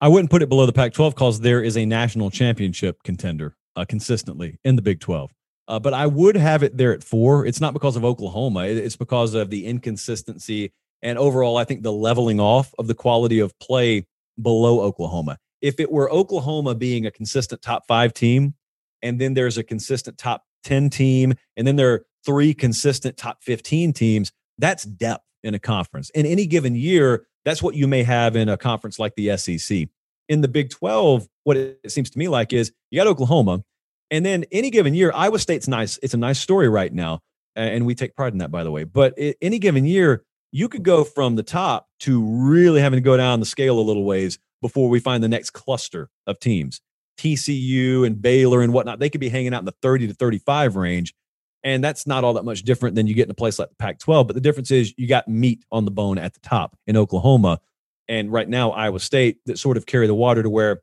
[0.00, 3.84] I wouldn't put it below the Pac-12 because there is a national championship contender uh,
[3.84, 5.30] consistently in the Big 12.
[5.68, 7.44] Uh, but I would have it there at four.
[7.44, 8.64] It's not because of Oklahoma.
[8.66, 10.72] It's because of the inconsistency
[11.02, 14.06] and overall, I think the leveling off of the quality of play
[14.40, 15.38] below Oklahoma.
[15.60, 18.54] If it were Oklahoma being a consistent top five team,
[19.02, 23.42] and then there's a consistent top 10 team, and then there are three consistent top
[23.42, 24.32] 15 teams.
[24.58, 26.10] That's depth in a conference.
[26.10, 29.88] In any given year, that's what you may have in a conference like the SEC.
[30.28, 33.62] In the Big 12, what it seems to me like is you got Oklahoma,
[34.10, 35.98] and then any given year, Iowa State's nice.
[36.02, 37.20] It's a nice story right now.
[37.54, 38.84] And we take pride in that, by the way.
[38.84, 43.16] But any given year, you could go from the top to really having to go
[43.16, 46.80] down the scale a little ways before we find the next cluster of teams.
[47.18, 50.76] TCU and Baylor and whatnot, they could be hanging out in the 30 to 35
[50.76, 51.14] range.
[51.64, 53.74] And that's not all that much different than you get in a place like the
[53.76, 54.26] Pac 12.
[54.26, 57.58] But the difference is you got meat on the bone at the top in Oklahoma.
[58.06, 60.82] And right now, Iowa State that sort of carry the water to where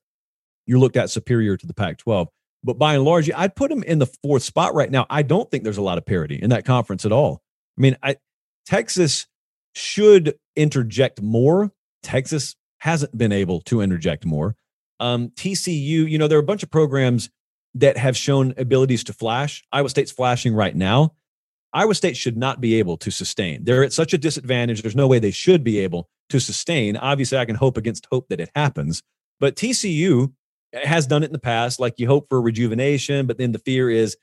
[0.66, 2.28] you're looked at superior to the Pac 12.
[2.64, 5.06] But by and large, I'd put them in the fourth spot right now.
[5.10, 7.42] I don't think there's a lot of parity in that conference at all.
[7.78, 8.16] I mean, I,
[8.66, 9.28] Texas
[9.76, 11.72] should interject more.
[12.04, 14.56] Texas hasn't been able to interject more.
[15.00, 17.30] Um, TCU, you know, there are a bunch of programs
[17.76, 19.64] that have shown abilities to flash.
[19.72, 21.16] Iowa State's flashing right now.
[21.74, 23.64] Iowa State should not be able to sustain.
[23.64, 24.82] They're at such a disadvantage.
[24.82, 26.96] There's no way they should be able to sustain.
[26.96, 29.02] Obviously, I can hope against hope that it happens.
[29.40, 30.34] But TCU
[30.74, 31.80] has done it in the past.
[31.80, 34.18] Like you hope for rejuvenation, but then the fear is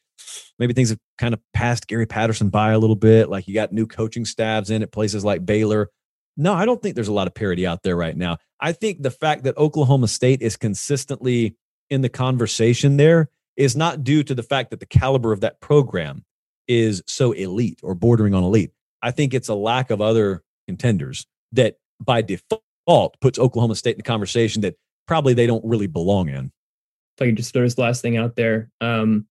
[0.59, 3.29] maybe things have kind of passed Gary Patterson by a little bit.
[3.29, 5.91] Like you got new coaching staffs in at places like Baylor.
[6.37, 8.39] No, I don't think there's a lot of parity out there right now.
[8.61, 11.57] I think the fact that Oklahoma State is consistently
[11.89, 15.61] in the conversation there is not due to the fact that the caliber of that
[15.61, 16.25] program
[16.69, 18.71] is so elite or bordering on elite.
[19.03, 23.99] I think it's a lack of other contenders that by default puts Oklahoma State in
[23.99, 24.77] the conversation that
[25.11, 26.53] probably they don't really belong in.
[27.17, 29.27] If I could just throw this last thing out there, um,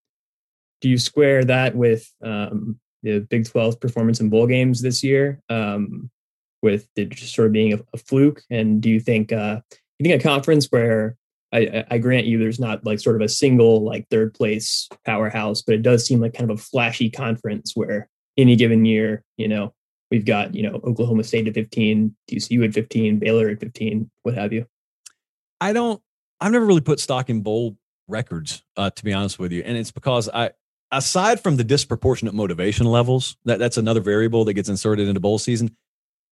[0.81, 5.39] do you square that with um, the Big 12 performance in bowl games this year,
[5.47, 6.09] um,
[6.61, 8.41] with it just sort of being a, a, fluke?
[8.49, 9.61] And do you think uh,
[9.99, 11.15] you think a conference where
[11.53, 15.61] I, I grant you there's not like sort of a single like third place powerhouse,
[15.61, 19.47] but it does seem like kind of a flashy conference where any given year, you
[19.47, 19.73] know,
[20.11, 24.35] we've got you know Oklahoma State at 15, TCU at 15, Baylor at 15, what
[24.35, 24.65] have you.
[25.61, 26.01] I don't.
[26.39, 27.77] I've never really put stock in bowl
[28.07, 30.51] records, uh, to be honest with you, and it's because I,
[30.91, 35.37] aside from the disproportionate motivation levels, that that's another variable that gets inserted into bowl
[35.37, 35.75] season.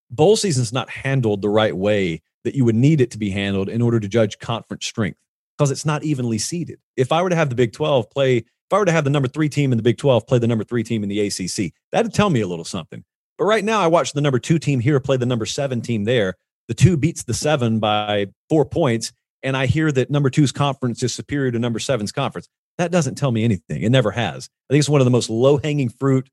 [0.09, 3.29] Bowl season is not handled the right way that you would need it to be
[3.29, 5.19] handled in order to judge conference strength
[5.57, 6.79] because it's not evenly seeded.
[6.97, 9.09] If I were to have the Big 12 play, if I were to have the
[9.09, 11.73] number three team in the Big 12 play the number three team in the ACC,
[11.91, 13.03] that'd tell me a little something.
[13.37, 16.03] But right now, I watch the number two team here play the number seven team
[16.03, 16.35] there.
[16.71, 19.11] The two beats the seven by four points,
[19.43, 22.47] and I hear that number two's conference is superior to number seven's conference.
[22.77, 23.83] That doesn't tell me anything.
[23.83, 24.47] It never has.
[24.69, 26.29] I think it's one of the most low hanging fruit,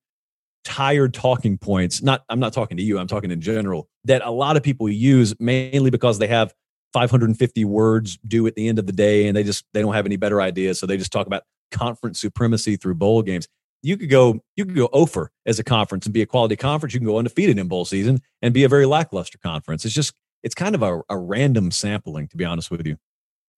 [0.63, 2.03] tired talking points.
[2.03, 3.01] Not, I'm not talking to you.
[3.01, 6.55] I'm talking in general that a lot of people use mainly because they have
[6.93, 10.07] 550 words due at the end of the day, and they just they don't have
[10.07, 11.43] any better ideas, so they just talk about
[11.73, 13.49] conference supremacy through bowl games.
[13.83, 16.95] You could go, you could go over as a conference and be a quality conference.
[16.95, 19.85] You can go undefeated in bowl season and be a very lackluster conference.
[19.85, 22.97] It's just it's kind of a, a random sampling, to be honest with you.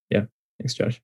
[0.09, 0.25] Yeah.
[0.59, 1.01] Thanks, Josh.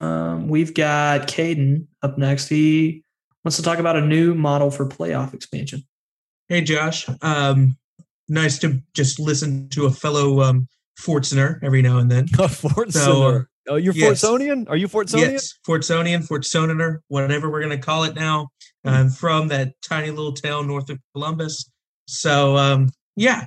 [0.00, 2.48] Um, we've got Caden up next.
[2.48, 3.02] He
[3.44, 5.84] wants to talk about a new model for playoff expansion.
[6.48, 7.06] Hey, Josh.
[7.22, 7.76] Um,
[8.28, 12.26] nice to just listen to a fellow um, Fortsoner every now and then.
[12.38, 12.90] A Fortsoner.
[12.90, 14.22] So, oh, you're yes.
[14.22, 14.68] Fortsonian?
[14.68, 15.32] Are you Fortsonian?
[15.32, 18.48] Yes, Fortsonian, Fortsoner, whatever we're going to call it now.
[18.84, 18.90] Hmm.
[18.90, 21.70] I'm from that tiny little town north of Columbus.
[22.06, 23.46] So, um, yeah.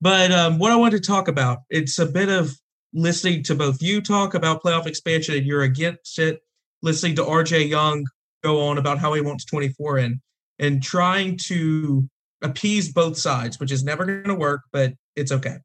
[0.00, 2.54] But um, what I want to talk about, it's a bit of
[2.92, 6.40] listening to both you talk about playoff expansion and you're against it,
[6.82, 8.06] listening to RJ Young
[8.42, 10.20] go on about how he wants 24 in,
[10.58, 12.08] and trying to
[12.42, 15.56] appease both sides, which is never going to work, but it's okay.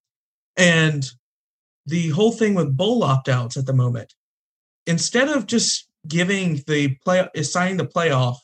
[0.58, 1.08] And
[1.86, 4.14] the whole thing with bowl opt outs at the moment,
[4.88, 8.38] instead of just giving the play, assigning the playoff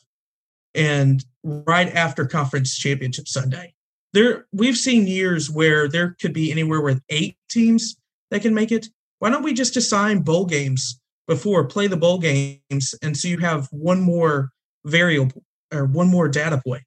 [0.74, 3.74] and right after conference championship Sunday,
[4.12, 7.96] there we've seen years where there could be anywhere with eight teams
[8.30, 8.86] that can make it.
[9.18, 13.38] Why don't we just assign bowl games before play the bowl games, and so you
[13.38, 14.50] have one more
[14.84, 15.42] variable
[15.72, 16.82] or one more data point,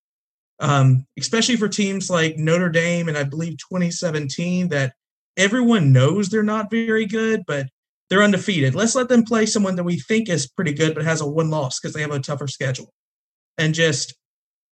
[0.59, 4.93] um, especially for teams like Notre Dame and I believe 2017 that
[5.37, 7.67] everyone knows they're not very good, but
[8.09, 8.75] they're undefeated.
[8.75, 11.49] Let's let them play someone that we think is pretty good, but has a one
[11.49, 12.93] loss because they have a tougher schedule.
[13.57, 14.15] And just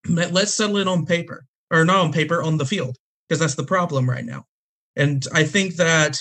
[0.10, 3.64] let's settle it on paper or not on paper, on the field, because that's the
[3.64, 4.46] problem right now.
[4.96, 6.18] And I think that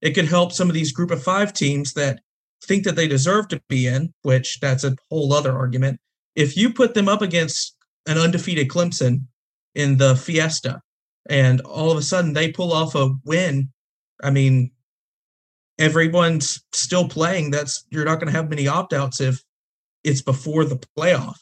[0.00, 2.20] it could help some of these group of five teams that
[2.64, 6.00] think that they deserve to be in, which that's a whole other argument.
[6.34, 7.76] If you put them up against
[8.06, 9.26] an undefeated Clemson
[9.74, 10.80] in the Fiesta
[11.28, 13.70] and all of a sudden they pull off a win
[14.22, 14.70] I mean,
[15.78, 17.50] everyone's still playing.
[17.50, 19.42] That's you're not going to have many opt outs if
[20.02, 21.36] it's before the playoff.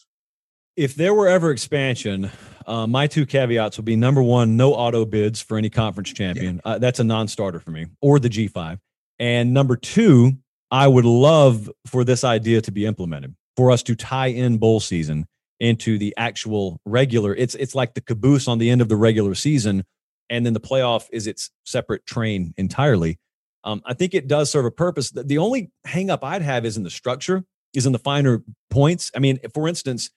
[0.76, 2.30] If there were ever expansion,
[2.66, 6.60] uh, my two caveats would be number one, no auto bids for any conference champion.
[6.64, 6.72] Yeah.
[6.72, 8.78] Uh, that's a non starter for me, or the G5.
[9.18, 10.32] And number two,
[10.70, 14.80] I would love for this idea to be implemented for us to tie in bowl
[14.80, 15.26] season
[15.60, 17.34] into the actual regular.
[17.34, 19.84] It's it's like the caboose on the end of the regular season
[20.32, 23.18] and then the playoff is its separate train entirely.
[23.64, 25.10] Um, I think it does serve a purpose.
[25.10, 27.44] The, the only hangup I'd have is in the structure,
[27.74, 29.10] is in the finer points.
[29.14, 30.10] I mean, for instance,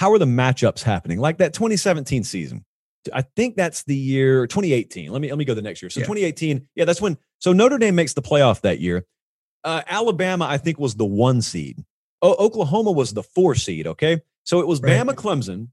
[0.00, 1.18] how are the matchups happening?
[1.18, 2.64] Like that 2017 season.
[3.12, 5.12] I think that's the year 2018.
[5.12, 5.90] Let me let me go the next year.
[5.90, 6.06] So yeah.
[6.06, 7.18] 2018, yeah, that's when.
[7.38, 9.04] So Notre Dame makes the playoff that year.
[9.62, 11.84] Uh, Alabama, I think, was the one seed.
[12.22, 13.86] O- Oklahoma was the four seed.
[13.86, 14.92] Okay, so it was right.
[14.92, 15.68] Bama, Clemson,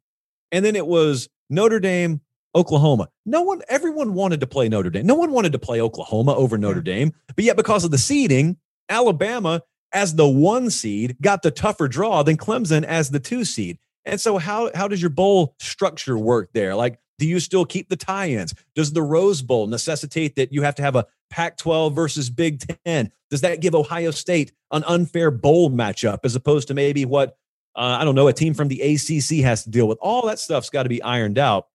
[0.51, 2.19] and then it was Notre Dame,
[2.53, 3.07] Oklahoma.
[3.25, 5.05] No one, everyone wanted to play Notre Dame.
[5.05, 7.13] No one wanted to play Oklahoma over Notre Dame.
[7.33, 8.57] But yet, because of the seeding,
[8.89, 9.61] Alabama,
[9.93, 13.79] as the one seed, got the tougher draw than Clemson as the two seed.
[14.07, 16.75] And so, how, how does your bowl structure work there?
[16.75, 18.53] Like, do you still keep the tie ins?
[18.75, 22.63] Does the Rose Bowl necessitate that you have to have a Pac 12 versus Big
[22.85, 23.11] 10?
[23.29, 27.37] Does that give Ohio State an unfair bowl matchup as opposed to maybe what,
[27.75, 29.97] uh, I don't know, a team from the ACC has to deal with?
[30.01, 31.67] All that stuff's got to be ironed out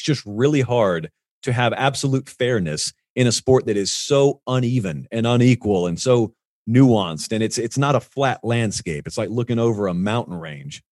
[0.00, 1.10] it's just really hard
[1.42, 6.34] to have absolute fairness in a sport that is so uneven and unequal and so
[6.68, 9.06] nuanced and it's it's not a flat landscape.
[9.06, 10.82] It's like looking over a mountain range.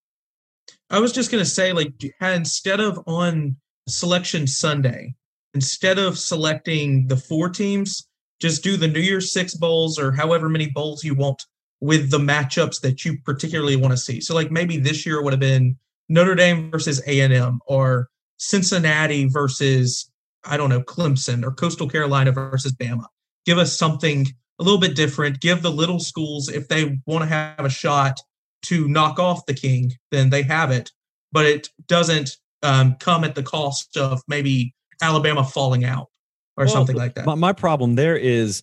[0.90, 3.56] I was just gonna say, like, instead of on
[3.88, 5.14] Selection Sunday,
[5.54, 8.06] instead of selecting the four teams,
[8.40, 11.42] just do the New Year's Six bowls or however many bowls you want
[11.80, 14.20] with the matchups that you particularly want to see.
[14.20, 15.76] So, like, maybe this year would have been
[16.08, 18.08] Notre Dame versus A and M, or
[18.38, 20.10] Cincinnati versus
[20.44, 23.04] I don't know Clemson, or Coastal Carolina versus Bama.
[23.44, 24.26] Give us something
[24.58, 25.40] a little bit different.
[25.40, 28.20] Give the little schools if they want to have a shot
[28.62, 30.90] to knock off the king, then they have it.
[31.32, 32.30] But it doesn't
[32.62, 36.08] um, come at the cost of maybe Alabama falling out
[36.56, 37.26] or Well, something like that.
[37.26, 38.62] My, my problem there is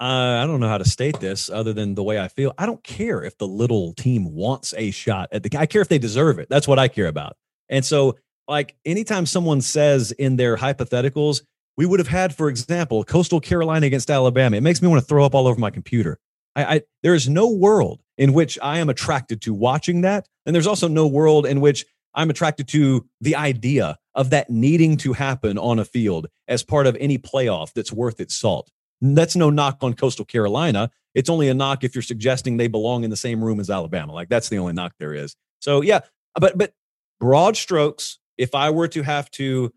[0.00, 2.52] uh, I don't know how to state this other than the way I feel.
[2.58, 5.56] I don't care if the little team wants a shot at the.
[5.56, 6.48] I care if they deserve it.
[6.50, 7.36] That's what I care about.
[7.68, 8.18] And so,
[8.48, 11.42] like, anytime someone says in their hypotheticals,
[11.76, 15.06] we would have had, for example, Coastal Carolina against Alabama, it makes me want to
[15.06, 16.18] throw up all over my computer.
[16.56, 20.54] I, I there is no world in which I am attracted to watching that, and
[20.54, 25.12] there's also no world in which I'm attracted to the idea of that needing to
[25.12, 28.70] happen on a field as part of any playoff that's worth its salt.
[29.00, 30.90] That's no knock on Coastal Carolina.
[31.14, 34.12] It's only a knock if you're suggesting they belong in the same room as Alabama.
[34.12, 35.36] Like that's the only knock there is.
[35.60, 36.00] So yeah,
[36.38, 36.72] but but
[37.20, 38.18] broad strokes.
[38.36, 39.72] If I were to have to,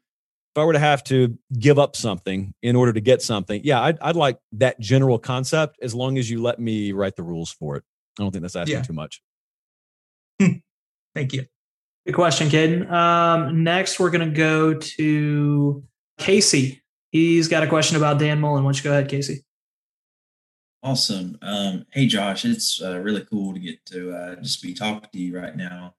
[0.57, 3.79] if I were to have to give up something in order to get something, yeah,
[3.79, 7.51] I'd, I'd like that general concept as long as you let me write the rules
[7.51, 7.83] for it.
[8.17, 8.81] I don't think that's asking Yeah.
[8.81, 9.21] too much.
[10.39, 11.45] Thank you.
[12.07, 12.91] Good question, Caden.
[12.91, 15.83] Um, next, we're going to go to
[16.17, 16.81] Casey.
[17.11, 18.63] He's got a question about Dan Mullen.
[18.63, 19.43] Why don't you go ahead, Casey?
[20.81, 21.37] Awesome.
[21.43, 25.19] Um, hey, Josh, it's uh, really cool to get to uh, just be talking to
[25.19, 25.93] you right now.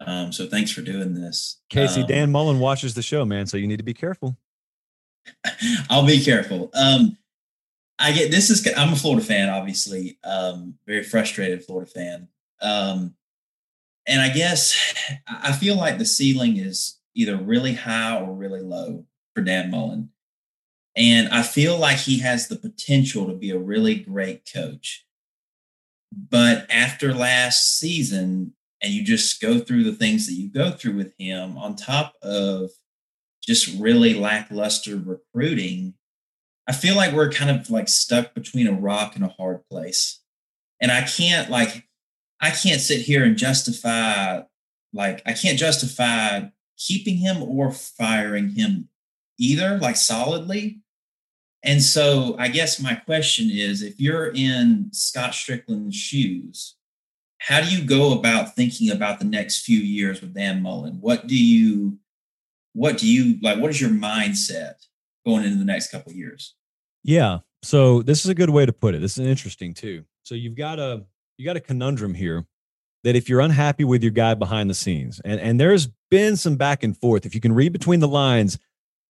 [0.00, 1.60] Um, so thanks for doing this.
[1.70, 3.46] Casey, Um, Dan Mullen watches the show, man.
[3.46, 4.36] So you need to be careful.
[5.90, 6.70] I'll be careful.
[6.74, 7.16] Um,
[7.98, 10.18] I get this is I'm a Florida fan, obviously.
[10.22, 12.28] Um, very frustrated Florida fan.
[12.60, 13.14] Um,
[14.06, 14.76] and I guess
[15.28, 19.04] I feel like the ceiling is either really high or really low
[19.34, 20.10] for Dan Mullen.
[20.96, 25.04] And I feel like he has the potential to be a really great coach.
[26.12, 30.94] But after last season, and you just go through the things that you go through
[30.94, 32.70] with him, on top of
[33.42, 35.94] just really lackluster recruiting,
[36.68, 40.20] I feel like we're kind of like stuck between a rock and a hard place.
[40.80, 41.84] And I can't like
[42.40, 44.42] I can't sit here and justify
[44.92, 46.42] like I can't justify
[46.76, 48.88] keeping him or firing him
[49.38, 50.82] either like solidly.
[51.64, 56.76] And so I guess my question is if you're in Scott Stricklin's shoes,
[57.38, 60.98] how do you go about thinking about the next few years with Dan Mullen?
[61.00, 61.98] What do you
[62.72, 64.74] what do you like what is your mindset
[65.26, 66.54] going into the next couple years?
[67.04, 67.38] Yeah.
[67.62, 69.00] So this is a good way to put it.
[69.00, 70.04] This is interesting too.
[70.24, 71.04] So you've got a
[71.36, 72.46] you got a conundrum here
[73.04, 76.56] that if you're unhappy with your guy behind the scenes, and and there's been some
[76.56, 77.24] back and forth.
[77.24, 78.58] If you can read between the lines,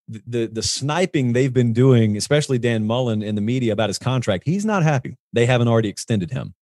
[0.07, 3.99] the the, the sniping they've been doing, especially Dan Mullen in the media about his
[3.99, 5.17] contract, he's not happy.
[5.33, 6.55] They haven't already extended him.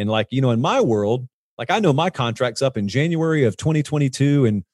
[0.00, 1.28] And like, you know, in my world,
[1.58, 4.64] like I know my contract's up in January of 2022 and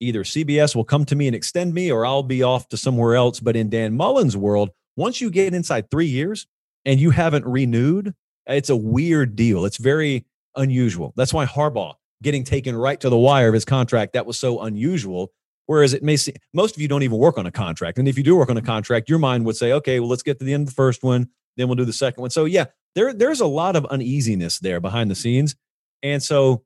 [0.00, 3.16] either CBS will come to me and extend me or I'll be off to somewhere
[3.16, 3.40] else.
[3.40, 6.46] But in Dan Mullen's world, once you get inside three years
[6.84, 8.14] and you haven't renewed,
[8.46, 9.64] it's a weird deal.
[9.64, 10.24] It's very
[10.54, 11.12] unusual.
[11.16, 14.62] That's why Harbaugh getting taken right to the wire of his contract, that was so
[14.62, 15.32] unusual.
[15.66, 17.98] Whereas it may seem most of you don't even work on a contract.
[17.98, 20.22] And if you do work on a contract, your mind would say, okay, well, let's
[20.22, 22.30] get to the end of the first one, then we'll do the second one.
[22.30, 22.66] So yeah,
[22.96, 25.54] there, there's a lot of uneasiness there behind the scenes.
[26.02, 26.64] And so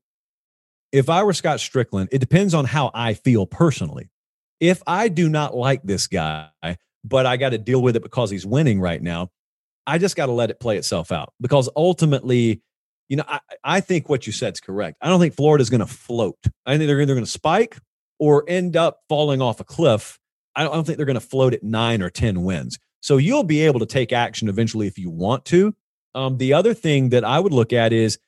[0.91, 4.09] if I were Scott Stricklin, it depends on how I feel personally.
[4.59, 6.49] If I do not like this guy,
[7.03, 9.29] but I got to deal with it because he's winning right now,
[9.85, 12.61] I just got to let it play itself out because ultimately,
[13.09, 14.97] you know, I, I think what you said is correct.
[15.01, 16.37] I don't think Florida's going to float.
[16.65, 17.77] I think they're either going to spike
[18.19, 20.17] or end up falling off a cliff.
[20.55, 22.77] I don't, I don't think they're going to float at nine or 10 wins.
[23.01, 25.75] So you'll be able to take action eventually if you want to.
[26.13, 28.19] Um, the other thing that I would look at is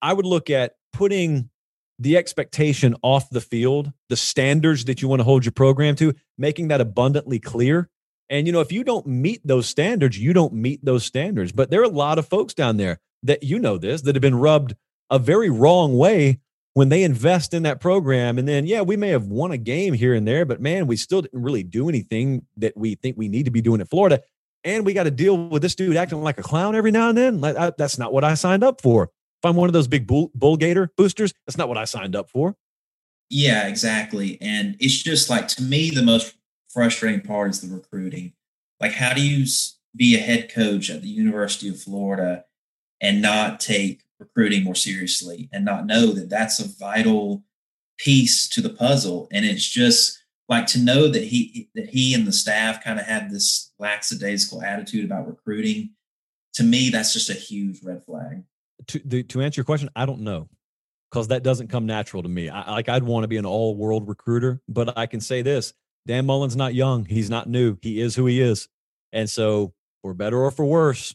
[0.00, 1.50] I would look at putting
[1.98, 6.14] the expectation off the field, the standards that you want to hold your program to,
[6.36, 7.88] making that abundantly clear.
[8.28, 11.52] And, you know, if you don't meet those standards, you don't meet those standards.
[11.52, 14.22] But there are a lot of folks down there that you know this that have
[14.22, 14.74] been rubbed
[15.10, 16.40] a very wrong way
[16.74, 18.38] when they invest in that program.
[18.38, 20.96] And then, yeah, we may have won a game here and there, but man, we
[20.96, 24.22] still didn't really do anything that we think we need to be doing at Florida.
[24.64, 27.18] And we got to deal with this dude acting like a clown every now and
[27.18, 27.40] then.
[27.40, 29.04] That's not what I signed up for.
[29.04, 32.14] If I'm one of those big bull, bull gator boosters, that's not what I signed
[32.14, 32.54] up for.
[33.28, 34.38] Yeah, exactly.
[34.40, 36.36] And it's just like to me, the most
[36.68, 38.34] frustrating part is the recruiting.
[38.78, 39.46] Like, how do you
[39.94, 42.44] be a head coach at the University of Florida
[43.00, 47.42] and not take recruiting more seriously and not know that that's a vital
[47.98, 49.28] piece to the puzzle.
[49.32, 53.06] And it's just like to know that he that he and the staff kind of
[53.06, 55.90] had this lackadaisical attitude about recruiting.
[56.54, 58.44] To me, that's just a huge red flag.
[58.88, 60.48] To the, to answer your question, I don't know
[61.10, 62.48] because that doesn't come natural to me.
[62.48, 65.72] I, like I'd want to be an all world recruiter, but I can say this:
[66.06, 67.04] Dan Mullen's not young.
[67.04, 67.76] He's not new.
[67.80, 68.68] He is who he is,
[69.12, 71.14] and so for better or for worse,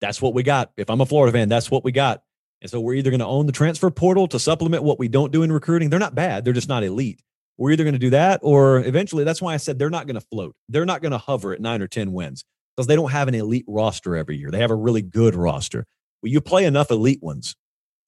[0.00, 0.72] that's what we got.
[0.76, 2.22] If I'm a Florida fan, that's what we got.
[2.60, 5.32] And so we're either going to own the transfer portal to supplement what we don't
[5.32, 5.90] do in recruiting.
[5.90, 6.44] They're not bad.
[6.44, 7.20] They're just not elite.
[7.58, 10.18] We're either going to do that or eventually that's why I said they're not going
[10.18, 10.56] to float.
[10.68, 12.44] They're not going to hover at nine or 10 wins
[12.76, 14.50] because they don't have an elite roster every year.
[14.50, 15.86] They have a really good roster.
[16.22, 17.56] Well, you play enough elite ones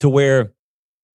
[0.00, 0.52] to where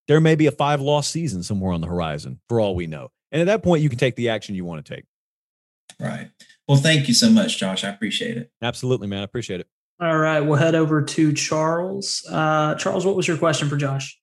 [0.08, 3.10] there may be a five loss season somewhere on the horizon for all we know.
[3.32, 5.06] And at that point, you can take the action you want to take.
[6.00, 6.30] Right.
[6.68, 7.84] Well, thank you so much, Josh.
[7.84, 8.52] I appreciate it.
[8.62, 9.22] Absolutely, man.
[9.22, 9.68] I appreciate it.
[10.02, 12.26] All right, we'll head over to Charles.
[12.30, 14.18] Uh, Charles, what was your question for Josh?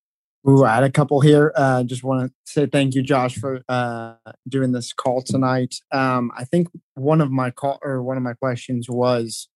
[0.49, 1.53] Ooh, I had a couple here.
[1.57, 4.15] Uh, just want to say thank you, Josh, for uh,
[4.49, 5.77] doing this call tonight.
[5.91, 9.49] Um, I think one of my call or one of my questions was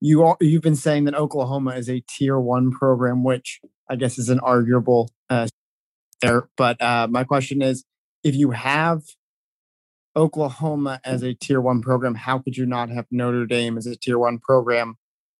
[0.00, 4.18] you all, you've been saying that Oklahoma is a tier one program, which I guess
[4.18, 5.46] is an arguable uh,
[6.20, 6.48] there.
[6.56, 7.84] But uh, my question is,
[8.24, 9.02] if you have
[10.16, 13.96] Oklahoma as a tier one program, how could you not have Notre Dame as a
[13.96, 14.96] tier one program?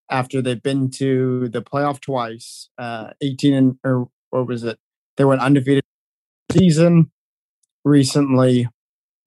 [0.09, 4.77] after they've been to the playoff twice, uh, 18 and or what was it?
[5.17, 5.83] They went undefeated
[6.51, 7.11] season
[7.83, 8.67] recently.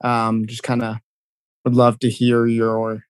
[0.02, 0.96] Um, just kind of
[1.64, 3.04] would love to hear your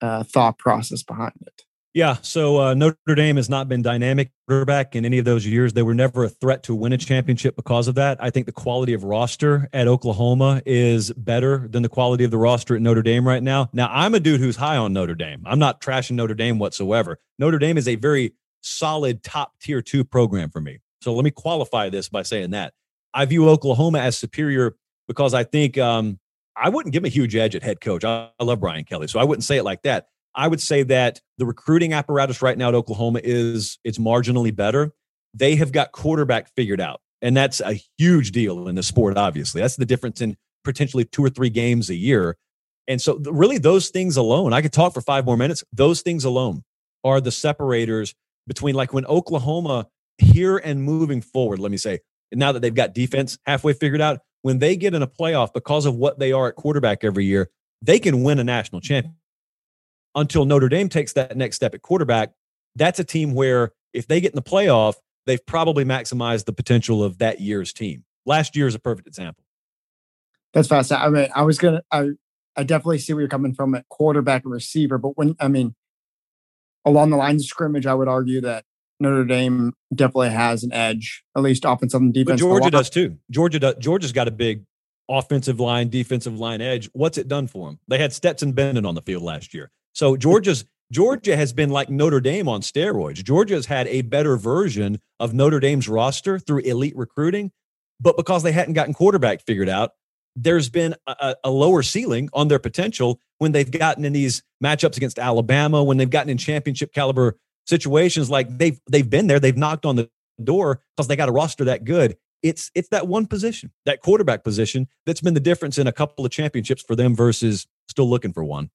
[0.00, 1.64] uh, thought process behind it.
[1.94, 2.18] Yeah.
[2.22, 5.72] So uh, Notre Dame has not been dynamic quarterback in any of those years.
[5.72, 8.22] They were never a threat to win a championship because of that.
[8.22, 12.38] I think the quality of roster at Oklahoma is better than the quality of the
[12.38, 13.68] roster at Notre Dame right now.
[13.72, 15.42] Now, I'm a dude who's high on Notre Dame.
[15.46, 17.18] I'm not trashing Notre Dame whatsoever.
[17.38, 20.78] Notre Dame is a very solid top tier two program for me.
[21.00, 22.72] So let me qualify this by saying that
[23.14, 24.76] I view Oklahoma as superior
[25.06, 26.18] because I think um,
[26.56, 28.04] I wouldn't give him a huge edge at head coach.
[28.04, 30.08] I, I love Brian Kelly, so I wouldn't say it like that.
[30.34, 34.92] I would say that the recruiting apparatus right now at Oklahoma is it's marginally better.
[35.34, 39.16] They have got quarterback figured out, and that's a huge deal in the sport.
[39.16, 42.36] Obviously, that's the difference in potentially two or three games a year.
[42.86, 45.64] And so, really, those things alone, I could talk for five more minutes.
[45.72, 46.62] Those things alone
[47.04, 48.14] are the separators
[48.46, 49.88] between like when Oklahoma
[50.18, 51.58] here and moving forward.
[51.58, 52.00] Let me say,
[52.32, 55.86] now that they've got defense halfway figured out, when they get in a playoff because
[55.86, 57.50] of what they are at quarterback every year,
[57.82, 59.18] they can win a national championship
[60.14, 62.32] until Notre Dame takes that next step at quarterback.
[62.76, 64.94] That's a team where if they get in the playoff,
[65.26, 68.04] they've probably maximized the potential of that year's team.
[68.26, 69.44] Last year is a perfect example.
[70.52, 71.06] That's fascinating.
[71.06, 72.10] I mean, I was gonna, I,
[72.56, 75.74] I definitely see where you're coming from at quarterback and receiver, but when I mean,
[76.84, 78.64] along the lines of scrimmage, I would argue that
[79.00, 82.40] Notre Dame definitely has an edge, at least offensive and defense.
[82.40, 83.16] But Georgia does too.
[83.30, 84.64] Georgia does, Georgia's got a big
[85.08, 86.90] offensive line, defensive line edge.
[86.92, 87.78] What's it done for them?
[87.88, 89.70] They had Stetson Bennett on the field last year.
[89.92, 93.22] So Georgia's Georgia has been like Notre Dame on steroids.
[93.22, 97.52] Georgia's had a better version of Notre Dame's roster through elite recruiting,
[98.00, 99.92] but because they hadn't gotten quarterback figured out,
[100.34, 104.96] there's been a, a, lower ceiling on their potential when they've gotten in these matchups
[104.96, 107.36] against Alabama, when they've gotten in championship caliber
[107.68, 108.30] situations.
[108.30, 110.10] Like they've they've been there, they've knocked on the
[110.42, 112.16] door because they got a roster that good.
[112.42, 116.24] It's it's that one position, that quarterback position, that's been the difference in a couple
[116.24, 118.70] of championships for them versus still looking for one.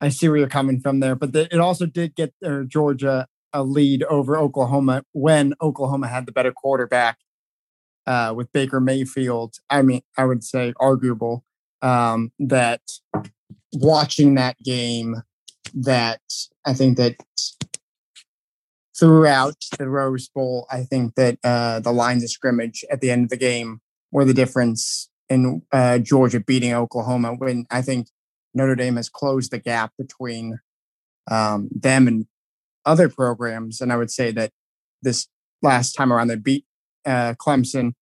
[0.00, 2.34] I see where you're coming from there, but the, it also did get
[2.66, 7.18] Georgia a lead over Oklahoma when Oklahoma had the better quarterback
[8.06, 9.56] uh, with Baker Mayfield.
[9.70, 11.44] I mean, I would say arguable
[11.82, 12.80] um, that
[13.72, 15.22] watching that game,
[15.74, 16.20] that
[16.64, 17.16] I think that
[18.98, 23.24] throughout the Rose Bowl, I think that uh, the lines of scrimmage at the end
[23.24, 27.34] of the game were the difference in uh, Georgia beating Oklahoma.
[27.34, 28.08] When I think
[28.54, 30.58] Notre Dame has closed the gap between
[31.30, 32.26] um, them and
[32.84, 33.80] other programs.
[33.80, 34.50] And I would say that
[35.00, 35.28] this
[35.62, 36.64] last time around, they beat
[37.06, 37.92] uh, Clemson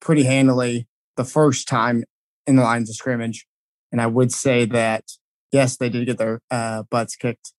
[0.00, 2.04] pretty handily the first time
[2.46, 3.46] in the lines of scrimmage.
[3.92, 5.04] And I would say that,
[5.52, 7.52] yes, they did get their uh, butts kicked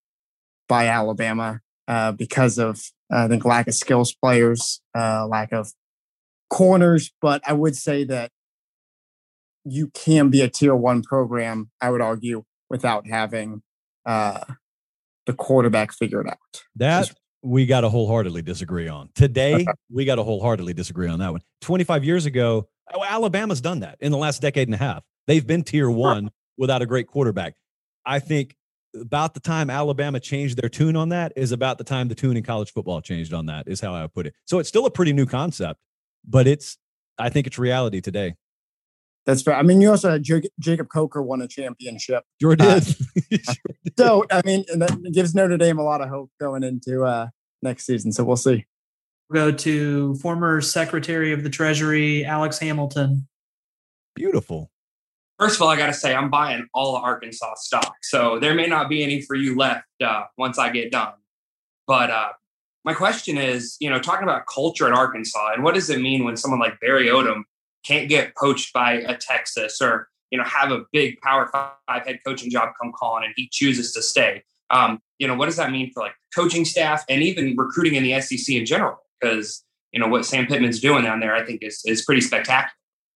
[0.68, 2.82] by Alabama uh, because of,
[3.12, 5.72] I think, lack of skills players, uh, lack of
[6.50, 7.12] corners.
[7.22, 8.32] But I would say that
[9.64, 13.62] you can be a tier one program, I would argue, without having
[14.06, 14.46] uh,
[15.26, 16.64] the quarterback figured out.
[16.76, 19.10] That we got to wholeheartedly disagree on.
[19.16, 21.42] Today, we got to wholeheartedly disagree on that one.
[21.62, 25.04] 25 years ago, oh, Alabama's done that in the last decade and a half.
[25.28, 27.56] They've been tier one without a great quarterback.
[28.06, 28.56] I think
[29.00, 32.38] about the time Alabama changed their tune on that is about the time the tune
[32.38, 34.34] in college football changed on that, is how I would put it.
[34.46, 35.80] So it's still a pretty new concept,
[36.28, 36.78] but it's,
[37.18, 38.36] I think it's reality today.
[39.26, 39.56] That's fair.
[39.56, 42.24] I mean, you also had Jacob, Jacob Coker won a championship.
[42.40, 42.96] Sure did.
[43.34, 43.38] Uh,
[43.98, 47.28] so, I mean, and that gives Notre Dame a lot of hope going into uh,
[47.64, 48.12] next season.
[48.12, 48.66] So we'll see.
[49.30, 53.28] We'll go to former Secretary of the Treasury, Alex Hamilton.
[54.14, 54.70] Beautiful.
[55.38, 57.96] First of all, I got to say, I'm buying all Arkansas stock.
[58.04, 61.14] So there may not be any for you left uh, once I get done.
[61.88, 62.30] But uh,
[62.86, 66.24] my question is, you know, talking about culture in Arkansas, and what does it mean
[66.24, 67.44] when someone like Barry Odom
[67.86, 72.20] can't get poached by a Texas or, you know, have a big Power Five head
[72.26, 74.44] coaching job come calling and he chooses to stay?
[74.70, 78.04] Um, you know, what does that mean for like coaching staff and even recruiting in
[78.04, 78.98] the SEC in general?
[79.20, 82.72] Because, you know, what Sam Pittman's doing down there, I think is, is pretty spectacular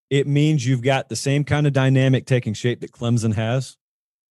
[0.10, 3.78] it means you've got the same kind of dynamic taking shape that Clemson has.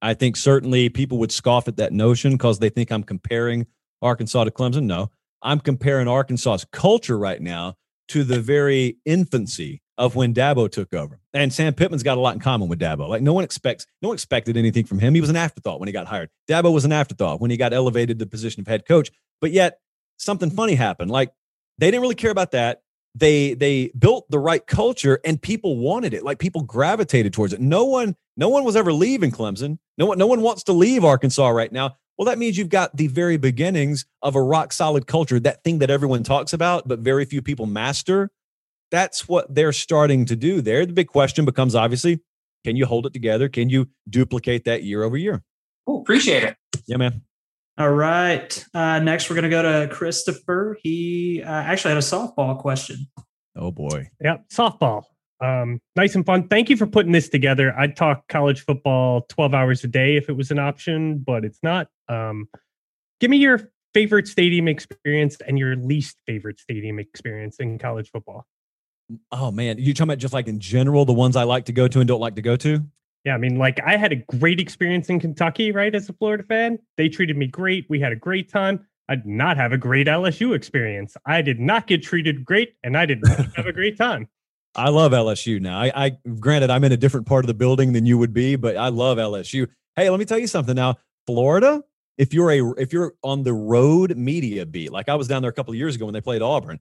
[0.01, 3.67] I think certainly people would scoff at that notion because they think I'm comparing
[4.01, 4.85] Arkansas to Clemson.
[4.85, 5.11] No,
[5.43, 7.75] I'm comparing Arkansas's culture right now
[8.09, 11.19] to the very infancy of when Dabo took over.
[11.35, 13.09] And Sam Pittman's got a lot in common with Dabo.
[13.09, 15.15] Like no one expects, no one expected anything from him.
[15.15, 16.31] He was an afterthought when he got hired.
[16.49, 19.11] Dabo was an afterthought when he got elevated to the position of head coach.
[19.41, 19.81] But yet
[20.17, 21.11] something funny happened.
[21.11, 21.33] Like
[21.79, 22.83] they didn't really care about that
[23.15, 26.23] they they built the right culture and people wanted it.
[26.23, 27.61] Like people gravitated towards it.
[27.61, 29.79] No one no one was ever leaving clemson.
[29.97, 31.97] No one no one wants to leave arkansas right now.
[32.17, 35.79] Well that means you've got the very beginnings of a rock solid culture that thing
[35.79, 38.31] that everyone talks about but very few people master.
[38.91, 40.87] That's what they're starting to do there.
[40.87, 42.21] The big question becomes obviously
[42.65, 43.49] can you hold it together?
[43.49, 45.43] Can you duplicate that year over year?
[45.89, 46.57] Ooh, appreciate it.
[46.87, 47.23] Yeah man
[47.79, 48.65] all right.
[48.75, 50.77] Uh, next, we're going to go to Christopher.
[50.83, 53.07] He uh, actually had a softball question.
[53.57, 54.11] Oh, boy.
[54.21, 55.05] Yeah, softball.
[55.41, 56.49] Um, nice and fun.
[56.49, 57.73] Thank you for putting this together.
[57.79, 61.61] I'd talk college football 12 hours a day if it was an option, but it's
[61.63, 61.87] not.
[62.09, 62.49] Um,
[63.21, 68.45] give me your favorite stadium experience and your least favorite stadium experience in college football.
[69.31, 69.79] Oh, man.
[69.79, 72.09] You talking about just like in general, the ones I like to go to and
[72.09, 72.85] don't like to go to?
[73.25, 75.95] Yeah, I mean, like I had a great experience in Kentucky, right?
[75.95, 77.87] As a Florida fan, they treated me great.
[77.89, 78.87] We had a great time.
[79.09, 81.17] I did not have a great LSU experience.
[81.27, 84.29] I did not get treated great, and I did not have a great time.
[84.75, 85.81] I love LSU now.
[85.81, 88.57] I, I granted I'm in a different part of the building than you would be,
[88.57, 89.69] but I love LSU.
[89.97, 90.97] Hey, let me tell you something now.
[91.27, 91.83] Florida,
[92.17, 95.51] if you're a if you're on the road media beat, like I was down there
[95.51, 96.81] a couple of years ago when they played Auburn,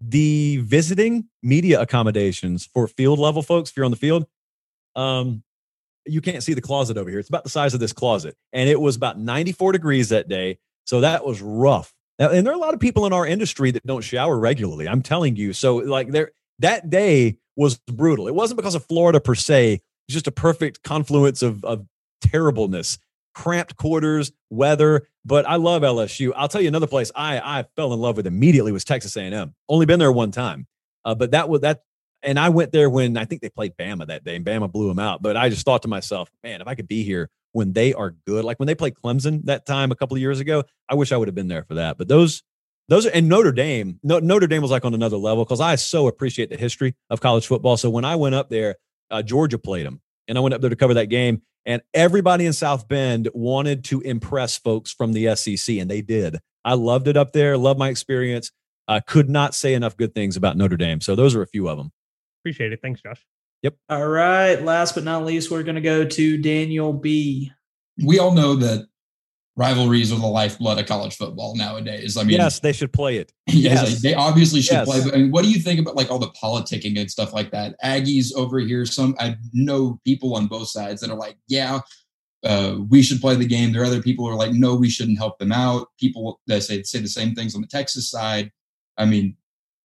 [0.00, 4.26] the visiting media accommodations for field level folks, if you're on the field,
[4.96, 5.42] um,
[6.06, 7.18] you can't see the closet over here.
[7.18, 8.36] It's about the size of this closet.
[8.52, 10.58] And it was about 94 degrees that day.
[10.84, 11.94] So that was rough.
[12.18, 14.88] And there are a lot of people in our industry that don't shower regularly.
[14.88, 15.52] I'm telling you.
[15.52, 18.28] So like there that day was brutal.
[18.28, 19.74] It wasn't because of Florida per se.
[19.74, 21.86] It's just a perfect confluence of, of
[22.20, 22.98] terribleness,
[23.34, 25.08] cramped quarters, weather.
[25.24, 26.32] But I love LSU.
[26.36, 29.54] I'll tell you another place I I fell in love with immediately was Texas A&M.
[29.68, 30.66] Only been there one time,
[31.04, 31.82] uh, but that was that
[32.22, 34.88] and I went there when I think they played Bama that day, and Bama blew
[34.88, 35.22] them out.
[35.22, 38.14] But I just thought to myself, man, if I could be here when they are
[38.26, 41.12] good, like when they played Clemson that time a couple of years ago, I wish
[41.12, 41.98] I would have been there for that.
[41.98, 42.42] But those,
[42.88, 45.74] those, are, and Notre Dame, no, Notre Dame was like on another level because I
[45.76, 47.76] so appreciate the history of college football.
[47.76, 48.76] So when I went up there,
[49.10, 52.46] uh, Georgia played them, and I went up there to cover that game, and everybody
[52.46, 56.38] in South Bend wanted to impress folks from the SEC, and they did.
[56.64, 57.58] I loved it up there.
[57.58, 58.50] Loved my experience.
[58.88, 61.00] I could not say enough good things about Notre Dame.
[61.00, 61.90] So those are a few of them.
[62.42, 62.80] Appreciate it.
[62.82, 63.24] Thanks, Josh.
[63.62, 63.76] Yep.
[63.88, 64.60] All right.
[64.60, 67.52] Last but not least, we're going to go to Daniel B.
[68.04, 68.86] We all know that
[69.56, 72.16] rivalries are the lifeblood of college football nowadays.
[72.16, 73.32] I mean, yes, they should play it.
[73.46, 74.02] yes, yes.
[74.02, 74.88] they obviously should yes.
[74.88, 75.04] play.
[75.04, 77.50] But I mean, what do you think about like all the politicking and stuff like
[77.52, 77.76] that?
[77.84, 81.80] Aggies over here, some I know people on both sides that are like, yeah,
[82.44, 83.72] uh, we should play the game.
[83.72, 85.88] There are other people who are like, no, we shouldn't help them out.
[86.00, 88.50] People that say say the same things on the Texas side.
[88.98, 89.36] I mean,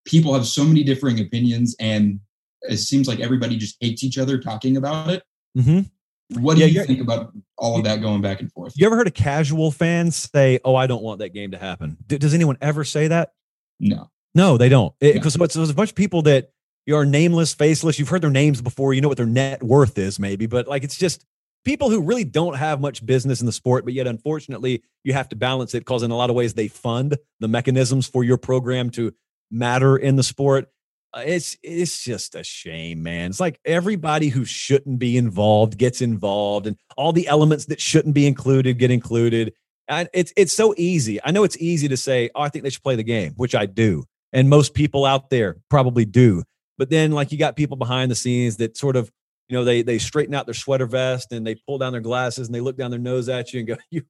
[0.05, 2.19] people have so many differing opinions, and
[2.63, 5.23] it seems like everybody just hates each other talking about it.
[5.57, 6.41] Mm-hmm.
[6.41, 8.73] What do yeah, you think about all of that going back and forth?
[8.75, 11.97] You ever heard a casual fan say, "Oh, I don't want that game to happen"?
[12.05, 13.31] D- does anyone ever say that?
[13.79, 14.93] No, no, they don't.
[14.99, 15.45] Because no.
[15.45, 16.51] there's a bunch of people that
[16.85, 17.97] you are nameless, faceless.
[17.97, 18.93] You've heard their names before.
[18.93, 21.25] You know what their net worth is, maybe, but like it's just
[21.63, 25.27] people who really don't have much business in the sport, but yet unfortunately you have
[25.29, 28.37] to balance it because in a lot of ways they fund the mechanisms for your
[28.37, 29.13] program to
[29.51, 30.69] matter in the sport.
[31.13, 33.29] Uh, it's it's just a shame, man.
[33.29, 38.13] It's like everybody who shouldn't be involved gets involved, and all the elements that shouldn't
[38.13, 39.53] be included get included.
[39.87, 41.19] And it's it's so easy.
[41.23, 43.55] I know it's easy to say, "Oh, I think they should play the game," which
[43.55, 44.03] I do,
[44.33, 46.43] and most people out there probably do.
[46.77, 49.09] But then, like, you got people behind the scenes that sort of
[49.49, 52.47] you know, they they straighten out their sweater vest and they pull down their glasses
[52.47, 54.03] and they look down their nose at you and go, you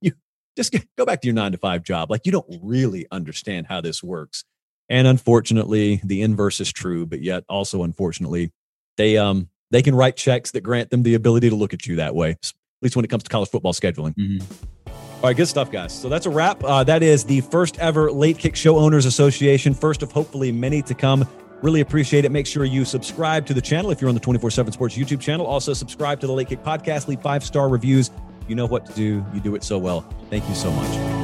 [0.00, 0.12] you
[0.56, 2.10] just go back to your nine to five job.
[2.10, 4.44] Like you don't really understand how this works.
[4.88, 8.52] And unfortunately, the inverse is true, but yet also unfortunately,
[8.96, 11.96] they um they can write checks that grant them the ability to look at you
[11.96, 12.30] that way.
[12.30, 12.52] At
[12.82, 14.14] least when it comes to college football scheduling.
[14.86, 15.98] All right, good stuff, guys.
[15.98, 16.62] So that's a wrap.
[16.62, 20.82] Uh, that is the first ever Late Kick Show Owners Association, first of hopefully many
[20.82, 21.26] to come.
[21.62, 22.30] Really appreciate it.
[22.30, 25.20] Make sure you subscribe to the channel if you're on the 24 7 Sports YouTube
[25.20, 25.46] channel.
[25.46, 28.10] Also, subscribe to the Late Kick Podcast, leave five star reviews.
[28.48, 29.24] You know what to do.
[29.32, 30.02] You do it so well.
[30.28, 31.23] Thank you so much.